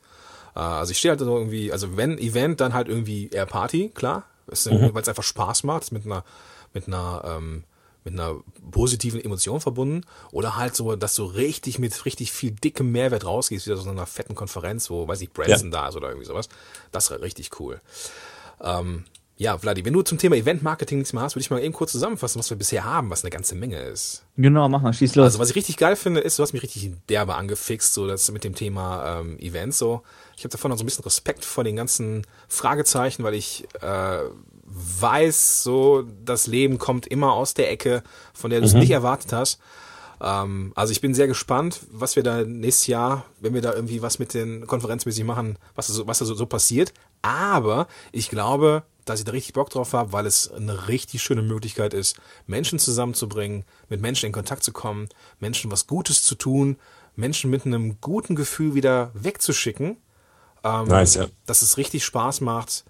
Äh, 0.55 0.61
also 0.61 0.93
ich 0.93 0.99
stehe 0.99 1.11
halt 1.11 1.21
so 1.21 1.37
irgendwie, 1.37 1.73
also 1.73 1.99
wenn 1.99 2.17
Event, 2.17 2.63
dann 2.63 2.73
halt 2.73 2.89
irgendwie 2.89 3.29
eher 3.29 3.45
Party, 3.45 3.91
klar. 3.95 4.25
Mhm. 4.47 4.95
Weil 4.95 5.03
es 5.03 5.09
einfach 5.09 5.23
Spaß 5.23 5.65
macht, 5.65 5.93
mit 5.93 6.07
einer, 6.07 6.25
mit 6.73 6.87
einer, 6.89 7.37
ähm, 7.37 7.65
mit 8.07 8.15
einer 8.15 8.37
positiven 8.71 9.21
Emotion 9.21 9.61
verbunden 9.61 10.03
oder 10.31 10.57
halt 10.57 10.77
so, 10.77 10.95
dass 10.95 11.17
du 11.17 11.25
richtig 11.25 11.81
mit 11.81 12.05
richtig 12.07 12.33
viel 12.33 12.53
dickem 12.53 12.93
Mehrwert 12.93 13.25
rausgehst, 13.25 13.67
wieder 13.67 13.77
so 13.77 13.91
einer 13.91 14.07
fetten 14.07 14.37
Konferenz, 14.37 14.89
wo, 14.91 15.09
weiß 15.09 15.21
ich, 15.23 15.33
Branson 15.33 15.73
ja. 15.73 15.83
da 15.83 15.89
ist 15.89 15.97
oder 15.97 16.09
irgendwie 16.09 16.27
sowas. 16.27 16.49
Das 16.93 17.11
wäre 17.11 17.21
richtig 17.21 17.59
cool. 17.59 17.81
Ähm, 18.63 19.05
ja, 19.39 19.59
Vladi, 19.59 19.85
wenn 19.85 19.93
du 19.93 20.03
zum 20.03 20.19
Thema 20.19 20.37
Event-Marketing 20.37 20.99
nichts 20.99 21.13
mehr 21.13 21.23
hast, 21.23 21.35
würde 21.35 21.43
ich 21.43 21.51
mal 21.51 21.63
eben 21.63 21.75
kurz 21.75 21.93
zusammenfassen, 21.93 22.39
was 22.39 22.49
wir 22.49 22.57
bisher 22.57 22.85
haben, 22.85 23.11
was 23.11 23.23
eine 23.23 23.31
ganze 23.31 23.55
Menge 23.55 23.79
ist. 23.81 24.25
Genau, 24.37 24.69
mach 24.69 24.81
mal, 24.81 24.95
schieß 24.95 25.15
los. 25.17 25.25
Also, 25.25 25.39
was 25.41 25.51
ich 25.51 25.57
richtig 25.57 25.77
geil 25.77 25.97
finde, 25.97 26.21
ist, 26.21 26.39
du 26.39 26.43
hast 26.43 26.55
mich 26.55 26.63
richtig 26.63 26.93
derbe 27.09 27.35
angefixt, 27.35 27.93
so 27.93 28.07
das 28.07 28.31
mit 28.31 28.45
dem 28.45 28.55
Thema 28.55 29.21
ähm, 29.21 29.39
Events 29.41 29.79
so. 29.79 30.03
Ich 30.37 30.45
habe 30.45 30.53
davon 30.53 30.71
noch 30.71 30.79
so 30.79 30.85
ein 30.85 30.87
bisschen 30.87 31.05
Respekt 31.05 31.45
vor 31.45 31.65
den 31.65 31.77
ganzen 31.77 32.27
Fragezeichen, 32.49 33.25
weil 33.25 33.35
ich 33.35 33.67
äh, 33.83 34.21
weiß, 34.77 35.63
so 35.63 36.05
das 36.25 36.47
Leben 36.47 36.79
kommt 36.79 37.07
immer 37.07 37.33
aus 37.33 37.55
der 37.55 37.71
Ecke, 37.71 38.03
von 38.35 38.51
der 38.51 38.61
du 38.61 38.67
es 38.67 38.75
mhm. 38.75 38.81
nicht 38.81 38.91
erwartet 38.91 39.33
hast. 39.33 39.59
Ähm, 40.21 40.73
also 40.75 40.93
ich 40.93 41.01
bin 41.01 41.15
sehr 41.15 41.27
gespannt, 41.27 41.81
was 41.91 42.17
wir 42.17 42.23
da 42.23 42.45
nächstes 42.45 42.87
Jahr, 42.87 43.25
wenn 43.41 43.55
wir 43.55 43.63
da 43.63 43.73
irgendwie 43.73 44.03
was 44.03 44.19
mit 44.19 44.35
den 44.35 44.67
konferenzmäßig 44.67 45.25
machen, 45.25 45.59
was 45.75 45.89
da 45.89 45.95
so, 45.95 46.07
was 46.07 46.19
da 46.19 46.25
so, 46.25 46.35
so 46.35 46.47
passiert. 46.47 46.93
Aber 47.23 47.87
ich 48.13 48.29
glaube, 48.29 48.83
dass 49.05 49.21
ich 49.21 49.25
da 49.25 49.33
richtig 49.33 49.55
Bock 49.55 49.71
drauf 49.71 49.93
habe, 49.93 50.13
weil 50.13 50.27
es 50.27 50.51
eine 50.51 50.89
richtig 50.89 51.23
schöne 51.23 51.43
Möglichkeit 51.43 51.95
ist, 51.95 52.17
Menschen 52.47 52.79
zusammenzubringen, 52.79 53.65
mit 53.89 54.01
Menschen 54.01 54.27
in 54.27 54.33
Kontakt 54.33 54.65
zu 54.65 54.73
kommen, 54.73 55.09
Menschen 55.39 55.71
was 55.71 55.87
Gutes 55.87 56.23
zu 56.23 56.35
tun, 56.35 56.77
Menschen 57.15 57.51
mit 57.51 57.65
einem 57.65 58.01
guten 58.01 58.35
Gefühl 58.35 58.75
wieder 58.75 59.11
wegzuschicken. 59.15 59.97
Ähm, 60.65 60.89
nice, 60.89 61.15
ja. 61.15 61.27
Dass 61.47 61.63
es 61.63 61.79
richtig 61.79 62.05
Spaß 62.05 62.41
macht, 62.41 62.85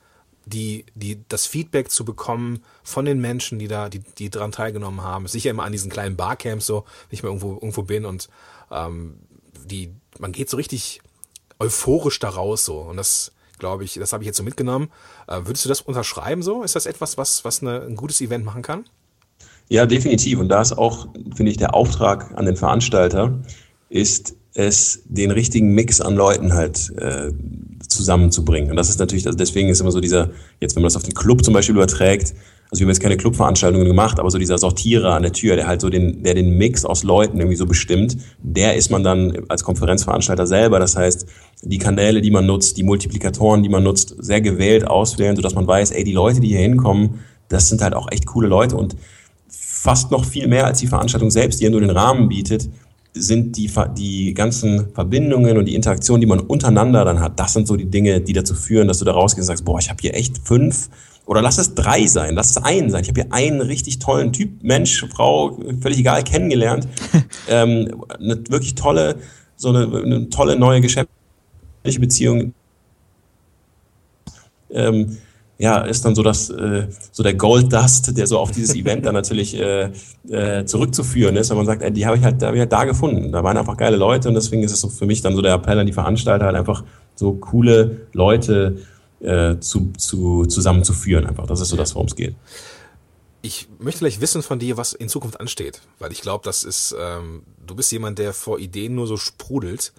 die, 0.46 0.87
die, 0.94 1.20
das 1.28 1.44
Feedback 1.44 1.90
zu 1.90 2.04
bekommen 2.04 2.62
von 2.82 3.04
den 3.04 3.20
Menschen, 3.20 3.59
die 3.59 3.68
da, 3.68 3.88
die, 3.88 3.98
die 3.98 4.30
daran 4.30 4.52
teilgenommen 4.52 5.02
haben. 5.02 5.26
Sicher 5.26 5.50
immer 5.50 5.64
an 5.64 5.72
diesen 5.72 5.90
kleinen 5.90 6.16
Barcamps 6.16 6.66
so, 6.66 6.85
wenn 7.09 7.16
ich 7.16 7.22
mal 7.22 7.28
irgendwo, 7.28 7.54
irgendwo 7.54 7.82
bin 7.82 8.04
und 8.04 8.28
ähm, 8.70 9.18
die, 9.64 9.90
man 10.18 10.32
geht 10.32 10.48
so 10.48 10.56
richtig 10.56 11.00
euphorisch 11.59 12.20
da 12.20 12.28
raus 12.28 12.64
so. 12.64 12.78
Und 12.78 12.96
das, 12.96 13.32
glaube 13.59 13.85
ich, 13.85 13.94
das 13.94 14.12
habe 14.12 14.22
ich 14.22 14.26
jetzt 14.26 14.37
so 14.37 14.44
mitgenommen. 14.44 14.88
Äh, 15.26 15.40
würdest 15.44 15.64
du 15.64 15.68
das 15.68 15.80
unterschreiben 15.80 16.42
so? 16.42 16.62
Ist 16.62 16.76
das 16.76 16.87
etwas, 16.87 17.18
was, 17.18 17.44
was 17.44 17.61
eine, 17.61 17.82
ein 17.82 17.96
gutes 17.96 18.20
Event 18.20 18.44
machen 18.44 18.62
kann? 18.62 18.85
Ja, 19.68 19.85
definitiv. 19.85 20.38
Und 20.38 20.48
da 20.48 20.62
ist 20.62 20.78
auch, 20.78 21.09
finde 21.35 21.50
ich, 21.50 21.59
der 21.59 21.74
Auftrag 21.74 22.32
an 22.38 22.46
den 22.46 22.56
Veranstalter, 22.56 23.40
ist 23.88 24.37
es, 24.54 25.02
den 25.06 25.32
richtigen 25.32 25.74
Mix 25.74 26.00
an 26.00 26.14
Leuten 26.14 26.54
halt 26.54 26.90
äh, 26.98 27.32
zusammenzubringen. 27.88 28.70
Und 28.70 28.77
das 28.77 28.88
ist 28.88 28.99
natürlich, 28.99 29.27
also 29.27 29.37
deswegen 29.37 29.68
ist 29.68 29.81
immer 29.81 29.92
so 29.92 30.01
dieser, 30.01 30.31
jetzt 30.61 30.77
wenn 30.77 30.83
man 30.83 30.88
das 30.88 30.96
auf 30.96 31.03
den 31.03 31.14
Club 31.14 31.44
zum 31.44 31.55
Beispiel 31.55 31.75
überträgt, 31.75 32.35
also 32.70 32.81
wir 32.81 32.87
haben 32.87 32.90
jetzt 32.90 33.01
keine 33.01 33.16
Clubveranstaltungen 33.16 33.87
gemacht, 33.87 34.18
aber 34.18 34.31
so 34.31 34.38
dieser 34.38 34.59
Sortierer 34.59 35.14
an 35.14 35.22
der 35.22 35.33
Tür, 35.33 35.55
der 35.55 35.68
halt 35.68 35.81
so 35.81 35.88
den, 35.88 36.25
der 36.25 36.35
den 36.35 36.59
Mix 36.59 36.85
aus 36.85 37.05
Leuten 37.05 37.38
irgendwie 37.38 37.57
so 37.57 37.64
bestimmt, 37.64 38.16
der 38.42 38.75
ist 38.75 38.90
man 38.90 39.05
dann 39.05 39.44
als 39.49 39.62
Konferenzveranstalter 39.62 40.49
selber. 40.49 40.81
Das 40.81 40.96
heißt, 40.96 41.27
die 41.62 41.79
Kanäle, 41.79 42.20
die 42.20 42.33
man 42.33 42.44
nutzt, 42.44 42.77
die 42.77 42.83
Multiplikatoren, 42.83 43.62
die 43.62 43.68
man 43.68 43.85
nutzt, 43.85 44.16
sehr 44.18 44.40
gewählt 44.40 44.87
auswählen, 44.87 45.37
sodass 45.37 45.55
man 45.55 45.66
weiß, 45.66 45.92
ey, 45.92 46.03
die 46.03 46.12
Leute, 46.12 46.40
die 46.40 46.49
hier 46.49 46.59
hinkommen, 46.59 47.20
das 47.49 47.68
sind 47.68 47.83
halt 47.83 47.94
auch 47.94 48.11
echt 48.11 48.27
coole 48.27 48.49
Leute 48.49 48.77
und 48.77 48.96
fast 49.49 50.11
noch 50.11 50.25
viel 50.25 50.49
mehr 50.49 50.66
als 50.66 50.81
die 50.81 50.88
Veranstaltung 50.88 51.31
selbst, 51.31 51.61
die 51.61 51.64
ja 51.64 51.70
nur 51.70 51.81
den 51.81 51.90
Rahmen 51.90 52.29
bietet, 52.29 52.68
sind 53.18 53.57
die, 53.57 53.70
die 53.96 54.35
ganzen 54.35 54.92
Verbindungen 54.92 55.57
und 55.57 55.64
die 55.66 55.74
Interaktion, 55.74 56.20
die 56.20 56.26
man 56.26 56.40
untereinander 56.40 57.05
dann 57.05 57.20
hat, 57.20 57.38
das 57.40 57.52
sind 57.52 57.66
so 57.66 57.76
die 57.76 57.87
Dinge, 57.87 58.20
die 58.20 58.33
dazu 58.33 58.55
führen, 58.55 58.88
dass 58.88 58.98
du 58.98 59.05
da 59.05 59.12
rausgehst 59.12 59.48
und 59.48 59.57
sagst, 59.57 59.64
boah, 59.64 59.79
ich 59.79 59.88
habe 59.88 59.98
hier 60.00 60.14
echt 60.14 60.38
fünf 60.38 60.88
oder 61.26 61.42
lass 61.42 61.59
es 61.59 61.74
drei 61.74 62.07
sein, 62.07 62.37
lass 62.37 62.50
es 62.50 62.57
ein 62.59 62.88
sein. 62.90 63.02
Ich 63.02 63.09
habe 63.09 63.22
hier 63.22 63.33
einen 63.33 63.61
richtig 63.61 63.98
tollen 63.98 64.33
Typ, 64.33 64.62
Mensch, 64.62 65.05
Frau, 65.12 65.59
völlig 65.81 65.98
egal, 65.98 66.22
kennengelernt. 66.22 66.87
ähm, 67.48 68.02
eine 68.18 68.37
wirklich 68.48 68.76
tolle, 68.76 69.16
so 69.57 69.70
eine, 69.70 70.02
eine 70.02 70.29
tolle 70.31 70.57
neue 70.57 70.81
geschäftliche 70.81 72.00
Beziehung. 72.00 72.55
Ähm, 74.70 75.18
ja, 75.59 75.79
ist 75.79 76.05
dann 76.05 76.14
so 76.14 76.23
das, 76.23 76.51
äh, 76.51 76.88
so 77.12 77.23
der 77.23 77.35
Gold 77.35 77.73
Dust, 77.73 78.16
der 78.16 78.27
so 78.27 78.38
auf 78.38 78.51
dieses 78.51 78.75
Event 78.75 79.07
dann 79.07 79.14
natürlich 79.14 79.59
äh, 79.59 79.90
äh, 80.29 80.64
zurückzuführen 80.66 81.37
ist, 81.37 81.49
wenn 81.51 81.57
man 81.57 81.66
sagt, 81.66 81.83
ey, 81.83 81.90
die 81.90 82.05
habe 82.07 82.19
ich 82.19 82.23
halt, 82.23 82.42
da 82.42 82.49
habe 82.49 82.57
ich 82.57 82.61
halt 82.61 82.73
da 82.73 82.85
gefunden. 82.85 83.33
Da 83.33 83.42
waren 83.42 83.57
einfach 83.57 83.77
geile 83.77 83.97
Leute 83.97 84.29
und 84.29 84.35
deswegen 84.35 84.62
ist 84.62 84.73
es 84.73 84.81
so 84.81 84.88
für 84.88 85.07
mich 85.07 85.23
dann 85.23 85.35
so 85.35 85.40
der 85.40 85.55
Appell 85.55 85.79
an 85.79 85.87
die 85.87 85.95
Veranstalter, 85.95 86.45
halt 86.45 86.57
einfach 86.57 86.85
so 87.14 87.33
coole 87.33 88.07
Leute 88.12 88.83
äh, 89.21 89.59
zu, 89.59 89.92
zu, 89.97 90.45
zusammenzuführen. 90.45 91.27
Einfach, 91.27 91.47
das 91.47 91.61
ist 91.61 91.71
so 91.71 91.77
das, 91.77 91.95
worum 91.95 92.09
es 92.09 92.16
geht. 92.16 92.35
Ich 93.40 93.69
möchte 93.79 94.01
vielleicht 94.01 94.21
wissen 94.21 94.42
von 94.42 94.59
dir, 94.59 94.77
was 94.77 94.92
in 94.92 95.09
Zukunft 95.09 95.40
ansteht, 95.40 95.81
weil 95.99 96.12
ich 96.12 96.21
glaube, 96.21 96.45
das 96.45 96.64
ist, 96.64 96.95
ähm, 97.01 97.45
du 97.64 97.75
bist 97.75 97.92
jemand, 97.92 98.19
der 98.19 98.35
vor 98.35 98.59
Ideen 98.59 98.95
nur 98.95 99.07
so 99.07 99.16
sprudelt 99.16 99.92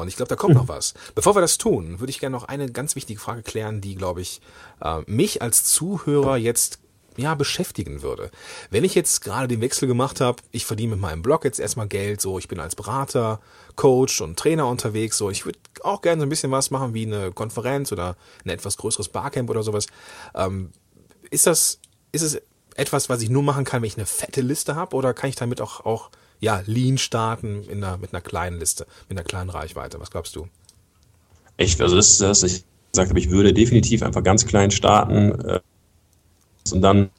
und 0.00 0.08
ich 0.08 0.16
glaube, 0.16 0.28
da 0.28 0.36
kommt 0.36 0.54
noch 0.54 0.68
was. 0.68 0.94
Bevor 1.14 1.36
wir 1.36 1.40
das 1.40 1.58
tun, 1.58 2.00
würde 2.00 2.10
ich 2.10 2.20
gerne 2.20 2.36
noch 2.36 2.44
eine 2.44 2.70
ganz 2.70 2.96
wichtige 2.96 3.20
Frage 3.20 3.42
klären, 3.42 3.80
die, 3.80 3.94
glaube 3.94 4.20
ich, 4.20 4.40
äh, 4.80 5.00
mich 5.06 5.42
als 5.42 5.64
Zuhörer 5.64 6.36
jetzt 6.36 6.80
ja, 7.16 7.34
beschäftigen 7.34 8.02
würde. 8.02 8.30
Wenn 8.70 8.84
ich 8.84 8.94
jetzt 8.94 9.20
gerade 9.20 9.48
den 9.48 9.60
Wechsel 9.60 9.86
gemacht 9.86 10.20
habe, 10.20 10.42
ich 10.50 10.66
verdiene 10.66 10.92
mit 10.92 11.00
meinem 11.00 11.22
Blog 11.22 11.44
jetzt 11.44 11.60
erstmal 11.60 11.86
Geld, 11.86 12.20
so 12.20 12.38
ich 12.38 12.48
bin 12.48 12.58
als 12.58 12.74
Berater, 12.74 13.40
Coach 13.76 14.20
und 14.20 14.38
Trainer 14.38 14.66
unterwegs, 14.66 15.16
so 15.16 15.30
ich 15.30 15.46
würde 15.46 15.58
auch 15.82 16.02
gerne 16.02 16.20
so 16.20 16.26
ein 16.26 16.28
bisschen 16.28 16.50
was 16.50 16.70
machen 16.70 16.94
wie 16.94 17.06
eine 17.06 17.32
Konferenz 17.32 17.92
oder 17.92 18.16
ein 18.44 18.50
etwas 18.50 18.76
größeres 18.76 19.08
Barcamp 19.08 19.48
oder 19.48 19.62
sowas. 19.62 19.86
Ähm, 20.34 20.72
ist 21.30 21.46
das, 21.46 21.78
ist 22.12 22.22
es 22.22 22.42
etwas, 22.74 23.08
was 23.08 23.22
ich 23.22 23.30
nur 23.30 23.42
machen 23.42 23.64
kann, 23.64 23.82
wenn 23.82 23.88
ich 23.88 23.96
eine 23.96 24.06
fette 24.06 24.40
Liste 24.40 24.74
habe 24.74 24.96
oder 24.96 25.14
kann 25.14 25.30
ich 25.30 25.36
damit 25.36 25.60
auch, 25.60 25.84
auch 25.84 26.10
ja, 26.44 26.62
Lean 26.66 26.98
starten 26.98 27.64
in 27.64 27.82
einer, 27.82 27.96
mit 27.96 28.12
einer 28.12 28.20
kleinen 28.20 28.58
Liste, 28.58 28.86
mit 29.08 29.18
einer 29.18 29.24
kleinen 29.24 29.50
Reichweite. 29.50 29.98
Was 29.98 30.10
glaubst 30.10 30.36
du? 30.36 30.46
Ich, 31.56 31.80
also 31.80 31.96
das 31.96 32.10
ist 32.10 32.20
das, 32.20 32.42
ich 32.42 32.64
gesagt 32.92 33.08
habe, 33.08 33.18
ich 33.18 33.30
würde 33.30 33.52
definitiv 33.52 34.02
einfach 34.02 34.22
ganz 34.22 34.44
klein 34.44 34.70
starten 34.70 35.32
äh, 35.40 35.60
und 36.70 36.82
dann, 36.82 37.10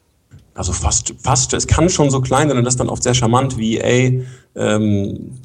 also 0.53 0.73
fast, 0.73 1.15
fast, 1.19 1.53
es 1.53 1.67
kann 1.67 1.89
schon 1.89 2.11
so 2.11 2.21
klein 2.21 2.49
sein 2.49 2.57
und 2.57 2.63
das 2.63 2.77
dann 2.77 2.87
oft 2.87 3.03
sehr 3.03 3.13
charmant 3.13 3.57
wie, 3.57 3.79
ey, 3.79 4.25
ähm, 4.55 5.39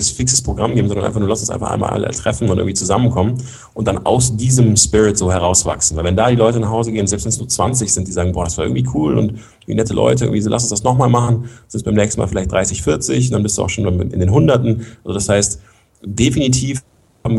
fixes 0.00 0.42
Programm 0.42 0.74
geben, 0.74 0.88
sondern 0.88 1.06
einfach 1.06 1.20
nur 1.20 1.28
lass 1.28 1.40
uns 1.40 1.50
einfach 1.50 1.70
einmal 1.70 1.90
alle 1.90 2.08
treffen 2.10 2.48
und 2.48 2.58
irgendwie 2.58 2.74
zusammenkommen 2.74 3.34
und 3.74 3.88
dann 3.88 4.06
aus 4.06 4.36
diesem 4.36 4.76
Spirit 4.76 5.18
so 5.18 5.32
herauswachsen. 5.32 5.96
Weil 5.96 6.04
wenn 6.04 6.16
da 6.16 6.30
die 6.30 6.36
Leute 6.36 6.60
nach 6.60 6.70
Hause 6.70 6.92
gehen, 6.92 7.06
selbst 7.06 7.24
wenn 7.24 7.30
es 7.30 7.38
nur 7.38 7.48
20 7.48 7.92
sind, 7.92 8.08
die 8.08 8.12
sagen, 8.12 8.32
boah, 8.32 8.44
das 8.44 8.56
war 8.58 8.64
irgendwie 8.64 8.86
cool 8.94 9.18
und 9.18 9.34
wie 9.66 9.74
nette 9.74 9.94
Leute, 9.94 10.24
irgendwie 10.24 10.40
so, 10.40 10.50
lass 10.50 10.62
uns 10.62 10.70
das 10.70 10.82
nochmal 10.82 11.08
machen, 11.08 11.48
sind 11.66 11.80
es 11.80 11.82
beim 11.82 11.94
nächsten 11.94 12.20
Mal 12.20 12.28
vielleicht 12.28 12.52
30, 12.52 12.82
40, 12.82 13.30
dann 13.30 13.42
bist 13.42 13.58
du 13.58 13.62
auch 13.62 13.70
schon 13.70 13.86
in 14.00 14.20
den 14.20 14.30
Hunderten. 14.30 14.86
Also 15.04 15.14
das 15.14 15.28
heißt, 15.28 15.60
definitiv 16.02 16.82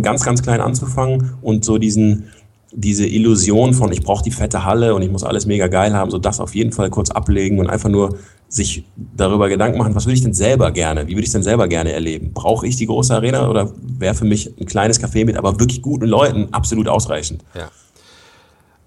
ganz, 0.02 0.24
ganz 0.24 0.42
klein 0.44 0.62
anzufangen 0.62 1.32
und 1.42 1.66
so 1.66 1.78
diesen, 1.78 2.26
diese 2.72 3.08
Illusion 3.08 3.74
von, 3.74 3.92
ich 3.92 4.04
brauche 4.04 4.24
die 4.24 4.32
fette 4.32 4.64
Halle 4.64 4.94
und 4.94 5.02
ich 5.02 5.10
muss 5.10 5.24
alles 5.24 5.46
mega 5.46 5.68
geil 5.68 5.94
haben, 5.94 6.12
so 6.12 6.20
das 6.20 6.40
auf 6.40 6.54
jeden 6.54 6.72
Fall 6.72 6.90
kurz 6.90 7.10
ablegen 7.10 7.60
und 7.60 7.68
einfach 7.68 7.90
nur 7.90 8.18
sich 8.50 8.84
darüber 9.16 9.48
Gedanken 9.48 9.78
machen, 9.78 9.96
was 9.96 10.06
würde 10.06 10.16
ich 10.16 10.24
denn 10.24 10.34
selber 10.34 10.72
gerne, 10.72 11.08
wie 11.08 11.14
würde 11.14 11.26
ich 11.26 11.32
denn 11.32 11.44
selber 11.44 11.68
gerne 11.68 11.94
erleben? 11.94 12.34
Brauche 12.34 12.68
ich 12.68 12.76
die 12.76 12.88
große 12.88 13.14
Arena 13.14 13.48
oder 13.48 13.72
wäre 13.82 14.16
für 14.16 14.26
mich 14.26 14.52
ein 14.60 14.66
kleines 14.66 15.02
Café 15.02 15.24
mit 15.24 15.38
aber 15.38 15.60
wirklich 15.60 15.82
guten 15.82 16.08
Leuten 16.08 16.50
absolut 16.52 16.88
ausreichend? 16.88 17.44
Ja. 17.54 17.70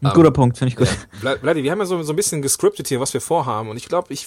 Ein 0.02 0.08
um, 0.08 0.14
guter 0.14 0.28
ähm, 0.28 0.32
Punkt, 0.34 0.58
finde 0.58 0.70
ich 0.70 0.76
gut. 0.76 0.88
Ja. 1.22 1.36
Bleib, 1.40 1.56
wir 1.56 1.70
haben 1.70 1.78
ja 1.78 1.86
so, 1.86 2.02
so 2.02 2.12
ein 2.12 2.16
bisschen 2.16 2.42
gescriptet 2.42 2.88
hier, 2.88 2.98
was 2.98 3.14
wir 3.14 3.20
vorhaben 3.20 3.70
und 3.70 3.76
ich 3.76 3.86
glaube, 3.86 4.12
ich 4.12 4.26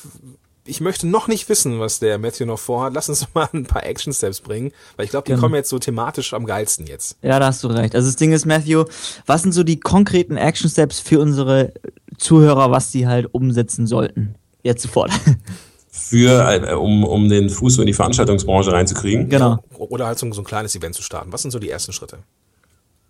ich 0.67 0.82
möchte 0.82 1.08
noch 1.08 1.28
nicht 1.28 1.48
wissen, 1.48 1.80
was 1.80 2.00
der 2.00 2.17
Matthew 2.17 2.45
noch 2.45 2.58
vorhat. 2.58 2.93
Lass 2.93 3.08
uns 3.08 3.28
mal 3.34 3.48
ein 3.54 3.65
paar 3.65 3.86
Action 3.86 4.13
Steps 4.13 4.41
bringen, 4.41 4.71
weil 4.95 5.06
ich 5.06 5.12
glaube, 5.12 5.26
die 5.26 5.34
genau. 5.34 5.41
kommen 5.41 5.56
jetzt 5.56 5.69
so 5.69 5.80
thematisch 5.80 6.34
am 6.34 6.45
geilsten 6.45 6.88
jetzt. 6.88 7.17
Ja, 7.21 7.39
da 7.39 7.48
hast 7.48 7.63
du 7.63 7.67
recht. 7.67 7.95
Also 7.95 8.08
das 8.08 8.15
Ding 8.15 8.32
ist, 8.32 8.45
Matthew, 8.45 8.86
was 9.26 9.43
sind 9.43 9.52
so 9.52 9.63
die 9.63 9.80
konkreten 9.80 10.38
Action 10.38 10.69
Steps 10.69 11.00
für 11.00 11.19
unsere 11.19 11.74
Zuhörer, 12.17 12.71
was 12.71 12.91
sie 12.91 13.08
halt 13.08 13.32
umsetzen 13.34 13.86
sollten? 13.86 14.36
Jetzt 14.65 14.82
sofort. 14.82 15.12
Für, 15.89 16.51
äh, 16.51 16.73
um, 16.73 17.04
um 17.04 17.30
den 17.30 17.49
Fuß 17.49 17.75
so 17.75 17.82
in 17.84 17.86
die 17.86 17.93
Veranstaltungsbranche 17.93 18.71
reinzukriegen. 18.71 19.30
Genau. 19.30 19.60
Oder 19.78 20.08
halt 20.08 20.17
so, 20.17 20.30
so 20.34 20.41
ein 20.41 20.45
kleines 20.45 20.75
Event 20.75 20.95
zu 20.95 21.04
starten. 21.04 21.32
Was 21.32 21.43
sind 21.43 21.51
so 21.51 21.60
die 21.60 21.69
ersten 21.69 21.93
Schritte? 21.93 22.17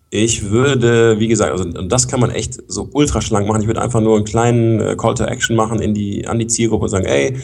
Ich 0.10 0.50
würde, 0.52 1.18
wie 1.18 1.30
gesagt, 1.30 1.52
also 1.52 1.64
und 1.64 1.90
das 1.90 2.10
kann 2.10 2.20
man 2.20 2.30
echt 2.30 2.60
so 2.68 2.90
ultra 2.92 3.22
schlank 3.22 3.48
machen. 3.48 3.62
Ich 3.62 3.68
würde 3.68 3.82
einfach 3.82 4.02
nur 4.02 4.18
einen 4.18 4.26
kleinen 4.26 4.82
äh, 4.82 4.96
Call 4.98 5.16
to 5.16 5.24
Action 5.24 5.56
machen 5.56 5.80
in 5.80 5.94
die, 5.94 6.28
an 6.28 6.40
die 6.40 6.48
Zielgruppe 6.48 6.84
und 6.84 6.90
sagen, 6.90 7.06
ey, 7.06 7.38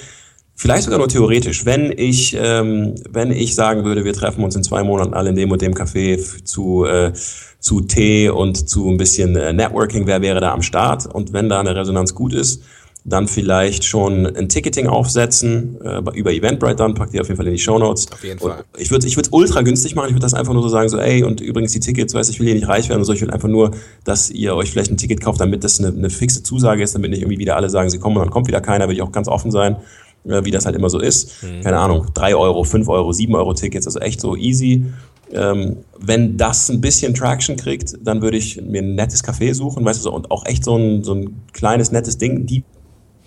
vielleicht 0.55 0.83
sogar 0.83 0.99
nur 0.99 1.07
theoretisch, 1.07 1.65
wenn 1.65 1.93
ich, 1.97 2.37
ähm, 2.37 2.95
wenn 3.09 3.31
ich 3.31 3.55
sagen 3.55 3.85
würde, 3.85 4.03
wir 4.03 4.13
treffen 4.13 4.43
uns 4.43 4.57
in 4.57 4.63
zwei 4.63 4.83
Monaten 4.83 5.13
alle 5.13 5.29
in 5.29 5.35
dem 5.37 5.51
und 5.51 5.61
dem 5.61 5.73
Café 5.73 6.19
zu, 6.43 6.83
äh, 6.85 7.13
zu 7.59 7.81
Tee 7.81 8.29
und 8.29 8.67
zu 8.69 8.89
ein 8.89 8.97
bisschen 8.97 9.37
äh, 9.37 9.53
Networking, 9.53 10.05
wer 10.05 10.21
wäre 10.21 10.41
da 10.41 10.51
am 10.51 10.61
Start? 10.61 11.05
Und 11.05 11.31
wenn 11.31 11.47
da 11.47 11.61
eine 11.61 11.75
Resonanz 11.75 12.13
gut 12.13 12.33
ist, 12.33 12.63
dann 13.03 13.27
vielleicht 13.27 13.83
schon 13.83 14.27
ein 14.27 14.47
Ticketing 14.47 14.87
aufsetzen, 14.87 15.79
äh, 15.81 16.01
über 16.13 16.31
Eventbrite 16.31 16.75
dann, 16.75 16.93
packt 16.93 17.13
ihr 17.13 17.21
auf 17.21 17.27
jeden 17.27 17.37
Fall 17.37 17.47
in 17.47 17.53
die 17.53 17.59
Show 17.59 17.79
Notes. 17.79 18.11
Auf 18.11 18.23
jeden 18.23 18.39
Fall. 18.39 18.63
Und 18.73 18.81
ich 18.81 18.91
würde 18.91 19.07
ich 19.07 19.15
würde 19.15 19.29
ultra 19.31 19.61
günstig 19.63 19.95
machen, 19.95 20.07
ich 20.09 20.13
würde 20.13 20.21
das 20.21 20.35
einfach 20.35 20.53
nur 20.53 20.61
so 20.61 20.69
sagen, 20.69 20.87
so 20.87 20.99
ey, 20.99 21.23
und 21.23 21.41
übrigens 21.41 21.71
die 21.71 21.79
Tickets, 21.79 22.13
weiß 22.13 22.29
ich 22.29 22.39
will 22.39 22.45
hier 22.45 22.55
nicht 22.55 22.67
reich 22.67 22.89
werden 22.89 22.99
und 22.99 23.05
so, 23.05 23.13
ich 23.13 23.21
will 23.21 23.31
einfach 23.31 23.49
nur, 23.49 23.71
dass 24.03 24.29
ihr 24.29 24.55
euch 24.55 24.69
vielleicht 24.69 24.91
ein 24.91 24.97
Ticket 24.97 25.19
kauft, 25.19 25.41
damit 25.41 25.63
das 25.63 25.79
eine, 25.79 25.89
eine 25.89 26.11
fixe 26.11 26.43
Zusage 26.43 26.83
ist, 26.83 26.93
damit 26.93 27.09
nicht 27.09 27.21
irgendwie 27.21 27.39
wieder 27.39 27.55
alle 27.55 27.71
sagen, 27.71 27.89
sie 27.89 27.97
kommen 27.97 28.17
und 28.17 28.23
dann 28.23 28.29
kommt 28.29 28.47
wieder 28.47 28.61
keiner, 28.61 28.87
will 28.87 28.95
ich 28.95 29.01
auch 29.01 29.11
ganz 29.11 29.27
offen 29.27 29.49
sein, 29.49 29.77
äh, 30.25 30.45
wie 30.45 30.51
das 30.51 30.67
halt 30.67 30.75
immer 30.75 30.89
so 30.91 30.99
ist. 30.99 31.41
Mhm. 31.41 31.61
Keine 31.63 31.79
Ahnung, 31.79 32.05
drei 32.13 32.35
Euro, 32.35 32.63
fünf 32.63 32.87
Euro, 32.87 33.13
sieben 33.13 33.33
Euro 33.33 33.55
Tickets, 33.55 33.87
also 33.87 33.99
echt 33.99 34.21
so 34.21 34.35
easy. 34.35 34.85
Ähm, 35.33 35.77
wenn 35.97 36.37
das 36.37 36.69
ein 36.69 36.81
bisschen 36.81 37.15
Traction 37.15 37.55
kriegt, 37.55 37.95
dann 38.03 38.21
würde 38.21 38.37
ich 38.37 38.61
mir 38.61 38.83
ein 38.83 38.93
nettes 38.93 39.23
Café 39.23 39.55
suchen, 39.55 39.83
weißt 39.83 39.99
du, 39.99 40.03
so, 40.03 40.13
und 40.13 40.29
auch 40.29 40.45
echt 40.45 40.63
so 40.63 40.75
ein, 40.75 41.03
so 41.03 41.15
ein 41.15 41.41
kleines, 41.53 41.91
nettes 41.91 42.19
Ding, 42.19 42.45
die 42.45 42.63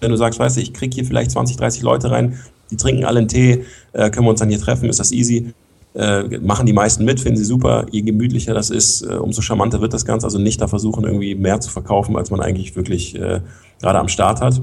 wenn 0.05 0.11
du 0.11 0.17
sagst, 0.17 0.39
weißt 0.39 0.57
du, 0.57 0.61
ich 0.61 0.73
kriege 0.73 0.95
hier 0.95 1.05
vielleicht 1.05 1.31
20, 1.33 1.57
30 1.57 1.83
Leute 1.83 2.11
rein, 2.11 2.39
die 2.71 2.77
trinken 2.77 3.05
alle 3.05 3.19
einen 3.19 3.29
Tee, 3.29 3.65
äh, 3.93 4.11
können 4.11 4.27
wir 4.27 4.31
uns 4.31 4.41
dann 4.41 4.49
hier 4.49 4.61
treffen, 4.61 4.89
ist 4.89 5.01
das 5.01 5.13
easy. 5.13 5.53
Äh, 5.95 6.39
machen 6.41 6.67
die 6.67 6.73
meisten 6.73 7.05
mit, 7.05 7.21
finden 7.21 7.37
sie 7.39 7.45
super. 7.45 7.87
Je 7.91 8.03
gemütlicher 8.03 8.53
das 8.53 8.71
ist, 8.71 9.03
äh, 9.03 9.15
umso 9.15 9.43
charmanter 9.43 9.81
wird 9.81 9.95
das 9.95 10.05
Ganze. 10.05 10.27
Also 10.27 10.39
nicht 10.39 10.61
da 10.61 10.67
versuchen, 10.67 11.05
irgendwie 11.05 11.37
mehr 11.37 11.61
zu 11.61 11.71
verkaufen, 11.71 12.17
als 12.17 12.31
man 12.31 12.41
eigentlich 12.41 12.75
wirklich 12.75 13.15
äh, 13.15 13.41
gerade 13.81 13.99
am 14.01 14.09
Start 14.09 14.41
hat. 14.41 14.61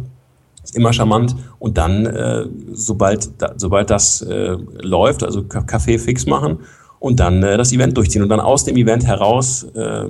Ist 0.63 0.75
immer 0.75 0.91
charmant. 0.91 1.35
Und 1.57 1.77
dann, 1.77 2.05
äh, 2.05 2.45
sobald, 2.73 3.41
da, 3.41 3.53
sobald 3.55 3.89
das 3.89 4.21
äh, 4.21 4.57
läuft, 4.81 5.23
also 5.23 5.43
Kaffee 5.43 5.97
fix 5.99 6.25
machen 6.25 6.59
und 6.99 7.19
dann 7.19 7.41
äh, 7.43 7.57
das 7.57 7.71
Event 7.71 7.95
durchziehen 7.95 8.21
und 8.23 8.29
dann 8.29 8.41
aus 8.41 8.65
dem 8.65 8.75
Event 8.75 9.05
heraus 9.07 9.63
äh, 9.63 10.05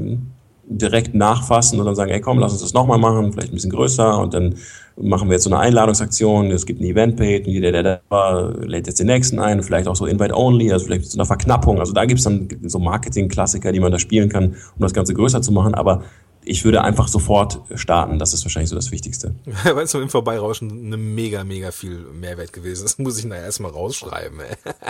direkt 0.66 1.14
nachfassen 1.14 1.80
und 1.80 1.86
dann 1.86 1.96
sagen, 1.96 2.12
ey 2.12 2.22
komm, 2.22 2.40
lass 2.40 2.52
uns 2.52 2.62
das 2.62 2.74
nochmal 2.74 2.98
machen, 2.98 3.32
vielleicht 3.32 3.52
ein 3.52 3.56
bisschen 3.56 3.72
größer 3.72 4.20
und 4.20 4.34
dann 4.34 4.56
machen 4.96 5.30
wir 5.30 5.34
jetzt 5.34 5.44
so 5.44 5.50
eine 5.50 5.60
Einladungsaktion, 5.60 6.52
es 6.52 6.66
gibt 6.66 6.80
eine 6.80 6.90
Eventpage, 6.90 7.48
jeder, 7.48 7.72
der 7.72 7.84
da 7.84 8.02
war, 8.10 8.54
lädt 8.66 8.88
jetzt 8.88 9.00
den 9.00 9.08
nächsten 9.08 9.40
ein, 9.40 9.64
vielleicht 9.64 9.88
auch 9.88 9.96
so 9.96 10.06
Invite-Only, 10.06 10.72
also 10.72 10.86
vielleicht 10.86 11.06
so 11.06 11.18
eine 11.18 11.26
Verknappung. 11.26 11.80
Also 11.80 11.94
da 11.94 12.06
gibt 12.06 12.20
es 12.20 12.24
dann 12.24 12.50
so 12.64 12.80
Marketing-Klassiker, 12.80 13.72
die 13.72 13.80
man 13.80 13.92
da 13.92 14.00
spielen 14.00 14.30
kann, 14.30 14.56
um 14.76 14.80
das 14.80 14.94
Ganze 14.94 15.14
größer 15.14 15.42
zu 15.42 15.52
machen, 15.52 15.74
aber 15.74 16.04
ich 16.44 16.66
würde 16.66 16.84
einfach 16.84 17.08
sofort 17.08 17.62
starten. 17.76 18.20
Das 18.20 18.34
ist 18.34 18.44
wahrscheinlich 18.44 18.70
so 18.70 18.76
das 18.76 18.92
Wichtigste. 18.92 19.36
Weil 19.64 19.84
es 19.84 19.94
im 19.94 20.10
Vorbeirauschen 20.10 20.88
eine 20.88 20.98
mega, 20.98 21.44
mega 21.44 21.72
viel 21.72 22.00
Mehrwert 22.14 22.54
gewesen 22.54 22.86
ist. 22.86 22.98
Das 22.98 23.00
muss 23.00 23.20
ich 23.20 23.26
nachher 23.26 23.44
erstmal 23.44 23.72
rausschreiben. 23.72 24.40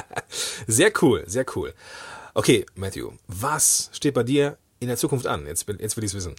Sehr 0.68 0.92
cool, 1.02 1.24
sehr 1.28 1.46
cool. 1.56 1.74
Okay, 2.34 2.66
Matthew, 2.76 3.12
was 3.28 3.90
steht 3.92 4.14
bei 4.14 4.24
dir 4.24 4.58
in 4.80 4.88
der 4.88 4.96
Zukunft 4.96 5.28
an? 5.28 5.46
Jetzt, 5.46 5.68
jetzt 5.68 5.98
will 5.98 6.04
ich 6.06 6.12
es 6.12 6.16
wissen. 6.16 6.36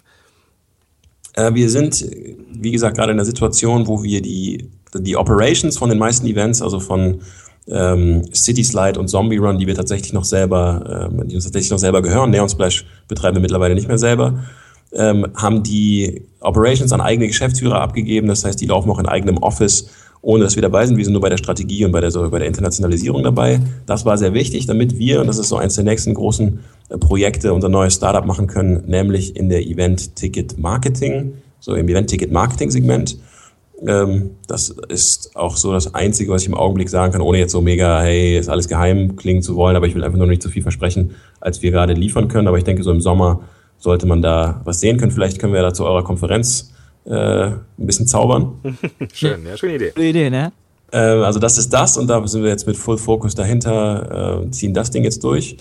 Äh, 1.34 1.54
wir 1.54 1.70
sind, 1.70 2.04
wie 2.52 2.72
gesagt, 2.72 2.96
gerade 2.96 3.12
in 3.12 3.18
der 3.18 3.26
Situation, 3.26 3.86
wo 3.86 4.02
wir 4.02 4.22
die, 4.22 4.68
die 4.94 5.16
Operations 5.16 5.78
von 5.78 5.88
den 5.88 5.98
meisten 5.98 6.26
Events, 6.26 6.62
also 6.62 6.80
von 6.80 7.20
ähm, 7.68 8.22
City 8.34 8.64
Slide 8.64 8.98
und 8.98 9.08
Zombie 9.08 9.38
Run, 9.38 9.58
die 9.58 9.66
wir 9.66 9.74
tatsächlich 9.74 10.12
noch 10.12 10.24
selber, 10.24 11.08
ähm, 11.10 11.28
die 11.28 11.34
uns 11.34 11.44
tatsächlich 11.44 11.70
noch 11.70 11.78
selber 11.78 12.02
gehören. 12.02 12.30
Neon 12.30 12.48
Splash 12.48 12.84
betreiben 13.08 13.36
wir 13.36 13.42
mittlerweile 13.42 13.74
nicht 13.74 13.88
mehr 13.88 13.98
selber. 13.98 14.42
Ähm, 14.92 15.26
haben 15.36 15.62
die 15.62 16.26
Operations 16.40 16.92
an 16.92 17.00
eigene 17.00 17.28
Geschäftsführer 17.28 17.80
abgegeben. 17.80 18.28
Das 18.28 18.44
heißt, 18.44 18.60
die 18.60 18.66
laufen 18.66 18.90
auch 18.90 18.98
in 18.98 19.06
eigenem 19.06 19.38
Office, 19.38 19.88
ohne 20.22 20.44
dass 20.44 20.54
wir 20.54 20.62
dabei 20.62 20.86
sind. 20.86 20.96
Wir 20.96 21.04
sind 21.04 21.12
nur 21.12 21.20
bei 21.20 21.28
der 21.28 21.36
Strategie 21.36 21.84
und 21.84 21.92
bei 21.92 22.00
der, 22.00 22.10
so, 22.10 22.30
bei 22.30 22.38
der 22.38 22.48
Internationalisierung 22.48 23.22
dabei. 23.22 23.60
Das 23.86 24.04
war 24.04 24.16
sehr 24.16 24.32
wichtig, 24.32 24.66
damit 24.66 24.96
wir, 24.96 25.20
und 25.20 25.26
das 25.26 25.38
ist 25.38 25.48
so 25.48 25.56
eines 25.56 25.74
der 25.74 25.84
nächsten 25.84 26.14
großen 26.14 26.60
äh, 26.88 26.98
Projekte, 26.98 27.52
unser 27.52 27.68
neues 27.68 27.94
Startup 27.94 28.24
machen 28.24 28.46
können, 28.46 28.84
nämlich 28.86 29.36
in 29.36 29.48
der 29.48 29.66
Event-Ticket-Marketing, 29.66 31.34
so 31.60 31.74
im 31.74 31.88
Event-Ticket-Marketing-Segment 31.88 33.18
ähm, 33.86 34.36
das 34.46 34.68
ist 34.88 35.36
auch 35.36 35.56
so 35.56 35.72
das 35.72 35.94
Einzige, 35.94 36.30
was 36.30 36.42
ich 36.42 36.48
im 36.48 36.54
Augenblick 36.54 36.88
sagen 36.88 37.12
kann, 37.12 37.20
ohne 37.20 37.38
jetzt 37.38 37.52
so 37.52 37.60
mega, 37.60 38.00
hey, 38.00 38.38
ist 38.38 38.48
alles 38.48 38.68
geheim 38.68 39.16
klingen 39.16 39.42
zu 39.42 39.56
wollen, 39.56 39.76
aber 39.76 39.86
ich 39.86 39.94
will 39.94 40.04
einfach 40.04 40.18
nur 40.18 40.26
nicht 40.26 40.42
so 40.42 40.50
viel 40.50 40.62
versprechen, 40.62 41.16
als 41.40 41.62
wir 41.62 41.70
gerade 41.70 41.92
liefern 41.94 42.28
können. 42.28 42.48
Aber 42.48 42.58
ich 42.58 42.64
denke, 42.64 42.82
so 42.82 42.92
im 42.92 43.00
Sommer 43.00 43.40
sollte 43.78 44.06
man 44.06 44.22
da 44.22 44.60
was 44.64 44.80
sehen 44.80 44.98
können. 44.98 45.10
Vielleicht 45.10 45.40
können 45.40 45.52
wir 45.52 45.62
da 45.62 45.74
zu 45.74 45.84
eurer 45.84 46.04
Konferenz 46.04 46.71
äh, 47.04 47.46
ein 47.46 47.60
bisschen 47.76 48.06
zaubern. 48.06 48.54
Schön, 49.12 49.44
ja, 49.46 49.56
schöne 49.56 49.74
Idee. 49.76 49.88
Gute 49.90 50.06
Idee, 50.06 50.30
ne? 50.30 50.52
Äh, 50.92 50.98
also 50.98 51.38
das 51.38 51.58
ist 51.58 51.72
das 51.72 51.96
und 51.96 52.06
da 52.08 52.26
sind 52.26 52.42
wir 52.42 52.50
jetzt 52.50 52.66
mit 52.66 52.76
Full 52.76 52.98
Focus 52.98 53.34
dahinter, 53.34 54.42
äh, 54.44 54.50
ziehen 54.50 54.74
das 54.74 54.90
Ding 54.90 55.04
jetzt 55.04 55.24
durch. 55.24 55.56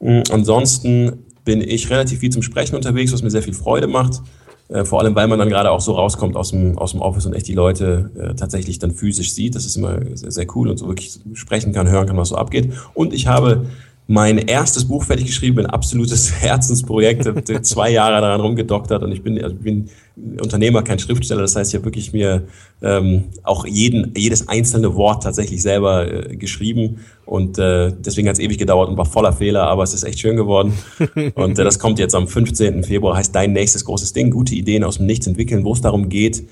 Mhm. 0.00 0.24
Ansonsten 0.30 1.24
bin 1.44 1.60
ich 1.60 1.90
relativ 1.90 2.20
viel 2.20 2.30
zum 2.30 2.42
Sprechen 2.42 2.76
unterwegs, 2.76 3.12
was 3.12 3.22
mir 3.22 3.30
sehr 3.30 3.42
viel 3.42 3.54
Freude 3.54 3.86
macht. 3.86 4.22
Äh, 4.68 4.84
vor 4.84 5.00
allem, 5.00 5.14
weil 5.14 5.28
man 5.28 5.38
dann 5.38 5.50
gerade 5.50 5.70
auch 5.70 5.80
so 5.80 5.92
rauskommt 5.92 6.36
aus 6.36 6.50
dem, 6.50 6.78
aus 6.78 6.92
dem 6.92 7.00
Office 7.00 7.26
und 7.26 7.34
echt 7.34 7.46
die 7.48 7.54
Leute 7.54 8.10
äh, 8.18 8.34
tatsächlich 8.34 8.78
dann 8.78 8.92
physisch 8.92 9.32
sieht. 9.32 9.54
Das 9.54 9.66
ist 9.66 9.76
immer 9.76 9.98
sehr, 10.14 10.30
sehr 10.30 10.46
cool 10.56 10.68
und 10.68 10.78
so 10.78 10.88
wirklich 10.88 11.20
sprechen 11.34 11.72
kann, 11.72 11.88
hören 11.88 12.06
kann, 12.06 12.16
was 12.16 12.30
so 12.30 12.36
abgeht. 12.36 12.72
Und 12.94 13.12
ich 13.12 13.26
habe 13.26 13.66
mein 14.06 14.36
erstes 14.36 14.84
Buch 14.86 15.04
fertig 15.04 15.26
geschrieben, 15.26 15.60
ein 15.60 15.66
absolutes 15.66 16.32
Herzensprojekt, 16.40 17.26
zwei 17.64 17.90
Jahre 17.90 18.20
daran 18.20 18.40
rumgedoktert 18.40 19.02
und 19.02 19.12
ich 19.12 19.22
bin, 19.22 19.42
also 19.42 19.56
bin 19.56 19.88
Unternehmer, 20.16 20.82
kein 20.82 20.98
Schriftsteller, 20.98 21.40
das 21.40 21.56
heißt, 21.56 21.72
ich 21.72 21.76
habe 21.76 21.86
wirklich 21.86 22.12
mir 22.12 22.46
ähm, 22.82 23.24
auch 23.42 23.66
jeden, 23.66 24.12
jedes 24.16 24.48
einzelne 24.48 24.94
Wort 24.94 25.22
tatsächlich 25.22 25.62
selber 25.62 26.30
äh, 26.30 26.36
geschrieben 26.36 27.00
und 27.24 27.58
äh, 27.58 27.92
deswegen 27.98 28.28
hat 28.28 28.34
es 28.34 28.40
ewig 28.40 28.58
gedauert 28.58 28.90
und 28.90 28.98
war 28.98 29.06
voller 29.06 29.32
Fehler, 29.32 29.64
aber 29.64 29.82
es 29.82 29.94
ist 29.94 30.04
echt 30.04 30.20
schön 30.20 30.36
geworden 30.36 30.74
und 31.34 31.58
äh, 31.58 31.64
das 31.64 31.78
kommt 31.78 31.98
jetzt 31.98 32.14
am 32.14 32.28
15. 32.28 32.84
Februar, 32.84 33.16
heißt 33.16 33.34
Dein 33.34 33.52
nächstes 33.52 33.84
großes 33.86 34.12
Ding, 34.12 34.30
gute 34.30 34.54
Ideen 34.54 34.84
aus 34.84 34.98
dem 34.98 35.06
Nichts 35.06 35.26
entwickeln, 35.26 35.64
wo 35.64 35.72
es 35.72 35.80
darum 35.80 36.10
geht, 36.10 36.44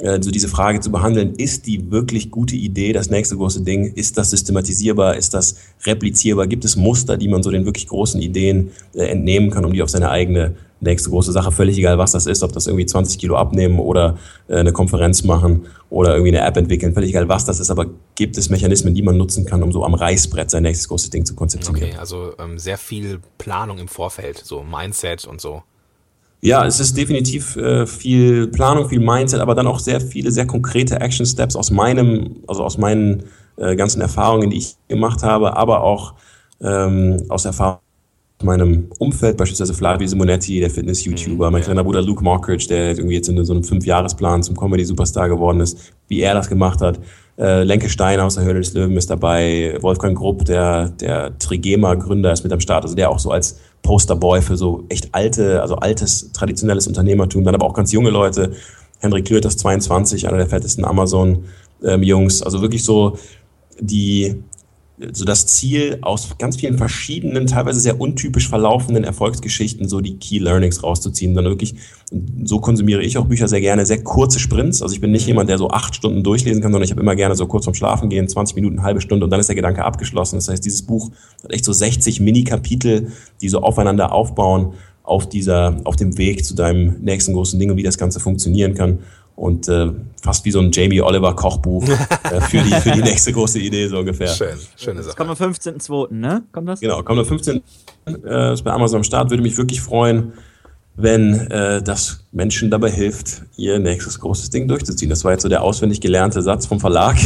so 0.00 0.30
diese 0.30 0.48
Frage 0.48 0.80
zu 0.80 0.92
behandeln, 0.92 1.34
ist 1.34 1.66
die 1.66 1.90
wirklich 1.90 2.30
gute 2.30 2.54
Idee 2.54 2.92
das 2.92 3.10
nächste 3.10 3.36
große 3.36 3.62
Ding? 3.62 3.92
Ist 3.94 4.16
das 4.16 4.30
systematisierbar? 4.30 5.16
Ist 5.16 5.34
das 5.34 5.56
replizierbar? 5.84 6.46
Gibt 6.46 6.64
es 6.64 6.76
Muster, 6.76 7.16
die 7.16 7.28
man 7.28 7.42
so 7.42 7.50
den 7.50 7.64
wirklich 7.64 7.88
großen 7.88 8.20
Ideen 8.20 8.70
äh, 8.94 9.06
entnehmen 9.06 9.50
kann, 9.50 9.64
um 9.64 9.72
die 9.72 9.82
auf 9.82 9.90
seine 9.90 10.10
eigene 10.10 10.54
nächste 10.80 11.10
große 11.10 11.32
Sache, 11.32 11.50
völlig 11.50 11.76
egal 11.78 11.98
was 11.98 12.12
das 12.12 12.26
ist, 12.26 12.42
ob 12.42 12.52
das 12.52 12.66
irgendwie 12.66 12.86
20 12.86 13.18
Kilo 13.18 13.36
abnehmen 13.36 13.78
oder 13.78 14.16
äh, 14.48 14.56
eine 14.56 14.72
Konferenz 14.72 15.24
machen 15.24 15.66
oder 15.90 16.14
irgendwie 16.14 16.36
eine 16.36 16.46
App 16.46 16.56
entwickeln, 16.56 16.94
völlig 16.94 17.10
egal 17.10 17.28
was 17.28 17.44
das 17.44 17.60
ist, 17.60 17.70
aber 17.70 17.86
gibt 18.14 18.38
es 18.38 18.50
Mechanismen, 18.50 18.94
die 18.94 19.02
man 19.02 19.16
nutzen 19.16 19.44
kann, 19.44 19.62
um 19.62 19.72
so 19.72 19.84
am 19.84 19.94
Reißbrett 19.94 20.50
sein 20.50 20.62
nächstes 20.62 20.88
großes 20.88 21.10
Ding 21.10 21.24
zu 21.24 21.34
konzeptionieren. 21.34 21.90
Okay, 21.90 21.98
also 21.98 22.32
ähm, 22.38 22.58
sehr 22.58 22.78
viel 22.78 23.20
Planung 23.38 23.78
im 23.78 23.88
Vorfeld, 23.88 24.38
so 24.38 24.62
Mindset 24.62 25.26
und 25.26 25.40
so. 25.40 25.62
Ja, 26.40 26.64
es 26.64 26.78
ist 26.78 26.96
definitiv 26.96 27.56
äh, 27.56 27.84
viel 27.86 28.46
Planung, 28.46 28.88
viel 28.88 29.00
Mindset, 29.00 29.40
aber 29.40 29.56
dann 29.56 29.66
auch 29.66 29.80
sehr 29.80 30.00
viele, 30.00 30.30
sehr 30.30 30.46
konkrete 30.46 31.00
Action 31.00 31.26
Steps 31.26 31.56
aus 31.56 31.70
meinem, 31.70 32.36
also 32.46 32.62
aus 32.62 32.78
meinen 32.78 33.24
äh, 33.56 33.74
ganzen 33.74 34.00
Erfahrungen, 34.00 34.50
die 34.50 34.58
ich 34.58 34.76
gemacht 34.86 35.24
habe, 35.24 35.56
aber 35.56 35.82
auch 35.82 36.14
ähm, 36.60 37.24
aus 37.28 37.44
Erfahrungen 37.44 37.80
aus 38.40 38.46
meinem 38.46 38.88
Umfeld, 39.00 39.36
beispielsweise 39.36 39.74
Flavio 39.74 40.06
Simonetti, 40.06 40.60
der 40.60 40.70
Fitness-YouTuber, 40.70 41.50
mein 41.50 41.62
kleiner 41.62 41.82
Bruder 41.82 42.02
Luke 42.02 42.22
Mockridge, 42.22 42.68
der 42.68 42.90
irgendwie 42.96 43.16
jetzt 43.16 43.28
in 43.28 43.44
so 43.44 43.52
einem 43.52 43.64
Fünfjahresplan 43.64 44.44
zum 44.44 44.56
Comedy-Superstar 44.56 45.28
geworden 45.28 45.58
ist, 45.60 45.92
wie 46.06 46.20
er 46.20 46.34
das 46.34 46.48
gemacht 46.48 46.80
hat. 46.80 47.00
Äh, 47.36 47.64
Lenke 47.64 47.88
Steiner 47.88 48.24
aus 48.24 48.36
der 48.36 48.44
Höhle 48.44 48.60
des 48.60 48.74
Löwen 48.74 48.96
ist 48.96 49.10
dabei, 49.10 49.76
Wolfgang 49.80 50.16
Grupp, 50.16 50.44
der, 50.44 50.90
der 50.90 51.36
Trigema-Gründer 51.38 52.32
ist 52.32 52.44
mit 52.44 52.52
am 52.52 52.60
Start, 52.60 52.84
also 52.84 52.94
der 52.94 53.10
auch 53.10 53.18
so 53.18 53.32
als 53.32 53.58
Posterboy 53.82 54.42
für 54.42 54.56
so 54.56 54.84
echt 54.88 55.14
alte, 55.14 55.62
also 55.62 55.76
altes, 55.76 56.32
traditionelles 56.32 56.86
Unternehmertum, 56.86 57.44
dann 57.44 57.54
aber 57.54 57.66
auch 57.66 57.74
ganz 57.74 57.92
junge 57.92 58.10
Leute. 58.10 58.52
Henrik 59.00 59.26
Klöters 59.26 59.56
22, 59.56 60.26
einer 60.26 60.38
der 60.38 60.48
fettesten 60.48 60.84
Amazon-Jungs. 60.84 62.42
also 62.42 62.60
wirklich 62.60 62.84
so 62.84 63.16
die, 63.80 64.42
so 65.12 65.24
das 65.24 65.46
Ziel, 65.46 65.98
aus 66.02 66.36
ganz 66.38 66.56
vielen 66.56 66.76
verschiedenen, 66.76 67.46
teilweise 67.46 67.78
sehr 67.78 68.00
untypisch 68.00 68.48
verlaufenden 68.48 69.04
Erfolgsgeschichten 69.04 69.88
so 69.88 70.00
die 70.00 70.16
Key 70.16 70.38
Learnings 70.38 70.82
rauszuziehen. 70.82 71.34
Dann 71.34 71.44
wirklich, 71.44 71.74
so 72.44 72.58
konsumiere 72.60 73.02
ich 73.02 73.16
auch 73.16 73.26
Bücher 73.26 73.48
sehr 73.48 73.60
gerne, 73.60 73.86
sehr 73.86 74.02
kurze 74.02 74.40
Sprints. 74.40 74.82
Also 74.82 74.94
ich 74.94 75.00
bin 75.00 75.12
nicht 75.12 75.24
mhm. 75.24 75.28
jemand, 75.28 75.50
der 75.50 75.58
so 75.58 75.70
acht 75.70 75.94
Stunden 75.94 76.24
durchlesen 76.24 76.62
kann, 76.62 76.72
sondern 76.72 76.84
ich 76.84 76.90
habe 76.90 77.00
immer 77.00 77.14
gerne 77.14 77.36
so 77.36 77.46
kurz 77.46 77.64
vorm 77.64 77.74
Schlafen 77.74 78.08
gehen, 78.08 78.28
20 78.28 78.56
Minuten, 78.56 78.82
halbe 78.82 79.00
Stunde 79.00 79.24
und 79.24 79.30
dann 79.30 79.40
ist 79.40 79.48
der 79.48 79.56
Gedanke 79.56 79.84
abgeschlossen. 79.84 80.36
Das 80.36 80.48
heißt, 80.48 80.64
dieses 80.64 80.82
Buch 80.82 81.10
hat 81.44 81.52
echt 81.52 81.64
so 81.64 81.72
60 81.72 82.20
Mini-Kapitel, 82.20 83.12
die 83.40 83.48
so 83.48 83.60
aufeinander 83.60 84.12
aufbauen 84.12 84.74
auf 85.04 85.28
dieser, 85.28 85.80
auf 85.84 85.96
dem 85.96 86.18
Weg 86.18 86.44
zu 86.44 86.54
deinem 86.54 87.00
nächsten 87.00 87.32
großen 87.32 87.58
Ding 87.58 87.70
und 87.70 87.76
wie 87.76 87.82
das 87.82 87.98
Ganze 87.98 88.20
funktionieren 88.20 88.74
kann 88.74 88.98
und 89.38 89.68
äh, 89.68 89.92
fast 90.20 90.44
wie 90.44 90.50
so 90.50 90.58
ein 90.58 90.72
Jamie 90.72 91.00
Oliver 91.00 91.34
Kochbuch 91.34 91.88
äh, 91.88 92.40
für, 92.40 92.58
die, 92.58 92.72
für 92.72 92.90
die 92.90 93.02
nächste 93.04 93.32
große 93.32 93.60
Idee 93.60 93.86
so 93.86 93.98
ungefähr. 93.98 94.28
Schön, 94.28 94.58
schöne 94.76 95.02
Sache. 95.02 95.16
Das 95.16 95.16
kommt 95.16 95.30
am 95.30 95.36
15.02., 95.36 96.12
ne? 96.12 96.42
Kommt 96.50 96.68
das? 96.68 96.80
Genau, 96.80 97.02
kommt 97.02 97.20
am 97.20 97.24
15. 97.24 97.62
Äh, 98.24 98.52
ist 98.54 98.62
bei 98.64 98.72
Amazon 98.72 98.98
am 98.98 99.04
Start. 99.04 99.30
Würde 99.30 99.42
mich 99.42 99.56
wirklich 99.56 99.80
freuen, 99.80 100.32
wenn 100.96 101.34
äh, 101.52 101.80
das 101.80 102.24
Menschen 102.32 102.68
dabei 102.68 102.90
hilft, 102.90 103.42
ihr 103.56 103.78
nächstes 103.78 104.18
großes 104.18 104.50
Ding 104.50 104.66
durchzuziehen. 104.66 105.08
Das 105.08 105.24
war 105.24 105.30
jetzt 105.30 105.42
so 105.42 105.48
der 105.48 105.62
auswendig 105.62 106.00
gelernte 106.00 106.42
Satz 106.42 106.66
vom 106.66 106.80
Verlag, 106.80 107.16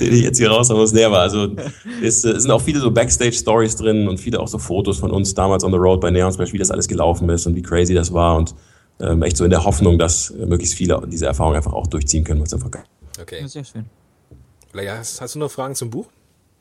den 0.00 0.12
ich 0.12 0.22
jetzt 0.22 0.38
hier 0.38 0.50
raus 0.50 0.68
muss. 0.70 0.92
Nee, 0.92 1.04
aber 1.04 1.20
also 1.20 1.54
ist, 2.02 2.24
es 2.24 2.42
sind 2.42 2.50
auch 2.50 2.62
viele 2.62 2.80
so 2.80 2.90
Backstage-Stories 2.90 3.76
drin 3.76 4.08
und 4.08 4.18
viele 4.18 4.40
auch 4.40 4.48
so 4.48 4.58
Fotos 4.58 4.98
von 4.98 5.12
uns 5.12 5.32
damals 5.34 5.62
on 5.62 5.70
the 5.70 5.78
road 5.78 6.00
bei 6.00 6.10
Neon 6.10 6.32
Splash, 6.32 6.52
wie 6.52 6.58
das 6.58 6.72
alles 6.72 6.88
gelaufen 6.88 7.28
ist 7.28 7.46
und 7.46 7.54
wie 7.54 7.62
crazy 7.62 7.94
das 7.94 8.12
war 8.12 8.34
und 8.36 8.52
ähm, 9.00 9.22
echt 9.22 9.36
so 9.36 9.44
in 9.44 9.50
der 9.50 9.64
Hoffnung, 9.64 9.98
dass 9.98 10.30
äh, 10.30 10.46
möglichst 10.46 10.74
viele 10.76 11.02
diese 11.06 11.26
Erfahrung 11.26 11.54
einfach 11.54 11.72
auch 11.72 11.86
durchziehen 11.86 12.24
können, 12.24 12.40
was 12.40 12.52
einfach 12.54 12.70
geil. 12.70 12.84
Okay. 13.20 13.46
Sehr 13.46 13.64
schön. 13.64 13.86
Ja, 14.74 14.98
hast, 14.98 15.20
hast 15.20 15.34
du 15.34 15.38
noch 15.38 15.50
Fragen 15.50 15.74
zum 15.74 15.90
Buch? 15.90 16.06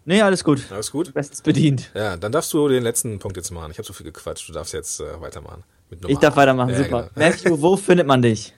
Nee, 0.06 0.22
alles 0.22 0.44
gut. 0.44 0.72
Alles 0.72 0.92
gut? 0.92 1.14
Bestens 1.14 1.42
bedient. 1.42 1.92
Ja, 1.94 2.16
dann 2.16 2.32
darfst 2.32 2.54
du 2.54 2.68
den 2.68 2.84
letzten 2.84 3.20
Punkt 3.20 3.38
jetzt 3.38 3.52
machen. 3.52 3.72
Ich 3.72 3.78
habe 3.78 3.88
so 3.88 3.94
viel 3.94 4.06
gequatscht. 4.06 4.48
Du 4.48 4.54
darfst 4.54 4.74
jetzt 4.74 5.00
äh, 5.00 5.20
weitermachen. 5.20 5.64
ich 6.08 6.18
darf 6.20 6.36
weitermachen, 6.36 6.70
ja, 6.70 6.84
super. 6.84 7.10
Genau. 7.14 7.28
Matthew, 7.28 7.62
wo 7.62 7.76
findet 7.78 8.08
man 8.08 8.22
dich? 8.22 8.54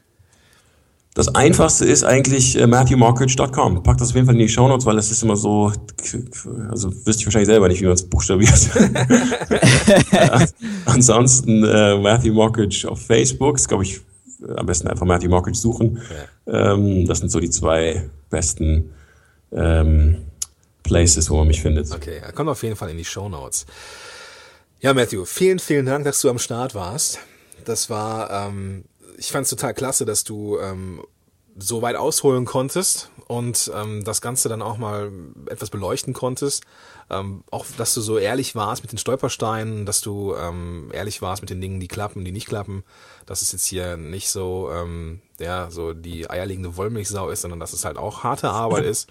Das 1.18 1.34
einfachste 1.34 1.84
ist 1.84 2.04
eigentlich 2.04 2.60
äh, 2.60 2.68
MatthewMarkridge.com. 2.68 3.82
Pack 3.82 3.98
das 3.98 4.10
auf 4.10 4.16
jeden 4.16 4.28
Fall 4.28 4.36
in 4.36 4.40
die 4.40 4.50
Shownotes, 4.50 4.86
weil 4.86 5.00
es 5.00 5.10
ist 5.10 5.24
immer 5.24 5.36
so, 5.36 5.72
also 6.70 6.94
wüsste 6.94 7.22
ich 7.22 7.26
wahrscheinlich 7.26 7.48
selber 7.48 7.68
nicht, 7.68 7.82
wie 7.82 7.86
man 7.86 7.96
es 7.96 8.08
buchstabiert. 8.08 8.54
ansonsten 10.86 11.64
äh, 11.64 11.98
Matthew 11.98 12.36
Markridge 12.36 12.88
auf 12.88 13.02
Facebook, 13.02 13.56
ist 13.56 13.68
glaube 13.68 13.84
ich 13.84 14.00
am 14.58 14.68
besten 14.68 14.90
einfach 14.90 15.08
Matthew 15.08 15.30
Markridge 15.30 15.58
suchen. 15.58 16.00
Ja. 16.46 16.74
Ähm, 16.74 17.08
das 17.08 17.18
sind 17.18 17.30
so 17.30 17.40
die 17.40 17.50
zwei 17.50 18.08
besten 18.30 18.94
ähm, 19.52 20.18
Places, 20.84 21.32
wo 21.32 21.38
man 21.38 21.48
mich 21.48 21.64
findet. 21.64 21.92
Okay, 21.92 22.20
er 22.22 22.32
kommt 22.32 22.52
auf 22.52 22.62
jeden 22.62 22.76
Fall 22.76 22.92
in 22.92 22.98
die 22.98 23.06
Shownotes. 23.06 23.66
Ja, 24.82 24.94
Matthew, 24.94 25.26
vielen, 25.26 25.58
vielen 25.58 25.88
Dank, 25.88 26.06
dass 26.06 26.22
du 26.22 26.30
am 26.30 26.38
Start 26.38 26.76
warst. 26.76 27.18
Das 27.66 27.90
war 27.90 28.30
ähm, 28.30 28.84
ich 29.18 29.32
fand 29.32 29.44
es 29.44 29.50
total 29.50 29.74
klasse, 29.74 30.06
dass 30.06 30.24
du 30.24 30.58
ähm, 30.60 31.04
so 31.58 31.82
weit 31.82 31.96
ausholen 31.96 32.46
konntest 32.46 33.10
und 33.28 33.72
ähm, 33.74 34.04
das 34.04 34.22
Ganze 34.22 34.48
dann 34.48 34.62
auch 34.62 34.78
mal 34.78 35.12
etwas 35.50 35.70
beleuchten 35.70 36.14
konntest. 36.14 36.64
Ähm, 37.10 37.44
auch, 37.52 37.66
dass 37.78 37.94
du 37.94 38.02
so 38.02 38.18
ehrlich 38.18 38.56
warst 38.56 38.84
mit 38.84 38.92
den 38.92 38.98
Stolpersteinen, 38.98 39.86
dass 39.86 40.02
du 40.02 40.36
ähm, 40.36 40.92
ehrlich 40.94 41.22
warst 41.22 41.42
mit 41.42 41.50
den 41.50 41.62
Dingen, 41.62 41.80
die 41.80 41.88
klappen, 41.88 42.26
die 42.26 42.32
nicht 42.32 42.48
klappen. 42.48 42.84
Dass 43.26 43.42
es 43.42 43.52
jetzt 43.52 43.66
hier 43.66 43.98
nicht 43.98 44.30
so, 44.30 44.70
ähm, 44.72 45.22
ja, 45.40 45.72
so 45.72 45.94
die 45.94 46.30
eierlegende 46.30 46.78
Wollmilchsau 46.78 47.30
ist, 47.30 47.42
sondern 47.42 47.60
dass 47.60 47.74
es 47.74 47.86
halt 47.86 47.98
auch 47.98 48.24
harte 48.24 48.50
Arbeit 48.50 48.86
ist. 48.86 49.10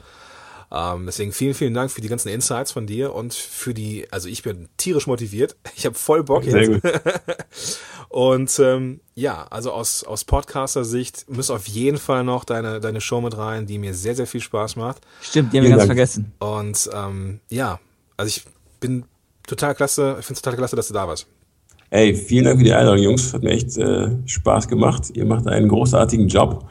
Ähm, 0.73 1.07
deswegen 1.07 1.33
vielen, 1.33 1.55
vielen 1.55 1.75
Dank 1.75 1.91
für 1.91 2.01
die 2.01 2.09
ganzen 2.09 2.29
Insights 2.29 2.73
von 2.73 2.87
dir 2.87 3.15
und 3.15 3.35
für 3.35 3.73
die, 3.73 4.07
also 4.11 4.29
ich 4.29 4.43
bin 4.43 4.69
tierisch 4.77 5.07
motiviert. 5.07 5.57
Ich 5.77 5.85
habe 5.85 5.95
voll 5.95 6.25
Bock 6.25 6.45
Sehr 6.45 6.63
jetzt. 6.63 6.83
Gut. 6.83 6.93
und 8.09 8.59
ähm, 8.61 9.01
ja, 9.15 9.47
also 9.51 9.73
aus, 9.73 10.05
aus 10.05 10.25
Podcaster-Sicht 10.25 11.27
muss 11.29 11.51
auf 11.51 11.67
jeden 11.69 11.99
Fall 11.99 12.25
noch 12.25 12.45
deine, 12.45 12.81
deine 12.81 13.01
Show 13.01 13.21
mit 13.21 13.37
rein, 13.37 13.67
die 13.67 13.79
mir 13.79 13.93
sehr, 13.93 14.15
sehr 14.15 14.27
viel 14.27 14.41
Spaß 14.41 14.77
macht. 14.77 15.03
Stimmt, 15.21 15.53
die 15.53 15.59
haben 15.59 15.65
wir 15.65 15.71
ganz 15.71 15.81
Dank. 15.81 15.89
vergessen. 15.89 16.33
Und 16.39 16.91
ähm, 16.95 17.41
ja, 17.51 17.79
also 18.17 18.29
ich 18.29 18.43
bin 18.81 19.05
total 19.47 19.75
klasse, 19.75 20.17
ich 20.19 20.27
finde 20.27 20.39
es 20.39 20.43
total 20.43 20.57
klasse, 20.57 20.77
dass 20.77 20.89
du 20.89 20.95
da 20.95 21.07
warst. 21.07 21.27
Ey, 21.91 22.15
vielen 22.15 22.47
Dank 22.47 22.59
für 22.59 22.65
die 22.65 22.73
Einladung, 22.73 23.03
Jungs. 23.03 23.33
Hat 23.33 23.43
mir 23.43 23.51
echt 23.51 23.77
äh, 23.77 24.09
Spaß 24.27 24.67
gemacht. 24.67 25.11
Ihr 25.15 25.25
macht 25.25 25.47
einen 25.47 25.69
großartigen 25.69 26.27
Job. 26.27 26.67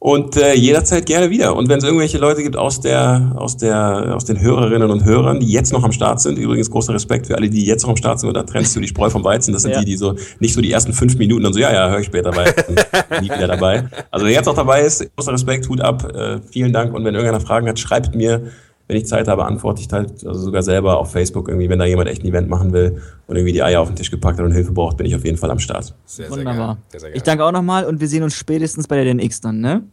Und 0.00 0.36
äh, 0.36 0.54
jederzeit 0.54 1.06
gerne 1.06 1.28
wieder. 1.28 1.56
Und 1.56 1.68
wenn 1.68 1.78
es 1.78 1.84
irgendwelche 1.84 2.18
Leute 2.18 2.44
gibt 2.44 2.56
aus 2.56 2.80
der, 2.80 3.32
aus 3.36 3.56
der, 3.56 4.14
aus 4.14 4.24
den 4.24 4.40
Hörerinnen 4.40 4.92
und 4.92 5.04
Hörern, 5.04 5.40
die 5.40 5.50
jetzt 5.50 5.72
noch 5.72 5.82
am 5.82 5.90
Start 5.90 6.20
sind, 6.20 6.38
übrigens 6.38 6.70
großer 6.70 6.94
Respekt 6.94 7.26
für 7.26 7.34
alle, 7.34 7.50
die 7.50 7.66
jetzt 7.66 7.82
noch 7.82 7.90
am 7.90 7.96
Start 7.96 8.20
sind, 8.20 8.28
und 8.28 8.36
da 8.36 8.44
trennst 8.44 8.76
du 8.76 8.80
die 8.80 8.86
Spreu 8.86 9.10
vom 9.10 9.24
Weizen. 9.24 9.52
Das 9.52 9.62
sind 9.62 9.72
ja. 9.72 9.80
die, 9.80 9.86
die 9.86 9.96
so 9.96 10.14
nicht 10.38 10.54
so 10.54 10.60
die 10.60 10.70
ersten 10.70 10.92
fünf 10.92 11.16
Minuten 11.16 11.42
dann 11.42 11.52
so, 11.52 11.58
ja, 11.58 11.72
ja, 11.72 11.90
höre 11.90 11.98
ich 11.98 12.06
später 12.06 12.30
dabei, 12.30 12.54
nie 13.20 13.28
wieder 13.28 13.48
dabei. 13.48 13.88
Also 14.12 14.24
wer 14.24 14.32
jetzt 14.32 14.46
noch 14.46 14.54
dabei 14.54 14.82
ist, 14.82 15.04
großer 15.16 15.32
Respekt, 15.32 15.68
Hut 15.68 15.80
ab, 15.80 16.14
äh, 16.14 16.38
vielen 16.48 16.72
Dank. 16.72 16.94
Und 16.94 17.04
wenn 17.04 17.16
irgendeiner 17.16 17.44
Fragen 17.44 17.68
hat, 17.68 17.80
schreibt 17.80 18.14
mir 18.14 18.52
wenn 18.88 18.96
ich 18.96 19.06
Zeit 19.06 19.28
habe, 19.28 19.44
antworte 19.44 19.82
ich 19.82 19.92
halt 19.92 20.26
also 20.26 20.40
sogar 20.40 20.62
selber 20.62 20.98
auf 20.98 21.12
Facebook 21.12 21.48
irgendwie, 21.48 21.68
wenn 21.68 21.78
da 21.78 21.84
jemand 21.84 22.08
echt 22.08 22.24
ein 22.24 22.26
Event 22.26 22.48
machen 22.48 22.72
will 22.72 23.00
und 23.26 23.36
irgendwie 23.36 23.52
die 23.52 23.62
Eier 23.62 23.82
auf 23.82 23.88
den 23.88 23.96
Tisch 23.96 24.10
gepackt 24.10 24.38
hat 24.38 24.44
und 24.46 24.52
Hilfe 24.52 24.72
braucht, 24.72 24.96
bin 24.96 25.06
ich 25.06 25.14
auf 25.14 25.24
jeden 25.24 25.36
Fall 25.36 25.50
am 25.50 25.58
Start. 25.58 25.94
Sehr, 26.06 26.30
Wunderbar. 26.30 26.78
Sehr, 26.88 27.00
sehr 27.00 27.14
ich 27.14 27.22
danke 27.22 27.44
auch 27.44 27.52
nochmal 27.52 27.84
und 27.84 28.00
wir 28.00 28.08
sehen 28.08 28.22
uns 28.22 28.34
spätestens 28.34 28.88
bei 28.88 29.02
der 29.02 29.14
DNX 29.14 29.42
dann, 29.42 29.60
ne? 29.60 29.84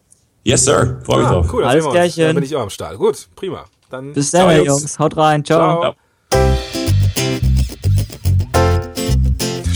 Yes, 0.44 0.64
Sir. 0.64 1.02
Freue 1.04 1.20
mich 1.20 1.28
ah, 1.28 1.32
drauf. 1.34 1.54
Cool, 1.54 1.64
Alles 1.66 1.88
Klärchen. 1.88 2.28
Dann 2.28 2.36
bin 2.36 2.44
ich 2.44 2.56
auch 2.56 2.62
am 2.62 2.70
Start. 2.70 2.98
Gut, 2.98 3.28
prima. 3.36 3.66
Dann 3.90 4.14
Bis 4.14 4.32
dann, 4.32 4.64
Jungs. 4.64 4.98
Haut 4.98 5.18
rein. 5.18 5.44
Ciao. 5.44 5.82
Ciao. 5.82 5.96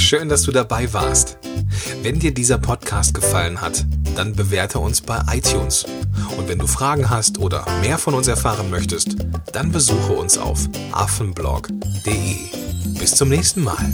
Schön, 0.10 0.28
dass 0.28 0.42
du 0.42 0.52
dabei 0.52 0.92
warst. 0.92 1.38
Wenn 2.02 2.18
dir 2.18 2.34
dieser 2.34 2.58
Podcast 2.58 3.14
gefallen 3.14 3.62
hat, 3.62 3.86
dann 4.16 4.34
bewerte 4.34 4.80
uns 4.80 5.02
bei 5.02 5.22
iTunes. 5.32 5.86
Und 6.36 6.50
wenn 6.50 6.58
du 6.58 6.66
Fragen 6.66 7.12
hast 7.12 7.38
oder 7.38 7.64
mehr 7.82 8.00
von 8.00 8.16
uns 8.16 8.28
erfahren 8.28 8.72
möchtest, 8.72 9.18
dann 9.54 9.72
besuche 9.72 10.14
uns 10.14 10.40
auf 10.40 10.68
affenblog.de. 10.94 12.38
Bis 12.98 13.12
zum 13.14 13.30
nächsten 13.30 13.64
Mal. 13.64 13.86